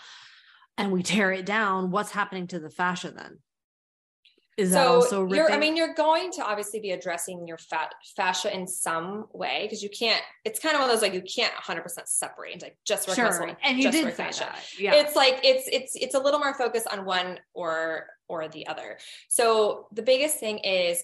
and 0.76 0.90
we 0.90 1.04
tear 1.04 1.30
it 1.30 1.46
down, 1.46 1.92
what's 1.92 2.10
happening 2.10 2.48
to 2.48 2.58
the 2.58 2.70
fascia 2.70 3.12
then? 3.12 3.38
Is 4.58 4.72
so 4.72 5.26
you're, 5.30 5.50
I 5.50 5.58
mean, 5.58 5.76
you're 5.76 5.94
going 5.94 6.30
to 6.32 6.44
obviously 6.44 6.78
be 6.78 6.90
addressing 6.90 7.46
your 7.48 7.56
fat 7.56 7.94
fascia 8.16 8.54
in 8.54 8.66
some 8.66 9.26
way 9.32 9.60
because 9.62 9.82
you 9.82 9.88
can't. 9.88 10.22
It's 10.44 10.60
kind 10.60 10.74
of 10.74 10.80
one 10.80 10.90
of 10.90 10.94
those 10.94 11.02
like 11.02 11.14
you 11.14 11.22
can't 11.22 11.54
100 11.54 11.80
percent 11.80 12.06
separate 12.06 12.52
and 12.52 12.62
like 12.62 12.76
just 12.84 13.08
work 13.08 13.16
sure. 13.16 13.24
muscle 13.24 13.56
and 13.62 13.78
you 13.78 13.90
did 13.90 14.04
say 14.04 14.10
fascia. 14.10 14.40
that. 14.40 14.62
Yeah, 14.78 14.94
it's 14.94 15.16
like 15.16 15.40
it's 15.42 15.68
it's 15.72 15.96
it's 15.96 16.14
a 16.14 16.18
little 16.18 16.38
more 16.38 16.52
focused 16.52 16.86
on 16.88 17.06
one 17.06 17.38
or 17.54 18.08
or 18.28 18.48
the 18.48 18.66
other. 18.66 18.98
So 19.28 19.86
the 19.92 20.02
biggest 20.02 20.38
thing 20.38 20.58
is 20.58 21.02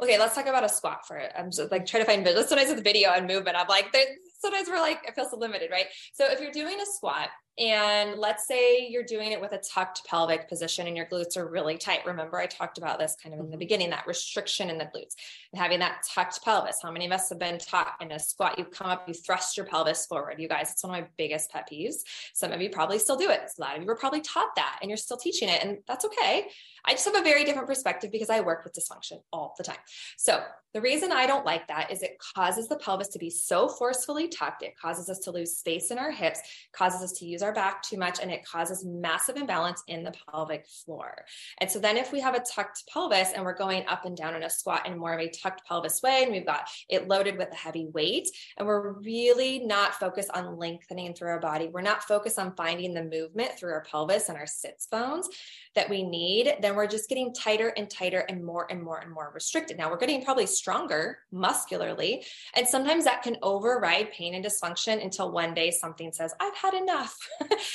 okay 0.00 0.18
let's 0.18 0.34
talk 0.34 0.46
about 0.46 0.64
a 0.64 0.68
squat 0.68 1.06
for 1.06 1.16
it 1.16 1.32
i'm 1.36 1.50
just 1.50 1.70
like 1.72 1.84
trying 1.84 2.02
to 2.02 2.06
find 2.06 2.24
visual 2.24 2.44
sometimes 2.44 2.70
with 2.70 2.84
video 2.84 3.10
and 3.10 3.26
movement 3.26 3.56
i'm 3.56 3.66
like 3.66 3.94
sometimes 4.38 4.68
we're 4.68 4.78
like 4.78 5.00
it 5.06 5.14
feels 5.16 5.30
so 5.30 5.36
limited 5.36 5.68
right 5.70 5.86
so 6.12 6.30
if 6.30 6.40
you're 6.40 6.52
doing 6.52 6.80
a 6.80 6.86
squat 6.86 7.28
and 7.58 8.18
let's 8.18 8.48
say 8.48 8.88
you're 8.88 9.04
doing 9.04 9.30
it 9.30 9.40
with 9.40 9.52
a 9.52 9.58
tucked 9.58 10.04
pelvic 10.06 10.48
position 10.48 10.88
and 10.88 10.96
your 10.96 11.06
glutes 11.06 11.36
are 11.36 11.48
really 11.48 11.78
tight. 11.78 12.04
Remember, 12.04 12.38
I 12.38 12.46
talked 12.46 12.78
about 12.78 12.98
this 12.98 13.16
kind 13.22 13.32
of 13.32 13.38
in 13.38 13.46
the 13.46 13.52
mm-hmm. 13.52 13.60
beginning 13.60 13.90
that 13.90 14.06
restriction 14.08 14.70
in 14.70 14.78
the 14.78 14.86
glutes 14.86 15.14
and 15.52 15.62
having 15.62 15.78
that 15.78 16.02
tucked 16.12 16.42
pelvis. 16.44 16.78
How 16.82 16.90
many 16.90 17.06
of 17.06 17.12
us 17.12 17.28
have 17.28 17.38
been 17.38 17.58
taught 17.58 17.92
in 18.00 18.10
a 18.10 18.18
squat? 18.18 18.58
You 18.58 18.64
come 18.64 18.88
up, 18.88 19.06
you 19.06 19.14
thrust 19.14 19.56
your 19.56 19.66
pelvis 19.66 20.06
forward. 20.06 20.40
You 20.40 20.48
guys, 20.48 20.72
it's 20.72 20.82
one 20.82 20.98
of 20.98 21.02
my 21.02 21.08
biggest 21.16 21.50
pet 21.50 21.68
peeves. 21.72 21.98
Some 22.32 22.50
of 22.50 22.60
you 22.60 22.70
probably 22.70 22.98
still 22.98 23.16
do 23.16 23.30
it. 23.30 23.42
A 23.56 23.60
lot 23.60 23.76
of 23.76 23.82
you 23.82 23.86
were 23.86 23.96
probably 23.96 24.20
taught 24.20 24.56
that 24.56 24.80
and 24.82 24.90
you're 24.90 24.96
still 24.96 25.16
teaching 25.16 25.48
it, 25.48 25.62
and 25.62 25.78
that's 25.86 26.04
okay. 26.04 26.48
I 26.84 26.92
just 26.92 27.04
have 27.06 27.16
a 27.16 27.22
very 27.22 27.44
different 27.44 27.68
perspective 27.68 28.10
because 28.10 28.30
I 28.30 28.40
work 28.40 28.64
with 28.64 28.74
dysfunction 28.74 29.22
all 29.32 29.54
the 29.56 29.64
time. 29.64 29.78
So, 30.18 30.42
the 30.74 30.80
reason 30.80 31.12
I 31.12 31.26
don't 31.26 31.46
like 31.46 31.68
that 31.68 31.92
is 31.92 32.02
it 32.02 32.18
causes 32.34 32.66
the 32.66 32.76
pelvis 32.76 33.08
to 33.08 33.18
be 33.20 33.30
so 33.30 33.68
forcefully 33.68 34.26
tucked. 34.26 34.64
It 34.64 34.76
causes 34.76 35.08
us 35.08 35.20
to 35.20 35.30
lose 35.30 35.56
space 35.56 35.92
in 35.92 35.98
our 35.98 36.10
hips, 36.10 36.40
causes 36.72 37.00
us 37.00 37.12
to 37.20 37.26
use 37.26 37.43
our 37.44 37.52
back 37.52 37.82
too 37.82 37.96
much, 37.96 38.18
and 38.20 38.30
it 38.30 38.44
causes 38.44 38.84
massive 38.84 39.36
imbalance 39.36 39.82
in 39.86 40.02
the 40.02 40.14
pelvic 40.30 40.66
floor. 40.66 41.24
And 41.58 41.70
so 41.70 41.78
then 41.78 41.96
if 41.96 42.12
we 42.12 42.20
have 42.20 42.34
a 42.34 42.40
tucked 42.40 42.84
pelvis 42.92 43.32
and 43.34 43.44
we're 43.44 43.56
going 43.56 43.86
up 43.86 44.04
and 44.04 44.16
down 44.16 44.34
in 44.34 44.42
a 44.42 44.50
squat 44.50 44.86
in 44.86 44.98
more 44.98 45.14
of 45.14 45.20
a 45.20 45.30
tucked 45.30 45.66
pelvis 45.66 46.02
way, 46.02 46.24
and 46.24 46.32
we've 46.32 46.46
got 46.46 46.68
it 46.88 47.08
loaded 47.08 47.38
with 47.38 47.52
a 47.52 47.56
heavy 47.56 47.86
weight, 47.86 48.28
and 48.56 48.66
we're 48.66 48.92
really 48.92 49.60
not 49.60 49.94
focused 49.94 50.30
on 50.34 50.58
lengthening 50.58 51.14
through 51.14 51.28
our 51.28 51.40
body, 51.40 51.68
we're 51.68 51.80
not 51.80 52.02
focused 52.02 52.38
on 52.38 52.56
finding 52.56 52.94
the 52.94 53.04
movement 53.04 53.52
through 53.58 53.72
our 53.72 53.84
pelvis 53.84 54.28
and 54.28 54.38
our 54.38 54.46
sits 54.46 54.86
bones 54.86 55.28
that 55.74 55.90
we 55.90 56.02
need, 56.02 56.56
then 56.60 56.76
we're 56.76 56.86
just 56.86 57.08
getting 57.08 57.34
tighter 57.34 57.72
and 57.76 57.90
tighter 57.90 58.20
and 58.28 58.44
more 58.44 58.66
and 58.70 58.82
more 58.82 58.98
and 58.98 59.10
more 59.10 59.30
restricted. 59.34 59.76
Now 59.76 59.90
we're 59.90 59.98
getting 59.98 60.24
probably 60.24 60.46
stronger 60.46 61.18
muscularly. 61.32 62.24
And 62.54 62.66
sometimes 62.66 63.04
that 63.04 63.22
can 63.22 63.36
override 63.42 64.12
pain 64.12 64.34
and 64.34 64.44
dysfunction 64.44 65.02
until 65.02 65.32
one 65.32 65.54
day 65.54 65.70
something 65.70 66.12
says, 66.12 66.34
I've 66.40 66.56
had 66.56 66.74
enough. 66.74 67.16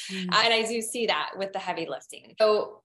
Mm. 0.09 0.23
and 0.23 0.53
I 0.53 0.65
do 0.67 0.81
see 0.81 1.05
that 1.05 1.31
with 1.37 1.53
the 1.53 1.59
heavy 1.59 1.85
lifting. 1.87 2.33
So 2.39 2.81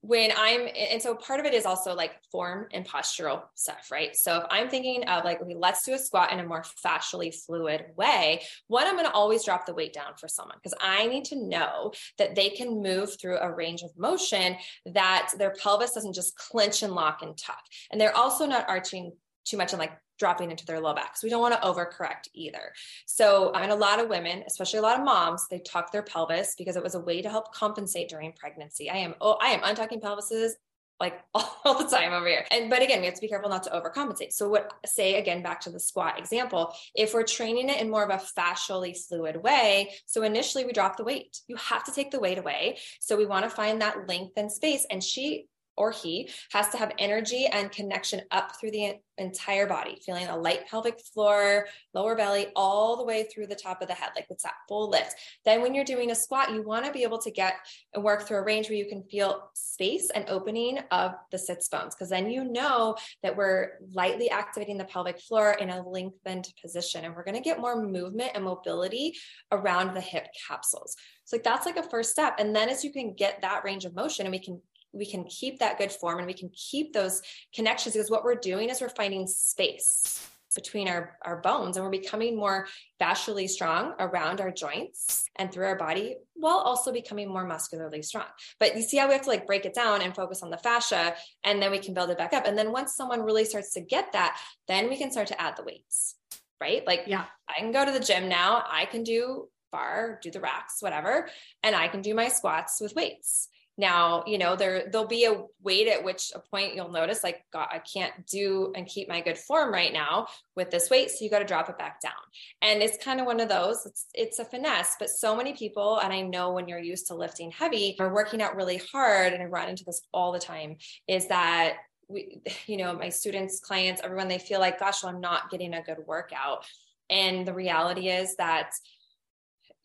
when 0.00 0.30
I'm, 0.36 0.68
and 0.76 1.02
so 1.02 1.14
part 1.16 1.40
of 1.40 1.46
it 1.46 1.52
is 1.52 1.66
also 1.66 1.94
like 1.94 2.12
form 2.30 2.68
and 2.72 2.86
postural 2.86 3.42
stuff, 3.54 3.88
right? 3.90 4.16
So 4.16 4.38
if 4.38 4.44
I'm 4.48 4.68
thinking 4.68 5.04
of 5.08 5.24
like, 5.24 5.42
okay, 5.42 5.56
let's 5.56 5.84
do 5.84 5.92
a 5.92 5.98
squat 5.98 6.32
in 6.32 6.38
a 6.38 6.46
more 6.46 6.64
fascially 6.84 7.34
fluid 7.34 7.86
way, 7.96 8.42
one, 8.68 8.86
I'm 8.86 8.94
going 8.94 9.06
to 9.06 9.12
always 9.12 9.44
drop 9.44 9.66
the 9.66 9.74
weight 9.74 9.92
down 9.92 10.12
for 10.16 10.28
someone 10.28 10.56
because 10.62 10.78
I 10.80 11.06
need 11.08 11.24
to 11.26 11.36
know 11.48 11.92
that 12.16 12.36
they 12.36 12.50
can 12.50 12.80
move 12.80 13.20
through 13.20 13.38
a 13.38 13.52
range 13.52 13.82
of 13.82 13.90
motion 13.98 14.56
that 14.86 15.32
their 15.36 15.54
pelvis 15.60 15.92
doesn't 15.92 16.14
just 16.14 16.36
clench 16.36 16.82
and 16.82 16.94
lock 16.94 17.22
and 17.22 17.36
tuck. 17.36 17.62
And 17.90 18.00
they're 18.00 18.16
also 18.16 18.46
not 18.46 18.68
arching 18.68 19.12
too 19.44 19.56
much 19.56 19.72
and 19.72 19.80
like 19.80 19.98
dropping 20.18 20.50
into 20.50 20.66
their 20.66 20.80
low 20.80 20.94
back. 20.94 21.16
So 21.16 21.26
we 21.26 21.30
don't 21.30 21.40
want 21.40 21.54
to 21.54 21.66
overcorrect 21.66 22.28
either. 22.34 22.72
So, 23.06 23.52
and 23.52 23.70
a 23.70 23.76
lot 23.76 24.00
of 24.00 24.08
women, 24.08 24.42
especially 24.46 24.80
a 24.80 24.82
lot 24.82 24.98
of 24.98 25.04
moms, 25.04 25.46
they 25.48 25.60
tuck 25.60 25.92
their 25.92 26.02
pelvis 26.02 26.54
because 26.56 26.76
it 26.76 26.82
was 26.82 26.94
a 26.94 27.00
way 27.00 27.22
to 27.22 27.30
help 27.30 27.54
compensate 27.54 28.08
during 28.08 28.32
pregnancy. 28.32 28.90
I 28.90 28.98
am, 28.98 29.14
oh, 29.20 29.38
I 29.40 29.48
am 29.48 29.60
untucking 29.60 30.00
pelvises 30.00 30.52
like 31.00 31.20
all 31.34 31.78
the 31.78 31.88
time 31.88 32.12
over 32.12 32.26
here. 32.26 32.44
And 32.50 32.70
but 32.70 32.82
again, 32.82 33.00
we 33.00 33.06
have 33.06 33.14
to 33.14 33.20
be 33.20 33.28
careful 33.28 33.50
not 33.50 33.62
to 33.64 33.70
overcompensate. 33.70 34.32
So 34.32 34.48
what 34.48 34.72
say 34.86 35.16
again 35.16 35.42
back 35.42 35.60
to 35.62 35.70
the 35.70 35.80
squat 35.80 36.18
example, 36.18 36.74
if 36.94 37.14
we're 37.14 37.22
training 37.22 37.68
it 37.68 37.80
in 37.80 37.90
more 37.90 38.04
of 38.04 38.10
a 38.10 38.22
fascially 38.40 38.96
fluid 38.96 39.36
way, 39.42 39.94
so 40.06 40.22
initially 40.22 40.64
we 40.64 40.72
drop 40.72 40.96
the 40.96 41.04
weight. 41.04 41.38
You 41.46 41.56
have 41.56 41.84
to 41.84 41.92
take 41.92 42.10
the 42.10 42.20
weight 42.20 42.38
away. 42.38 42.78
So 43.00 43.16
we 43.16 43.26
want 43.26 43.44
to 43.44 43.50
find 43.50 43.80
that 43.80 44.08
length 44.08 44.32
and 44.36 44.50
space 44.50 44.86
and 44.90 45.02
she 45.02 45.46
or 45.78 45.90
he 45.90 46.28
has 46.52 46.68
to 46.70 46.76
have 46.76 46.92
energy 46.98 47.46
and 47.46 47.70
connection 47.70 48.20
up 48.30 48.52
through 48.60 48.72
the 48.72 48.94
entire 49.16 49.66
body, 49.66 49.98
feeling 50.04 50.26
a 50.26 50.36
light 50.36 50.66
pelvic 50.68 51.00
floor, 51.12 51.66
lower 51.94 52.14
belly, 52.14 52.48
all 52.54 52.96
the 52.96 53.04
way 53.04 53.24
through 53.24 53.46
the 53.46 53.54
top 53.54 53.82
of 53.82 53.88
the 53.88 53.94
head. 53.94 54.10
Like 54.14 54.26
it's 54.30 54.42
that 54.42 54.54
full 54.68 54.90
lift. 54.90 55.14
Then, 55.44 55.62
when 55.62 55.74
you're 55.74 55.84
doing 55.84 56.10
a 56.10 56.14
squat, 56.14 56.52
you 56.52 56.62
want 56.62 56.84
to 56.84 56.92
be 56.92 57.02
able 57.02 57.18
to 57.18 57.30
get 57.30 57.54
and 57.94 58.04
work 58.04 58.22
through 58.22 58.38
a 58.38 58.44
range 58.44 58.68
where 58.68 58.78
you 58.78 58.88
can 58.88 59.02
feel 59.04 59.50
space 59.54 60.10
and 60.10 60.24
opening 60.28 60.78
of 60.90 61.12
the 61.30 61.38
sits 61.38 61.68
bones, 61.68 61.94
because 61.94 62.10
then 62.10 62.30
you 62.30 62.44
know 62.44 62.96
that 63.22 63.36
we're 63.36 63.78
lightly 63.92 64.30
activating 64.30 64.78
the 64.78 64.84
pelvic 64.84 65.20
floor 65.20 65.52
in 65.52 65.70
a 65.70 65.88
lengthened 65.88 66.52
position. 66.62 67.04
And 67.04 67.14
we're 67.14 67.24
going 67.24 67.34
to 67.34 67.40
get 67.40 67.60
more 67.60 67.80
movement 67.80 68.32
and 68.34 68.44
mobility 68.44 69.14
around 69.52 69.94
the 69.94 70.00
hip 70.00 70.26
capsules. 70.48 70.96
So, 71.24 71.36
like, 71.36 71.44
that's 71.44 71.66
like 71.66 71.76
a 71.76 71.82
first 71.82 72.10
step. 72.10 72.36
And 72.38 72.54
then, 72.54 72.68
as 72.68 72.84
you 72.84 72.92
can 72.92 73.14
get 73.14 73.42
that 73.42 73.64
range 73.64 73.84
of 73.84 73.94
motion 73.94 74.26
and 74.26 74.32
we 74.32 74.38
can 74.38 74.60
we 74.92 75.06
can 75.06 75.24
keep 75.24 75.58
that 75.58 75.78
good 75.78 75.92
form 75.92 76.18
and 76.18 76.26
we 76.26 76.34
can 76.34 76.50
keep 76.50 76.92
those 76.92 77.22
connections 77.54 77.94
because 77.94 78.10
what 78.10 78.24
we're 78.24 78.34
doing 78.34 78.70
is 78.70 78.80
we're 78.80 78.88
finding 78.88 79.26
space 79.26 80.26
between 80.54 80.88
our, 80.88 81.16
our 81.22 81.40
bones 81.40 81.76
and 81.76 81.84
we're 81.84 81.90
becoming 81.90 82.36
more 82.36 82.66
fascially 83.00 83.48
strong 83.48 83.94
around 84.00 84.40
our 84.40 84.50
joints 84.50 85.24
and 85.36 85.52
through 85.52 85.66
our 85.66 85.76
body 85.76 86.16
while 86.34 86.58
also 86.58 86.92
becoming 86.92 87.28
more 87.28 87.46
muscularly 87.46 88.02
strong. 88.02 88.24
But 88.58 88.74
you 88.74 88.82
see 88.82 88.96
how 88.96 89.06
we 89.06 89.12
have 89.12 89.22
to 89.22 89.28
like 89.28 89.46
break 89.46 89.66
it 89.66 89.74
down 89.74 90.02
and 90.02 90.14
focus 90.14 90.42
on 90.42 90.50
the 90.50 90.58
fascia 90.58 91.14
and 91.44 91.62
then 91.62 91.70
we 91.70 91.78
can 91.78 91.94
build 91.94 92.10
it 92.10 92.18
back 92.18 92.32
up. 92.32 92.46
And 92.46 92.56
then 92.56 92.72
once 92.72 92.96
someone 92.96 93.22
really 93.22 93.44
starts 93.44 93.72
to 93.74 93.80
get 93.80 94.12
that, 94.12 94.38
then 94.66 94.88
we 94.88 94.96
can 94.96 95.12
start 95.12 95.28
to 95.28 95.40
add 95.40 95.56
the 95.56 95.64
weights, 95.64 96.16
right? 96.60 96.84
Like 96.86 97.04
yeah, 97.06 97.26
I 97.48 97.60
can 97.60 97.70
go 97.70 97.84
to 97.84 97.92
the 97.92 98.00
gym 98.00 98.28
now. 98.28 98.64
I 98.68 98.86
can 98.86 99.02
do 99.02 99.48
bar, 99.70 100.18
do 100.22 100.30
the 100.30 100.40
racks, 100.40 100.76
whatever, 100.80 101.28
and 101.62 101.76
I 101.76 101.88
can 101.88 102.00
do 102.00 102.14
my 102.14 102.28
squats 102.28 102.80
with 102.80 102.94
weights. 102.94 103.48
Now, 103.78 104.24
you 104.26 104.38
know, 104.38 104.56
there 104.56 104.88
there'll 104.90 105.06
be 105.06 105.24
a 105.24 105.44
weight 105.62 105.86
at 105.86 106.02
which 106.02 106.32
a 106.34 106.40
point 106.40 106.74
you'll 106.74 106.90
notice 106.90 107.22
like 107.22 107.44
God, 107.52 107.68
I 107.70 107.78
can't 107.78 108.26
do 108.26 108.72
and 108.74 108.86
keep 108.86 109.08
my 109.08 109.20
good 109.20 109.38
form 109.38 109.72
right 109.72 109.92
now 109.92 110.26
with 110.56 110.70
this 110.70 110.90
weight. 110.90 111.10
So 111.10 111.24
you 111.24 111.30
got 111.30 111.38
to 111.38 111.44
drop 111.44 111.70
it 111.70 111.78
back 111.78 112.00
down. 112.00 112.12
And 112.60 112.82
it's 112.82 113.02
kind 113.02 113.20
of 113.20 113.26
one 113.26 113.38
of 113.38 113.48
those, 113.48 113.86
it's 113.86 114.06
it's 114.14 114.38
a 114.40 114.44
finesse, 114.44 114.96
but 114.98 115.08
so 115.08 115.36
many 115.36 115.52
people, 115.52 116.00
and 116.00 116.12
I 116.12 116.22
know 116.22 116.52
when 116.52 116.66
you're 116.66 116.80
used 116.80 117.06
to 117.06 117.14
lifting 117.14 117.52
heavy 117.52 117.96
or 118.00 118.12
working 118.12 118.42
out 118.42 118.56
really 118.56 118.82
hard, 118.92 119.32
and 119.32 119.42
I 119.42 119.46
run 119.46 119.68
into 119.68 119.84
this 119.84 120.02
all 120.12 120.32
the 120.32 120.40
time, 120.40 120.76
is 121.06 121.28
that 121.28 121.76
we, 122.08 122.40
you 122.66 122.78
know, 122.78 122.92
my 122.94 123.10
students, 123.10 123.60
clients, 123.60 124.00
everyone, 124.02 124.26
they 124.26 124.38
feel 124.38 124.58
like, 124.58 124.80
gosh, 124.80 125.04
well, 125.04 125.14
I'm 125.14 125.20
not 125.20 125.50
getting 125.50 125.74
a 125.74 125.82
good 125.82 125.98
workout. 126.06 126.64
And 127.10 127.46
the 127.46 127.54
reality 127.54 128.08
is 128.08 128.36
that 128.36 128.72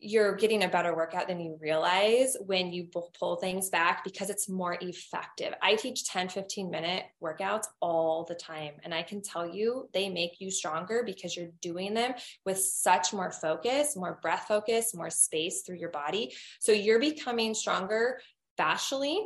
you're 0.04 0.36
getting 0.36 0.64
a 0.64 0.68
better 0.68 0.94
workout 0.94 1.28
than 1.28 1.40
you 1.40 1.58
realize 1.60 2.36
when 2.44 2.72
you 2.72 2.88
pull 3.18 3.36
things 3.36 3.70
back 3.70 4.04
because 4.04 4.28
it's 4.28 4.50
more 4.50 4.76
effective. 4.82 5.54
I 5.62 5.76
teach 5.76 6.04
10, 6.04 6.28
15 6.28 6.70
minute 6.70 7.04
workouts 7.22 7.64
all 7.80 8.24
the 8.28 8.34
time. 8.34 8.74
And 8.82 8.92
I 8.92 9.02
can 9.02 9.22
tell 9.22 9.48
you 9.48 9.88
they 9.94 10.10
make 10.10 10.40
you 10.40 10.50
stronger 10.50 11.02
because 11.06 11.34
you're 11.34 11.52
doing 11.62 11.94
them 11.94 12.12
with 12.44 12.58
such 12.58 13.14
more 13.14 13.30
focus, 13.30 13.96
more 13.96 14.18
breath 14.20 14.44
focus, 14.46 14.94
more 14.94 15.10
space 15.10 15.62
through 15.62 15.78
your 15.78 15.90
body. 15.90 16.34
So 16.60 16.72
you're 16.72 17.00
becoming 17.00 17.54
stronger 17.54 18.20
fascially. 18.58 19.24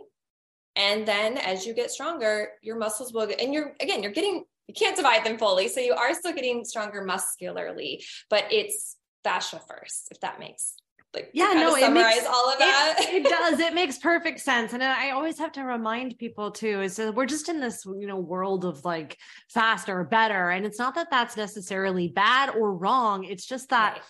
And 0.76 1.09
then 1.09 1.39
as 1.39 1.66
you 1.66 1.74
get 1.74 1.91
stronger, 1.91 2.51
your 2.62 2.76
muscles 2.76 3.12
will 3.12 3.26
get, 3.26 3.41
and 3.41 3.53
you're, 3.53 3.74
again, 3.81 4.01
you're 4.01 4.12
getting, 4.12 4.45
you 4.68 4.74
can't 4.74 4.95
divide 4.95 5.24
them 5.24 5.39
fully. 5.39 5.66
So 5.66 5.81
you 5.81 5.95
are 5.95 6.14
still 6.14 6.35
getting 6.35 6.64
stronger 6.64 7.03
muscularly, 7.03 8.05
but 8.31 8.45
it's 8.53 8.97
fascia 9.25 9.61
first, 9.69 10.09
if 10.11 10.21
that 10.21 10.39
makes 10.39 10.75
like 11.14 11.31
yeah 11.33 11.53
no 11.55 11.75
it 11.75 11.91
makes 11.91 12.27
all 12.27 12.51
of 12.53 12.59
that. 12.59 12.97
it, 13.01 13.14
it, 13.14 13.25
does. 13.29 13.59
It 13.61 13.75
makes 13.75 13.99
perfect 13.99 14.41
sense. 14.41 14.73
And 14.73 14.83
i 14.83 15.11
always 15.11 15.39
have 15.39 15.53
to 15.53 15.62
remind 15.62 16.19
people 16.19 16.51
too 16.51 16.83
is 16.83 16.97
that 16.97 17.14
we're 17.14 17.27
just 17.27 17.49
in 17.49 17.61
this 17.61 17.85
you 17.87 18.07
know 18.07 18.19
world 18.19 18.64
of 18.64 18.85
like 18.85 19.16
faster 19.49 20.05
better. 20.05 20.51
And 20.51 20.66
it's 20.66 20.79
not 20.79 20.95
that 20.97 21.09
that's 21.11 21.37
necessarily 21.37 22.09
bad 22.09 22.51
or 22.51 22.75
wrong. 22.75 23.25
It's 23.25 23.47
just 23.47 23.71
that 23.71 23.95
right. 23.95 24.03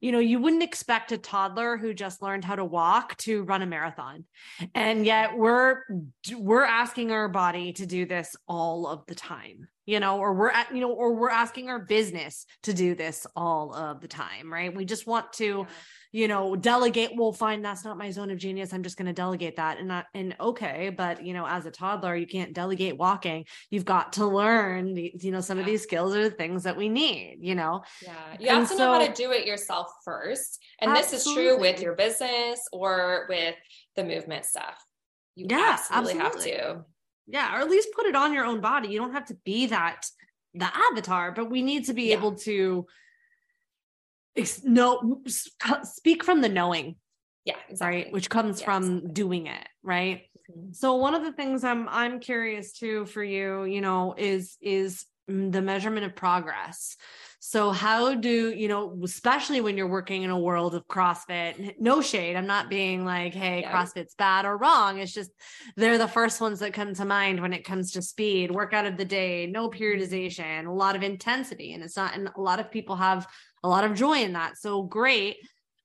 you 0.00 0.12
know, 0.12 0.20
you 0.20 0.38
wouldn't 0.38 0.62
expect 0.62 1.10
a 1.10 1.18
toddler 1.18 1.76
who 1.76 1.92
just 1.92 2.22
learned 2.22 2.44
how 2.44 2.54
to 2.54 2.64
walk 2.64 3.16
to 3.18 3.42
run 3.42 3.62
a 3.62 3.66
marathon. 3.66 4.24
And 4.74 5.04
yet 5.04 5.36
we're 5.36 5.80
we're 6.36 6.64
asking 6.64 7.10
our 7.10 7.28
body 7.28 7.72
to 7.74 7.86
do 7.86 8.06
this 8.06 8.36
all 8.46 8.86
of 8.86 9.04
the 9.06 9.16
time. 9.16 9.68
You 9.86 10.00
know, 10.00 10.18
or 10.18 10.32
we're 10.34 10.50
at, 10.50 10.74
you 10.74 10.80
know, 10.80 10.92
or 10.92 11.14
we're 11.14 11.30
asking 11.30 11.68
our 11.68 11.78
business 11.78 12.46
to 12.62 12.72
do 12.72 12.94
this 12.94 13.26
all 13.36 13.74
of 13.74 14.00
the 14.00 14.08
time, 14.08 14.52
right? 14.52 14.74
We 14.74 14.84
just 14.84 15.06
want 15.06 15.32
to 15.34 15.44
yeah 15.44 15.74
you 16.14 16.28
know, 16.28 16.54
delegate. 16.54 17.10
Well, 17.16 17.32
fine, 17.32 17.60
that's 17.60 17.84
not 17.84 17.98
my 17.98 18.08
zone 18.12 18.30
of 18.30 18.38
genius. 18.38 18.72
I'm 18.72 18.84
just 18.84 18.96
going 18.96 19.08
to 19.08 19.12
delegate 19.12 19.56
that. 19.56 19.78
And 19.80 19.88
not, 19.88 20.06
and 20.14 20.36
okay, 20.38 20.90
but 20.96 21.26
you 21.26 21.34
know, 21.34 21.44
as 21.44 21.66
a 21.66 21.72
toddler, 21.72 22.14
you 22.14 22.28
can't 22.28 22.54
delegate 22.54 22.96
walking. 22.96 23.46
You've 23.68 23.84
got 23.84 24.12
to 24.12 24.24
learn, 24.24 24.96
you 24.96 25.32
know, 25.32 25.40
some 25.40 25.58
yeah. 25.58 25.62
of 25.62 25.66
these 25.66 25.82
skills 25.82 26.14
are 26.14 26.22
the 26.22 26.30
things 26.30 26.62
that 26.62 26.76
we 26.76 26.88
need, 26.88 27.38
you 27.40 27.56
know? 27.56 27.82
Yeah. 28.00 28.12
You 28.38 28.48
and 28.48 28.58
have 28.58 28.68
to 28.68 28.76
so, 28.76 28.78
know 28.78 28.92
how 28.92 29.04
to 29.04 29.12
do 29.12 29.32
it 29.32 29.44
yourself 29.44 29.88
first. 30.04 30.62
And 30.80 30.92
absolutely. 30.92 31.16
this 31.16 31.26
is 31.26 31.34
true 31.34 31.58
with 31.58 31.82
your 31.82 31.96
business 31.96 32.60
or 32.72 33.26
with 33.28 33.56
the 33.96 34.04
movement 34.04 34.44
stuff. 34.44 34.76
You 35.34 35.48
yeah, 35.50 35.78
absolutely, 35.80 36.20
absolutely 36.20 36.50
have 36.52 36.76
to. 36.76 36.84
Yeah. 37.26 37.56
Or 37.56 37.60
at 37.60 37.70
least 37.70 37.88
put 37.94 38.06
it 38.06 38.16
on 38.16 38.32
your 38.32 38.44
own 38.44 38.60
body. 38.60 38.88
You 38.88 38.98
don't 38.98 39.12
have 39.12 39.26
to 39.26 39.34
be 39.44 39.66
that 39.66 40.06
the 40.54 40.70
avatar, 40.90 41.32
but 41.32 41.50
we 41.50 41.62
need 41.62 41.86
to 41.86 41.94
be 41.94 42.04
yeah. 42.04 42.16
able 42.16 42.34
to 42.36 42.86
no 44.64 45.20
speak 45.84 46.24
from 46.24 46.40
the 46.40 46.48
knowing 46.48 46.96
yeah 47.44 47.54
exactly. 47.68 48.02
right 48.04 48.12
which 48.12 48.28
comes 48.28 48.60
yeah, 48.60 48.64
from 48.64 48.84
exactly. 48.84 49.12
doing 49.12 49.46
it 49.46 49.68
right 49.82 50.22
mm-hmm. 50.50 50.72
so 50.72 50.96
one 50.96 51.14
of 51.14 51.22
the 51.22 51.32
things 51.32 51.62
i'm 51.64 51.88
i'm 51.88 52.20
curious 52.20 52.72
too 52.72 53.06
for 53.06 53.22
you 53.22 53.64
you 53.64 53.80
know 53.80 54.14
is 54.16 54.56
is 54.60 55.06
the 55.26 55.62
measurement 55.62 56.04
of 56.04 56.14
progress 56.14 56.96
so 57.40 57.70
how 57.70 58.14
do 58.14 58.50
you 58.50 58.68
know 58.68 58.98
especially 59.04 59.60
when 59.60 59.76
you're 59.76 59.86
working 59.86 60.22
in 60.22 60.30
a 60.30 60.38
world 60.38 60.74
of 60.74 60.86
crossfit 60.86 61.74
no 61.78 62.02
shade 62.02 62.36
i'm 62.36 62.46
not 62.46 62.68
being 62.68 63.04
like 63.04 63.32
hey 63.32 63.60
yeah. 63.60 63.72
crossfit's 63.72 64.14
bad 64.14 64.44
or 64.44 64.56
wrong 64.56 64.98
it's 64.98 65.12
just 65.12 65.30
they're 65.76 65.98
the 65.98 66.06
first 66.06 66.40
ones 66.40 66.60
that 66.60 66.74
come 66.74 66.92
to 66.92 67.04
mind 67.04 67.40
when 67.40 67.52
it 67.54 67.64
comes 67.64 67.92
to 67.92 68.02
speed 68.02 68.50
workout 68.50 68.84
of 68.84 68.96
the 68.96 69.04
day 69.04 69.46
no 69.46 69.68
mm-hmm. 69.68 69.82
periodization 69.82 70.66
a 70.66 70.72
lot 70.72 70.94
of 70.94 71.02
intensity 71.02 71.72
and 71.72 71.82
it's 71.82 71.96
not 71.96 72.14
and 72.14 72.28
a 72.36 72.40
lot 72.40 72.60
of 72.60 72.70
people 72.70 72.96
have 72.96 73.26
a 73.64 73.68
lot 73.68 73.82
of 73.82 73.94
joy 73.94 74.18
in 74.18 74.34
that. 74.34 74.58
So 74.58 74.82
great. 74.82 75.38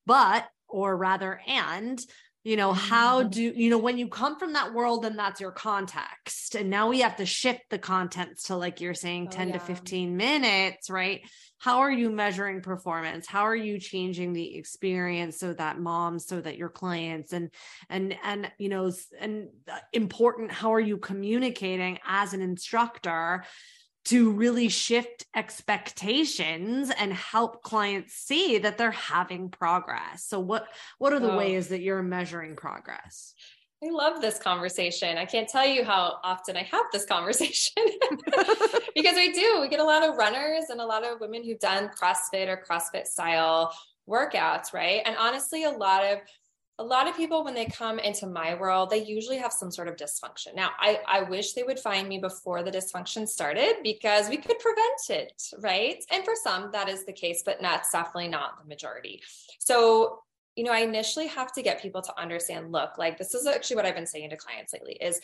But, 0.05 0.47
or 0.67 0.95
rather, 0.95 1.39
and, 1.47 1.99
you 2.43 2.55
know, 2.55 2.71
how 2.71 3.21
mm-hmm. 3.21 3.29
do, 3.29 3.41
you 3.41 3.69
know, 3.69 3.77
when 3.77 3.97
you 3.97 4.07
come 4.07 4.39
from 4.39 4.53
that 4.53 4.73
world, 4.73 5.05
and 5.05 5.19
that's 5.19 5.41
your 5.41 5.51
context. 5.51 6.55
And 6.55 6.69
now 6.69 6.87
we 6.87 7.01
have 7.01 7.17
to 7.17 7.25
shift 7.25 7.61
the 7.69 7.77
contents 7.77 8.43
to, 8.43 8.55
like 8.55 8.79
you're 8.79 8.93
saying, 8.93 9.27
oh, 9.29 9.35
10 9.35 9.47
yeah. 9.49 9.53
to 9.55 9.59
15 9.59 10.15
minutes, 10.15 10.89
right? 10.89 11.21
How 11.57 11.79
are 11.79 11.91
you 11.91 12.09
measuring 12.09 12.61
performance? 12.61 13.27
How 13.27 13.41
are 13.41 13.55
you 13.55 13.77
changing 13.77 14.31
the 14.31 14.55
experience 14.55 15.37
so 15.37 15.53
that 15.53 15.79
moms, 15.79 16.25
so 16.25 16.39
that 16.39 16.57
your 16.57 16.69
clients 16.69 17.33
and, 17.33 17.51
and, 17.89 18.15
and, 18.23 18.49
you 18.57 18.69
know, 18.69 18.89
and 19.19 19.49
uh, 19.69 19.77
important, 19.91 20.51
how 20.51 20.73
are 20.73 20.79
you 20.79 20.97
communicating 20.97 21.99
as 22.07 22.33
an 22.33 22.41
instructor? 22.41 23.43
To 24.05 24.31
really 24.31 24.69
shift 24.69 25.25
expectations 25.35 26.91
and 26.97 27.13
help 27.13 27.61
clients 27.61 28.13
see 28.13 28.57
that 28.59 28.77
they're 28.77 28.91
having 28.91 29.49
progress. 29.49 30.25
So 30.25 30.39
what 30.39 30.67
what 30.97 31.13
are 31.13 31.19
the 31.19 31.33
oh. 31.33 31.37
ways 31.37 31.69
that 31.69 31.81
you're 31.81 32.03
measuring 32.03 32.55
progress? 32.55 33.33
I 33.81 33.91
love 33.91 34.19
this 34.21 34.39
conversation. 34.39 35.17
I 35.17 35.25
can't 35.25 35.47
tell 35.47 35.65
you 35.65 35.85
how 35.85 36.17
often 36.21 36.57
I 36.57 36.63
have 36.63 36.85
this 36.91 37.05
conversation 37.05 37.71
because 38.93 39.15
we 39.15 39.31
do. 39.31 39.59
We 39.61 39.69
get 39.69 39.79
a 39.79 39.85
lot 39.85 40.03
of 40.03 40.17
runners 40.17 40.65
and 40.69 40.81
a 40.81 40.85
lot 40.85 41.05
of 41.05 41.21
women 41.21 41.45
who've 41.45 41.59
done 41.59 41.89
CrossFit 41.89 42.49
or 42.49 42.61
CrossFit 42.69 43.05
style 43.05 43.73
workouts, 44.09 44.73
right? 44.73 45.01
And 45.05 45.15
honestly, 45.17 45.63
a 45.63 45.69
lot 45.69 46.03
of 46.03 46.19
a 46.79 46.83
lot 46.83 47.07
of 47.07 47.15
people 47.15 47.43
when 47.43 47.53
they 47.53 47.65
come 47.65 47.99
into 47.99 48.25
my 48.25 48.55
world 48.55 48.89
they 48.89 49.03
usually 49.03 49.37
have 49.37 49.53
some 49.53 49.69
sort 49.69 49.87
of 49.87 49.95
dysfunction. 49.95 50.55
Now 50.55 50.71
i 50.79 50.99
i 51.07 51.21
wish 51.21 51.53
they 51.53 51.63
would 51.63 51.79
find 51.79 52.07
me 52.07 52.17
before 52.17 52.63
the 52.63 52.71
dysfunction 52.71 53.27
started 53.27 53.75
because 53.83 54.29
we 54.29 54.37
could 54.37 54.57
prevent 54.59 55.09
it 55.09 55.43
right? 55.59 56.03
And 56.11 56.23
for 56.23 56.33
some 56.41 56.71
that 56.71 56.89
is 56.89 57.05
the 57.05 57.13
case 57.13 57.43
but 57.45 57.57
that's 57.61 57.91
definitely 57.91 58.29
not 58.29 58.61
the 58.61 58.67
majority. 58.67 59.21
So 59.59 60.21
you 60.55 60.65
know 60.65 60.71
i 60.71 60.79
initially 60.79 61.27
have 61.27 61.51
to 61.53 61.61
get 61.61 61.81
people 61.81 62.01
to 62.01 62.19
understand 62.19 62.71
look 62.71 62.97
like 62.97 63.17
this 63.17 63.33
is 63.33 63.47
actually 63.47 63.75
what 63.77 63.85
i've 63.85 63.95
been 63.95 64.05
saying 64.05 64.29
to 64.29 64.35
clients 64.35 64.73
lately 64.73 64.97
is 64.99 65.21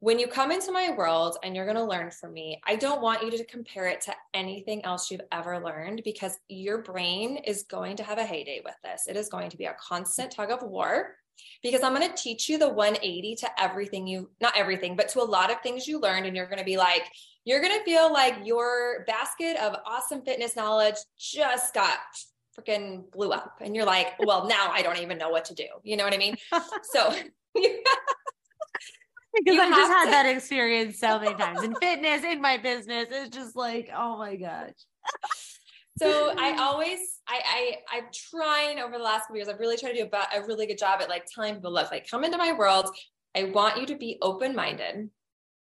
when 0.00 0.18
you 0.18 0.28
come 0.28 0.52
into 0.52 0.70
my 0.70 0.90
world 0.96 1.38
and 1.42 1.56
you're 1.56 1.64
going 1.64 1.76
to 1.76 1.84
learn 1.84 2.10
from 2.10 2.32
me, 2.32 2.60
I 2.64 2.76
don't 2.76 3.02
want 3.02 3.22
you 3.22 3.30
to 3.32 3.44
compare 3.44 3.88
it 3.88 4.00
to 4.02 4.14
anything 4.32 4.84
else 4.84 5.10
you've 5.10 5.20
ever 5.32 5.58
learned 5.58 6.02
because 6.04 6.38
your 6.48 6.78
brain 6.78 7.38
is 7.38 7.64
going 7.64 7.96
to 7.96 8.04
have 8.04 8.18
a 8.18 8.24
heyday 8.24 8.60
with 8.64 8.76
this. 8.84 9.08
It 9.08 9.16
is 9.16 9.28
going 9.28 9.50
to 9.50 9.56
be 9.56 9.64
a 9.64 9.76
constant 9.80 10.30
tug 10.30 10.50
of 10.50 10.62
war 10.62 11.16
because 11.64 11.82
I'm 11.82 11.94
going 11.94 12.08
to 12.08 12.14
teach 12.16 12.48
you 12.48 12.58
the 12.58 12.68
180 12.68 13.36
to 13.36 13.60
everything 13.60 14.06
you, 14.06 14.30
not 14.40 14.56
everything, 14.56 14.94
but 14.94 15.08
to 15.10 15.20
a 15.20 15.24
lot 15.24 15.50
of 15.50 15.60
things 15.62 15.88
you 15.88 16.00
learned. 16.00 16.26
And 16.26 16.36
you're 16.36 16.46
going 16.46 16.58
to 16.58 16.64
be 16.64 16.76
like, 16.76 17.02
you're 17.44 17.60
going 17.60 17.76
to 17.76 17.84
feel 17.84 18.12
like 18.12 18.36
your 18.44 19.04
basket 19.06 19.56
of 19.56 19.76
awesome 19.84 20.22
fitness 20.22 20.54
knowledge 20.54 20.96
just 21.18 21.74
got 21.74 21.98
freaking 22.58 23.10
blew 23.10 23.30
up. 23.30 23.58
And 23.60 23.74
you're 23.74 23.84
like, 23.84 24.14
well, 24.20 24.46
now 24.46 24.70
I 24.70 24.82
don't 24.82 24.98
even 24.98 25.18
know 25.18 25.30
what 25.30 25.46
to 25.46 25.54
do. 25.54 25.66
You 25.82 25.96
know 25.96 26.04
what 26.04 26.14
I 26.14 26.18
mean? 26.18 26.36
so, 26.82 27.12
because 29.44 29.58
I've 29.58 29.70
just 29.70 29.92
had 29.92 30.04
to- 30.06 30.10
that 30.10 30.26
experience 30.26 30.98
so 30.98 31.18
many 31.18 31.34
times 31.38 31.62
in 31.62 31.74
fitness, 31.76 32.24
in 32.24 32.40
my 32.40 32.56
business. 32.56 33.06
It's 33.10 33.36
just 33.36 33.56
like, 33.56 33.90
oh 33.94 34.18
my 34.18 34.36
gosh. 34.36 34.72
so 35.98 36.34
I 36.36 36.56
always, 36.58 36.98
I, 37.26 37.40
I, 37.44 37.96
I'm 37.96 38.04
trying 38.12 38.78
over 38.78 38.96
the 38.96 39.04
last 39.04 39.22
couple 39.22 39.36
years. 39.36 39.48
I've 39.48 39.60
really 39.60 39.76
tried 39.76 39.92
to 39.92 40.04
do 40.04 40.08
a, 40.12 40.40
a 40.40 40.46
really 40.46 40.66
good 40.66 40.78
job 40.78 41.00
at 41.00 41.08
like 41.08 41.26
telling 41.32 41.54
people, 41.54 41.72
look, 41.72 41.90
like 41.90 42.08
come 42.10 42.24
into 42.24 42.38
my 42.38 42.52
world. 42.52 42.94
I 43.36 43.44
want 43.44 43.78
you 43.78 43.86
to 43.86 43.96
be 43.96 44.18
open 44.22 44.54
minded. 44.54 45.10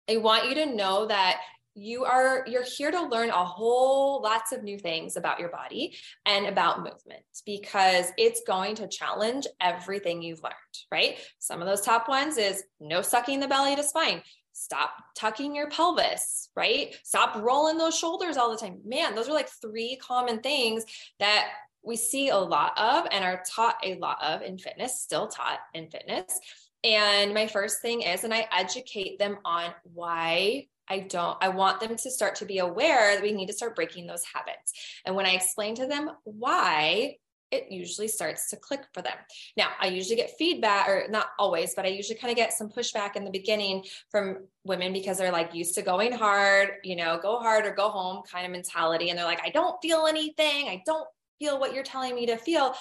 I 0.09 0.17
want 0.17 0.47
you 0.47 0.55
to 0.55 0.65
know 0.65 1.07
that 1.07 1.41
you 1.77 2.05
are 2.05 2.43
you're 2.47 2.63
here 2.63 2.89
to 2.89 3.03
learn 3.03 3.29
a 3.29 3.45
whole 3.45 4.21
lots 4.21 4.51
of 4.51 4.63
new 4.63 4.79
things 4.79 5.15
about 5.15 5.39
your 5.39 5.49
body 5.49 5.95
and 6.25 6.47
about 6.47 6.79
movement 6.79 7.23
because 7.45 8.11
it's 8.17 8.41
going 8.47 8.73
to 8.75 8.87
challenge 8.87 9.45
everything 9.61 10.21
you've 10.21 10.43
learned 10.43 10.53
right? 10.91 11.19
Some 11.39 11.61
of 11.61 11.67
those 11.67 11.81
top 11.81 12.09
ones 12.09 12.37
is 12.37 12.63
no 12.79 13.01
sucking 13.01 13.39
the 13.39 13.47
belly 13.47 13.75
to 13.75 13.83
spine. 13.83 14.21
Stop 14.53 14.91
tucking 15.15 15.55
your 15.55 15.69
pelvis 15.69 16.49
right? 16.55 16.95
Stop 17.03 17.35
rolling 17.43 17.77
those 17.77 17.97
shoulders 17.97 18.37
all 18.37 18.49
the 18.49 18.57
time. 18.57 18.79
Man 18.83 19.13
those 19.13 19.29
are 19.29 19.33
like 19.33 19.49
three 19.61 19.97
common 20.01 20.39
things 20.39 20.83
that 21.19 21.49
we 21.83 21.95
see 21.95 22.29
a 22.29 22.37
lot 22.37 22.77
of 22.77 23.05
and 23.11 23.23
are 23.23 23.43
taught 23.47 23.77
a 23.83 23.95
lot 23.99 24.17
of 24.23 24.41
in 24.41 24.57
fitness 24.57 24.99
still 24.99 25.27
taught 25.27 25.59
in 25.75 25.89
fitness. 25.89 26.39
And 26.83 27.33
my 27.33 27.47
first 27.47 27.81
thing 27.81 28.01
is 28.01 28.23
and 28.23 28.33
i 28.33 28.47
educate 28.51 29.19
them 29.19 29.37
on 29.45 29.71
why 29.93 30.67
I 30.89 30.99
don't, 30.99 31.37
I 31.41 31.49
want 31.49 31.79
them 31.79 31.95
to 31.95 32.11
start 32.11 32.35
to 32.35 32.45
be 32.45 32.59
aware 32.59 33.15
that 33.15 33.23
we 33.23 33.33
need 33.33 33.47
to 33.47 33.53
start 33.53 33.75
breaking 33.75 34.07
those 34.07 34.23
habits. 34.33 34.73
And 35.05 35.15
when 35.15 35.25
I 35.25 35.31
explain 35.31 35.75
to 35.75 35.87
them 35.87 36.11
why, 36.23 37.15
it 37.49 37.71
usually 37.71 38.09
starts 38.09 38.49
to 38.49 38.57
click 38.57 38.81
for 38.93 39.01
them. 39.01 39.15
Now, 39.55 39.69
I 39.79 39.87
usually 39.87 40.17
get 40.17 40.37
feedback, 40.37 40.89
or 40.89 41.07
not 41.09 41.27
always, 41.39 41.73
but 41.75 41.85
I 41.85 41.89
usually 41.89 42.19
kind 42.19 42.31
of 42.31 42.35
get 42.35 42.51
some 42.51 42.69
pushback 42.69 43.15
in 43.15 43.23
the 43.23 43.31
beginning 43.31 43.85
from 44.11 44.47
women 44.65 44.91
because 44.91 45.17
they're 45.17 45.31
like 45.31 45.53
used 45.53 45.75
to 45.75 45.81
going 45.81 46.11
hard, 46.11 46.71
you 46.83 46.95
know, 46.95 47.19
go 47.21 47.39
hard 47.39 47.65
or 47.65 47.71
go 47.71 47.89
home 47.89 48.23
kind 48.29 48.45
of 48.45 48.51
mentality. 48.51 49.09
And 49.09 49.17
they're 49.17 49.25
like, 49.25 49.45
I 49.45 49.49
don't 49.49 49.81
feel 49.81 50.07
anything. 50.07 50.67
I 50.67 50.83
don't 50.85 51.07
feel 51.39 51.59
what 51.59 51.73
you're 51.73 51.83
telling 51.83 52.15
me 52.15 52.25
to 52.25 52.37
feel. 52.37 52.73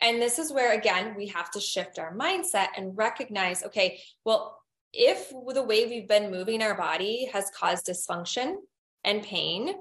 And 0.00 0.20
this 0.20 0.38
is 0.38 0.52
where, 0.52 0.72
again, 0.72 1.14
we 1.16 1.28
have 1.28 1.50
to 1.52 1.60
shift 1.60 1.98
our 1.98 2.14
mindset 2.14 2.68
and 2.76 2.96
recognize 2.96 3.64
okay, 3.64 4.00
well, 4.24 4.60
if 4.94 5.30
the 5.30 5.62
way 5.62 5.86
we've 5.86 6.08
been 6.08 6.30
moving 6.30 6.62
our 6.62 6.76
body 6.76 7.28
has 7.32 7.50
caused 7.50 7.86
dysfunction 7.86 8.56
and 9.04 9.22
pain, 9.22 9.74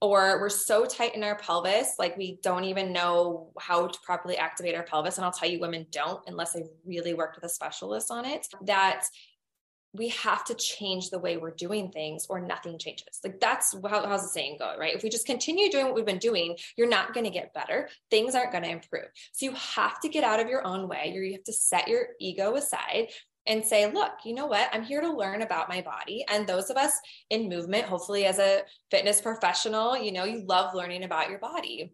or 0.00 0.40
we're 0.40 0.48
so 0.48 0.84
tight 0.84 1.14
in 1.14 1.22
our 1.22 1.36
pelvis, 1.36 1.94
like 1.98 2.16
we 2.16 2.38
don't 2.42 2.64
even 2.64 2.92
know 2.92 3.52
how 3.58 3.86
to 3.86 3.98
properly 4.04 4.36
activate 4.36 4.74
our 4.74 4.82
pelvis. 4.82 5.16
And 5.16 5.24
I'll 5.24 5.32
tell 5.32 5.48
you, 5.48 5.60
women 5.60 5.86
don't 5.90 6.20
unless 6.26 6.52
they 6.52 6.64
really 6.84 7.14
worked 7.14 7.36
with 7.36 7.44
a 7.44 7.48
specialist 7.48 8.10
on 8.10 8.24
it, 8.24 8.46
that 8.62 9.04
we 9.94 10.08
have 10.08 10.44
to 10.46 10.54
change 10.54 11.10
the 11.10 11.18
way 11.18 11.36
we're 11.36 11.54
doing 11.54 11.90
things 11.90 12.26
or 12.30 12.40
nothing 12.40 12.78
changes. 12.78 13.20
Like 13.22 13.40
that's 13.40 13.74
how, 13.86 14.06
how's 14.06 14.22
the 14.22 14.28
saying 14.28 14.56
go, 14.58 14.74
right? 14.78 14.94
If 14.94 15.02
we 15.02 15.10
just 15.10 15.26
continue 15.26 15.70
doing 15.70 15.84
what 15.84 15.94
we've 15.94 16.06
been 16.06 16.18
doing, 16.18 16.56
you're 16.76 16.88
not 16.88 17.12
going 17.12 17.24
to 17.24 17.30
get 17.30 17.52
better. 17.52 17.90
Things 18.10 18.34
aren't 18.34 18.52
going 18.52 18.64
to 18.64 18.70
improve. 18.70 19.08
So 19.32 19.46
you 19.46 19.52
have 19.52 20.00
to 20.00 20.08
get 20.08 20.24
out 20.24 20.40
of 20.40 20.48
your 20.48 20.66
own 20.66 20.88
way. 20.88 21.12
You 21.14 21.32
have 21.32 21.44
to 21.44 21.52
set 21.52 21.88
your 21.88 22.06
ego 22.18 22.54
aside 22.56 23.08
and 23.46 23.64
say, 23.64 23.90
look, 23.90 24.12
you 24.24 24.34
know 24.34 24.46
what? 24.46 24.68
I'm 24.72 24.82
here 24.82 25.00
to 25.00 25.12
learn 25.12 25.42
about 25.42 25.68
my 25.68 25.80
body. 25.80 26.24
And 26.30 26.46
those 26.46 26.70
of 26.70 26.76
us 26.76 26.92
in 27.30 27.48
movement, 27.48 27.84
hopefully 27.84 28.24
as 28.24 28.38
a 28.38 28.62
fitness 28.90 29.20
professional, 29.20 29.96
you 29.96 30.12
know, 30.12 30.24
you 30.24 30.44
love 30.46 30.74
learning 30.74 31.04
about 31.04 31.30
your 31.30 31.38
body 31.38 31.92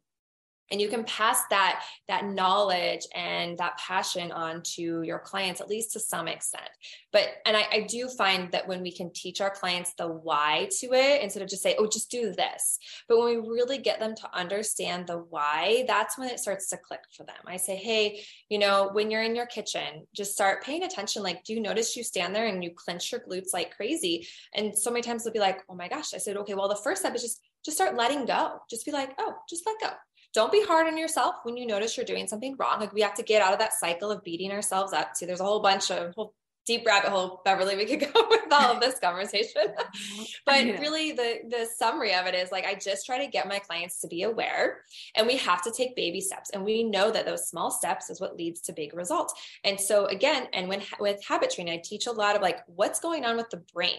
and 0.70 0.80
you 0.80 0.88
can 0.88 1.04
pass 1.04 1.42
that 1.50 1.82
that 2.08 2.24
knowledge 2.26 3.06
and 3.14 3.56
that 3.58 3.78
passion 3.78 4.32
on 4.32 4.62
to 4.62 5.02
your 5.02 5.18
clients 5.18 5.60
at 5.60 5.68
least 5.68 5.92
to 5.92 6.00
some 6.00 6.28
extent. 6.28 6.68
But 7.12 7.28
and 7.46 7.56
I, 7.56 7.66
I, 7.72 7.80
do 7.88 8.08
find 8.08 8.50
that 8.52 8.68
when 8.68 8.82
we 8.82 8.92
can 8.92 9.10
teach 9.12 9.40
our 9.40 9.50
clients 9.50 9.94
the 9.94 10.08
why 10.08 10.68
to 10.80 10.92
it 10.92 11.22
instead 11.22 11.42
of 11.42 11.48
just 11.48 11.62
say 11.62 11.74
oh 11.78 11.86
just 11.86 12.10
do 12.10 12.32
this. 12.32 12.78
But 13.08 13.18
when 13.18 13.26
we 13.26 13.48
really 13.48 13.78
get 13.78 14.00
them 14.00 14.14
to 14.16 14.36
understand 14.36 15.06
the 15.06 15.18
why 15.18 15.84
that's 15.86 16.18
when 16.18 16.28
it 16.28 16.38
starts 16.38 16.68
to 16.70 16.76
click 16.76 17.00
for 17.16 17.24
them. 17.24 17.36
I 17.46 17.56
say 17.56 17.76
hey 17.76 18.22
you 18.48 18.58
know 18.58 18.90
when 18.92 19.10
you're 19.10 19.22
in 19.22 19.36
your 19.36 19.46
kitchen 19.46 20.06
just 20.14 20.32
start 20.32 20.64
paying 20.64 20.84
attention. 20.84 21.22
Like 21.22 21.44
do 21.44 21.54
you 21.54 21.60
notice 21.60 21.96
you 21.96 22.04
stand 22.04 22.34
there 22.34 22.46
and 22.46 22.62
you 22.62 22.70
clench 22.74 23.10
your 23.12 23.22
glutes 23.22 23.52
like 23.52 23.74
crazy? 23.74 24.26
And 24.54 24.76
so 24.76 24.90
many 24.90 25.02
times 25.02 25.24
they'll 25.24 25.32
be 25.32 25.40
like 25.40 25.62
oh 25.68 25.74
my 25.74 25.88
gosh. 25.88 26.14
I 26.14 26.18
said 26.18 26.36
okay 26.38 26.54
well 26.54 26.68
the 26.68 26.76
first 26.76 27.00
step 27.00 27.14
is 27.14 27.22
just 27.22 27.40
just 27.64 27.76
start 27.76 27.96
letting 27.96 28.26
go. 28.26 28.58
Just 28.70 28.84
be 28.84 28.92
like 28.92 29.10
oh 29.18 29.34
just 29.48 29.66
let 29.66 29.80
go 29.80 29.96
don't 30.34 30.52
be 30.52 30.62
hard 30.62 30.86
on 30.86 30.98
yourself 30.98 31.36
when 31.42 31.56
you 31.56 31.66
notice 31.66 31.96
you're 31.96 32.06
doing 32.06 32.26
something 32.26 32.54
wrong. 32.58 32.80
Like 32.80 32.92
we 32.92 33.00
have 33.00 33.14
to 33.14 33.22
get 33.22 33.42
out 33.42 33.52
of 33.52 33.58
that 33.58 33.72
cycle 33.72 34.10
of 34.10 34.22
beating 34.22 34.52
ourselves 34.52 34.92
up. 34.92 35.16
See, 35.16 35.26
there's 35.26 35.40
a 35.40 35.44
whole 35.44 35.60
bunch 35.60 35.90
of 35.90 36.14
whole 36.14 36.34
deep 36.68 36.86
rabbit 36.86 37.08
hole, 37.08 37.40
Beverly. 37.44 37.76
We 37.76 37.86
could 37.86 38.00
go 38.14 38.26
with 38.28 38.52
all 38.52 38.74
of 38.74 38.80
this 38.80 39.00
conversation. 39.00 39.62
but 40.46 40.64
really 40.78 41.12
the 41.12 41.38
the 41.48 41.66
summary 41.76 42.14
of 42.14 42.26
it 42.26 42.34
is 42.34 42.52
like 42.52 42.66
I 42.66 42.74
just 42.74 43.06
try 43.06 43.24
to 43.24 43.30
get 43.30 43.48
my 43.48 43.58
clients 43.58 44.00
to 44.02 44.06
be 44.06 44.22
aware 44.22 44.82
and 45.16 45.26
we 45.26 45.38
have 45.38 45.62
to 45.62 45.72
take 45.72 45.96
baby 45.96 46.20
steps. 46.20 46.50
And 46.50 46.64
we 46.64 46.84
know 46.84 47.10
that 47.10 47.26
those 47.26 47.48
small 47.48 47.70
steps 47.70 48.10
is 48.10 48.20
what 48.20 48.36
leads 48.36 48.60
to 48.62 48.72
big 48.72 48.94
results. 48.94 49.34
And 49.64 49.80
so 49.80 50.06
again, 50.06 50.46
and 50.52 50.68
when 50.68 50.82
with 51.00 51.24
habit 51.24 51.50
training, 51.50 51.72
I 51.72 51.82
teach 51.82 52.06
a 52.06 52.12
lot 52.12 52.36
of 52.36 52.42
like 52.42 52.58
what's 52.66 53.00
going 53.00 53.24
on 53.24 53.36
with 53.36 53.50
the 53.50 53.62
brain 53.72 53.98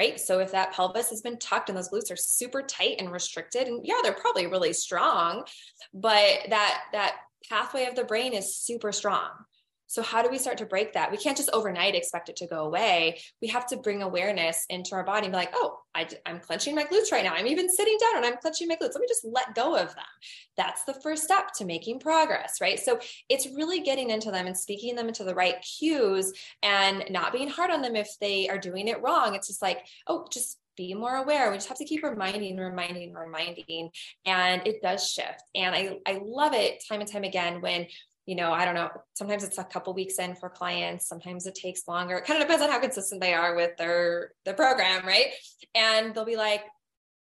right? 0.00 0.18
So 0.18 0.38
if 0.38 0.52
that 0.52 0.72
pelvis 0.72 1.10
has 1.10 1.20
been 1.20 1.38
tucked 1.38 1.68
and 1.68 1.76
those 1.76 1.90
glutes 1.90 2.10
are 2.10 2.16
super 2.16 2.62
tight 2.62 2.96
and 2.98 3.12
restricted, 3.12 3.68
and 3.68 3.82
yeah, 3.84 4.00
they're 4.02 4.14
probably 4.14 4.46
really 4.46 4.72
strong, 4.72 5.44
but 5.92 6.46
that 6.48 6.84
that 6.92 7.16
pathway 7.50 7.84
of 7.84 7.94
the 7.96 8.04
brain 8.04 8.32
is 8.32 8.56
super 8.56 8.92
strong. 8.92 9.28
So, 9.90 10.02
how 10.02 10.22
do 10.22 10.30
we 10.30 10.38
start 10.38 10.58
to 10.58 10.66
break 10.66 10.92
that? 10.92 11.10
We 11.10 11.16
can't 11.16 11.36
just 11.36 11.50
overnight 11.52 11.96
expect 11.96 12.28
it 12.28 12.36
to 12.36 12.46
go 12.46 12.64
away. 12.64 13.20
We 13.42 13.48
have 13.48 13.66
to 13.66 13.76
bring 13.76 14.02
awareness 14.02 14.64
into 14.70 14.94
our 14.94 15.02
body 15.02 15.26
and 15.26 15.32
be 15.32 15.36
like, 15.36 15.50
oh, 15.52 15.80
I, 15.96 16.06
am 16.26 16.38
clenching 16.38 16.76
my 16.76 16.84
glutes 16.84 17.10
right 17.10 17.24
now. 17.24 17.34
I'm 17.34 17.48
even 17.48 17.68
sitting 17.68 17.98
down 17.98 18.18
and 18.18 18.24
I'm 18.24 18.36
clenching 18.36 18.68
my 18.68 18.76
glutes. 18.76 18.94
Let 18.94 19.00
me 19.00 19.08
just 19.08 19.24
let 19.24 19.56
go 19.56 19.74
of 19.74 19.88
them. 19.96 20.04
That's 20.56 20.84
the 20.84 20.94
first 20.94 21.24
step 21.24 21.48
to 21.56 21.64
making 21.64 21.98
progress, 21.98 22.60
right? 22.60 22.78
So, 22.78 23.00
it's 23.28 23.48
really 23.48 23.80
getting 23.80 24.10
into 24.10 24.30
them 24.30 24.46
and 24.46 24.56
speaking 24.56 24.94
them 24.94 25.08
into 25.08 25.24
the 25.24 25.34
right 25.34 25.56
cues 25.60 26.32
and 26.62 27.02
not 27.10 27.32
being 27.32 27.48
hard 27.48 27.72
on 27.72 27.82
them 27.82 27.96
if 27.96 28.16
they 28.20 28.48
are 28.48 28.58
doing 28.58 28.86
it 28.86 29.02
wrong. 29.02 29.34
It's 29.34 29.48
just 29.48 29.60
like, 29.60 29.84
oh, 30.06 30.24
just 30.32 30.60
be 30.76 30.94
more 30.94 31.16
aware. 31.16 31.50
We 31.50 31.56
just 31.56 31.68
have 31.68 31.78
to 31.78 31.84
keep 31.84 32.02
reminding, 32.02 32.56
reminding, 32.56 33.12
reminding. 33.12 33.90
And 34.24 34.66
it 34.66 34.80
does 34.80 35.10
shift. 35.10 35.42
And 35.54 35.74
I, 35.74 35.98
I 36.06 36.20
love 36.24 36.54
it 36.54 36.82
time 36.88 37.00
and 37.00 37.10
time 37.10 37.24
again 37.24 37.60
when 37.60 37.86
you 38.30 38.36
know, 38.36 38.52
I 38.52 38.64
don't 38.64 38.76
know, 38.76 38.90
sometimes 39.14 39.42
it's 39.42 39.58
a 39.58 39.64
couple 39.64 39.92
weeks 39.92 40.20
in 40.20 40.36
for 40.36 40.48
clients, 40.48 41.08
sometimes 41.08 41.48
it 41.48 41.56
takes 41.56 41.88
longer. 41.88 42.16
It 42.16 42.26
kind 42.26 42.40
of 42.40 42.46
depends 42.46 42.62
on 42.62 42.70
how 42.70 42.78
consistent 42.78 43.20
they 43.20 43.34
are 43.34 43.56
with 43.56 43.76
their 43.76 44.34
the 44.44 44.54
program, 44.54 45.04
right? 45.04 45.32
And 45.74 46.14
they'll 46.14 46.24
be 46.24 46.36
like, 46.36 46.62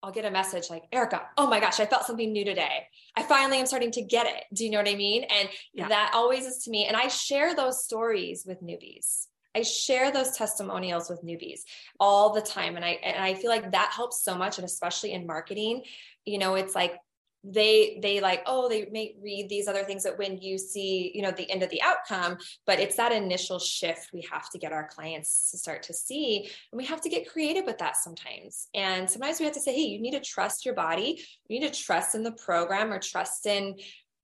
I'll 0.03 0.13
get 0.13 0.27
a 0.27 0.31
message 0.31 0.69
like, 0.69 0.83
Erica, 0.93 1.23
oh 1.39 1.47
my 1.47 1.59
gosh, 1.59 1.81
I 1.81 1.87
felt 1.87 2.05
something 2.05 2.31
new 2.31 2.45
today. 2.45 2.87
I 3.17 3.23
finally 3.23 3.59
am 3.61 3.65
starting 3.65 3.93
to 3.93 4.03
get 4.03 4.27
it. 4.27 4.45
Do 4.53 4.63
you 4.63 4.71
know 4.71 4.77
what 4.77 4.91
I 4.91 4.95
mean? 4.95 5.25
And 5.25 5.49
yeah. 5.73 5.89
that 5.89 6.11
always 6.13 6.45
is 6.45 6.65
to 6.65 6.71
me. 6.71 6.85
And 6.85 6.95
I 6.95 7.09
share 7.09 7.57
those 7.57 7.83
stories 7.83 8.45
with 8.47 8.63
newbies. 8.63 9.25
I 9.55 9.63
share 9.63 10.13
those 10.13 10.37
testimonials 10.37 11.09
with 11.09 11.25
newbies 11.25 11.61
all 11.99 12.35
the 12.35 12.43
time. 12.43 12.77
And 12.77 12.85
I 12.85 12.99
and 13.03 13.25
I 13.25 13.33
feel 13.33 13.51
like 13.51 13.73
that 13.73 13.93
helps 13.97 14.23
so 14.23 14.35
much. 14.35 14.59
And 14.59 14.67
especially 14.67 15.13
in 15.13 15.27
marketing, 15.27 15.85
you 16.27 16.37
know, 16.37 16.57
it's 16.57 16.75
like 16.75 16.95
they 17.43 17.99
they 18.03 18.20
like 18.20 18.43
oh 18.47 18.68
they 18.68 18.86
may 18.93 19.14
read 19.22 19.49
these 19.49 19.66
other 19.66 19.82
things 19.82 20.03
that 20.03 20.18
when 20.18 20.36
you 20.38 20.59
see 20.59 21.11
you 21.14 21.22
know 21.22 21.30
the 21.30 21.51
end 21.51 21.62
of 21.62 21.70
the 21.70 21.80
outcome 21.80 22.36
but 22.66 22.78
it's 22.78 22.97
that 22.97 23.12
initial 23.12 23.59
shift 23.59 24.11
we 24.12 24.26
have 24.30 24.51
to 24.51 24.59
get 24.59 24.72
our 24.72 24.86
clients 24.88 25.51
to 25.51 25.57
start 25.57 25.82
to 25.82 25.95
see 25.95 26.51
and 26.70 26.78
we 26.78 26.84
have 26.84 27.01
to 27.01 27.09
get 27.09 27.30
creative 27.30 27.64
with 27.64 27.78
that 27.78 27.97
sometimes 27.97 28.68
and 28.74 29.09
sometimes 29.09 29.38
we 29.38 29.47
have 29.47 29.55
to 29.55 29.61
say 29.61 29.74
hey 29.74 29.86
you 29.86 30.01
need 30.01 30.12
to 30.12 30.20
trust 30.20 30.66
your 30.66 30.74
body 30.74 31.22
you 31.49 31.59
need 31.59 31.72
to 31.72 31.82
trust 31.82 32.14
in 32.14 32.22
the 32.22 32.32
program 32.32 32.93
or 32.93 32.99
trust 32.99 33.47
in 33.47 33.74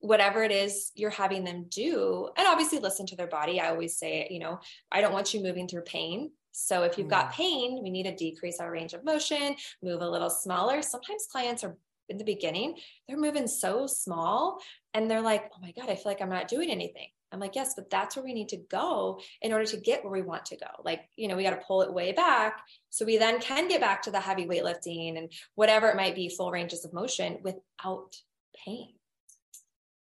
whatever 0.01 0.43
it 0.43 0.53
is 0.53 0.93
you're 0.95 1.09
having 1.09 1.43
them 1.43 1.65
do 1.71 2.29
and 2.37 2.47
obviously 2.47 2.79
listen 2.79 3.07
to 3.07 3.17
their 3.17 3.27
body 3.27 3.61
i 3.61 3.71
always 3.71 3.97
say 3.97 4.29
you 4.31 4.39
know 4.39 4.61
i 4.93 5.01
don't 5.01 5.15
want 5.15 5.33
you 5.33 5.43
moving 5.43 5.67
through 5.67 5.83
pain 5.83 6.31
so 6.59 6.85
if 6.85 6.97
you've 6.97 7.09
got 7.09 7.33
mm. 7.33 7.33
pain, 7.33 7.81
we 7.83 7.91
need 7.91 8.05
to 8.05 8.17
decrease 8.17 8.61
our 8.61 8.71
range 8.71 8.95
of 8.95 9.05
motion, 9.05 9.57
move 9.83 10.01
a 10.01 10.09
little 10.09 10.31
smaller. 10.31 10.81
Sometimes 10.81 11.27
clients 11.31 11.63
are 11.63 11.77
in 12.09 12.19
the 12.19 12.25
beginning, 12.25 12.77
they're 13.09 13.19
moving 13.19 13.47
so 13.47 13.87
small 13.87 14.61
and 14.95 15.11
they're 15.11 15.21
like, 15.21 15.51
oh 15.55 15.61
my 15.61 15.73
God, 15.73 15.91
I 15.91 15.95
feel 15.95 16.07
like 16.07 16.23
I'm 16.23 16.29
not 16.29 16.49
doing 16.49 16.71
anything. 16.71 17.09
I'm 17.33 17.41
like, 17.41 17.57
yes, 17.57 17.75
but 17.75 17.91
that's 17.91 18.17
where 18.17 18.25
we 18.25 18.33
need 18.33 18.49
to 18.51 18.63
go 18.71 19.21
in 19.43 19.53
order 19.53 19.67
to 19.67 19.77
get 19.77 20.05
where 20.05 20.13
we 20.13 20.23
want 20.23 20.47
to 20.47 20.57
go. 20.57 20.67
Like, 20.85 21.01
you 21.17 21.29
know, 21.29 21.37
we 21.37 21.43
got 21.43 21.51
to 21.51 21.65
pull 21.67 21.83
it 21.83 21.93
way 21.93 22.13
back 22.13 22.63
so 22.91 23.05
we 23.05 23.19
then 23.19 23.41
can 23.41 23.69
get 23.69 23.81
back 23.81 24.03
to 24.03 24.11
the 24.11 24.21
heavy 24.21 24.47
weightlifting 24.47 25.19
and 25.19 25.33
whatever 25.55 25.89
it 25.89 25.97
might 25.97 26.15
be, 26.15 26.29
full 26.29 26.51
ranges 26.51 26.85
of 26.85 26.93
motion 26.93 27.39
without 27.43 28.17
pain. 28.65 28.95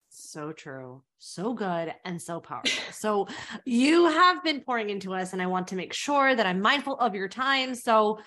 So 0.09 0.53
true. 0.53 1.03
So 1.19 1.53
good 1.53 1.93
and 2.05 2.21
so 2.21 2.39
powerful. 2.39 2.71
so 2.93 3.27
you 3.65 4.07
have 4.07 4.43
been 4.43 4.61
pouring 4.61 4.89
into 4.89 5.13
us, 5.13 5.33
and 5.33 5.41
I 5.41 5.47
want 5.47 5.67
to 5.69 5.75
make 5.75 5.93
sure 5.93 6.33
that 6.33 6.45
I'm 6.45 6.61
mindful 6.61 6.95
of 6.97 7.15
your 7.15 7.27
time. 7.27 7.75
So 7.75 8.19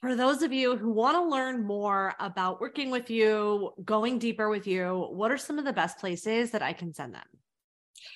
for 0.00 0.16
those 0.16 0.42
of 0.42 0.52
you 0.52 0.76
who 0.76 0.90
want 0.90 1.16
to 1.16 1.22
learn 1.22 1.64
more 1.64 2.14
about 2.18 2.60
working 2.60 2.90
with 2.90 3.10
you, 3.10 3.72
going 3.84 4.18
deeper 4.18 4.48
with 4.48 4.66
you, 4.66 5.08
what 5.10 5.30
are 5.30 5.38
some 5.38 5.58
of 5.58 5.64
the 5.64 5.72
best 5.72 5.98
places 5.98 6.50
that 6.52 6.62
I 6.62 6.72
can 6.72 6.94
send 6.94 7.14
them? 7.14 7.26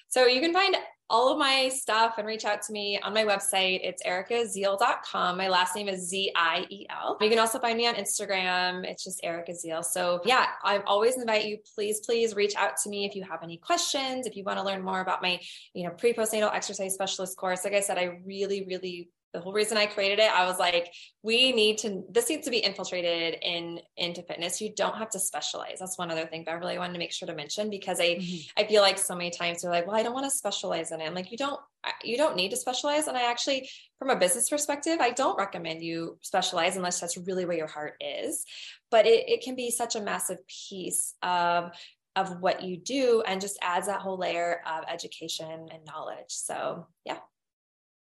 So 0.08 0.26
you 0.26 0.40
can 0.40 0.52
find 0.52 0.76
all 1.10 1.30
of 1.30 1.38
my 1.38 1.68
stuff 1.68 2.14
and 2.16 2.26
reach 2.26 2.46
out 2.46 2.62
to 2.62 2.72
me 2.72 2.98
on 3.02 3.12
my 3.12 3.24
website. 3.24 3.80
It's 3.82 4.02
ericaziel.com. 4.02 5.36
My 5.36 5.48
last 5.48 5.76
name 5.76 5.88
is 5.88 6.08
Z 6.08 6.32
I 6.34 6.64
E 6.70 6.86
L. 6.88 7.18
You 7.20 7.28
can 7.28 7.38
also 7.38 7.58
find 7.58 7.76
me 7.76 7.86
on 7.86 7.94
Instagram. 7.96 8.84
It's 8.84 9.04
just 9.04 9.20
Erica 9.22 9.52
Ziel. 9.52 9.84
So, 9.84 10.20
yeah, 10.24 10.46
I 10.62 10.78
always 10.86 11.18
invite 11.18 11.44
you, 11.44 11.58
please, 11.74 12.00
please 12.00 12.34
reach 12.34 12.56
out 12.56 12.78
to 12.82 12.88
me 12.88 13.04
if 13.04 13.14
you 13.14 13.22
have 13.24 13.42
any 13.42 13.58
questions, 13.58 14.26
if 14.26 14.36
you 14.36 14.44
want 14.44 14.58
to 14.58 14.64
learn 14.64 14.82
more 14.82 15.00
about 15.00 15.20
my, 15.20 15.38
you 15.74 15.84
know, 15.84 15.90
pre 15.90 16.14
postnatal 16.14 16.54
exercise 16.54 16.94
specialist 16.94 17.36
course. 17.36 17.64
Like 17.64 17.74
I 17.74 17.80
said, 17.80 17.98
I 17.98 18.20
really, 18.24 18.64
really 18.66 19.10
the 19.34 19.40
whole 19.40 19.52
reason 19.52 19.76
I 19.76 19.86
created 19.86 20.20
it, 20.20 20.30
I 20.30 20.46
was 20.46 20.60
like, 20.60 20.94
we 21.24 21.50
need 21.52 21.78
to, 21.78 22.04
this 22.08 22.28
needs 22.28 22.44
to 22.44 22.50
be 22.52 22.58
infiltrated 22.58 23.36
in 23.42 23.80
into 23.96 24.22
fitness. 24.22 24.60
You 24.60 24.72
don't 24.74 24.96
have 24.96 25.10
to 25.10 25.18
specialize. 25.18 25.80
That's 25.80 25.98
one 25.98 26.10
other 26.12 26.24
thing 26.24 26.44
Beverly 26.44 26.78
wanted 26.78 26.92
to 26.92 27.00
make 27.00 27.12
sure 27.12 27.26
to 27.26 27.34
mention 27.34 27.68
because 27.68 27.98
I, 27.98 28.14
mm-hmm. 28.14 28.62
I 28.62 28.64
feel 28.64 28.80
like 28.80 28.96
so 28.96 29.16
many 29.16 29.30
times 29.30 29.60
they're 29.60 29.72
like, 29.72 29.88
well, 29.88 29.96
I 29.96 30.04
don't 30.04 30.14
want 30.14 30.24
to 30.24 30.30
specialize 30.30 30.92
in 30.92 31.00
it. 31.00 31.04
I'm 31.04 31.14
like, 31.14 31.32
you 31.32 31.36
don't, 31.36 31.60
you 32.04 32.16
don't 32.16 32.36
need 32.36 32.50
to 32.52 32.56
specialize. 32.56 33.08
And 33.08 33.18
I 33.18 33.28
actually, 33.28 33.68
from 33.98 34.10
a 34.10 34.16
business 34.16 34.48
perspective, 34.48 34.98
I 35.00 35.10
don't 35.10 35.36
recommend 35.36 35.82
you 35.82 36.16
specialize 36.22 36.76
unless 36.76 37.00
that's 37.00 37.18
really 37.18 37.44
where 37.44 37.56
your 37.56 37.66
heart 37.66 37.94
is. 38.00 38.44
But 38.90 39.06
it, 39.06 39.28
it 39.28 39.42
can 39.42 39.56
be 39.56 39.72
such 39.72 39.96
a 39.96 40.00
massive 40.00 40.38
piece 40.46 41.14
of 41.22 41.72
of 42.16 42.40
what 42.40 42.62
you 42.62 42.76
do 42.76 43.24
and 43.26 43.40
just 43.40 43.58
adds 43.60 43.88
that 43.88 44.00
whole 44.00 44.16
layer 44.16 44.60
of 44.72 44.84
education 44.88 45.68
and 45.72 45.84
knowledge. 45.84 46.28
So 46.28 46.86
yeah. 47.04 47.18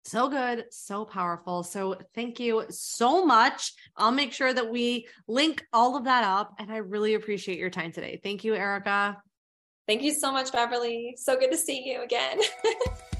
So 0.04 0.28
good, 0.28 0.64
so 0.70 1.04
powerful. 1.04 1.62
So 1.62 1.96
thank 2.14 2.40
you 2.40 2.64
so 2.70 3.24
much. 3.24 3.74
I'll 3.96 4.12
make 4.12 4.32
sure 4.32 4.52
that 4.52 4.70
we 4.70 5.06
link 5.28 5.64
all 5.72 5.96
of 5.96 6.04
that 6.04 6.24
up. 6.24 6.54
And 6.58 6.72
I 6.72 6.78
really 6.78 7.14
appreciate 7.14 7.58
your 7.58 7.70
time 7.70 7.92
today. 7.92 8.18
Thank 8.22 8.42
you, 8.44 8.54
Erica. 8.54 9.18
Thank 9.86 10.02
you 10.02 10.12
so 10.12 10.32
much, 10.32 10.52
Beverly. 10.52 11.14
So 11.16 11.38
good 11.38 11.50
to 11.50 11.58
see 11.58 11.82
you 11.84 12.02
again. 12.02 12.40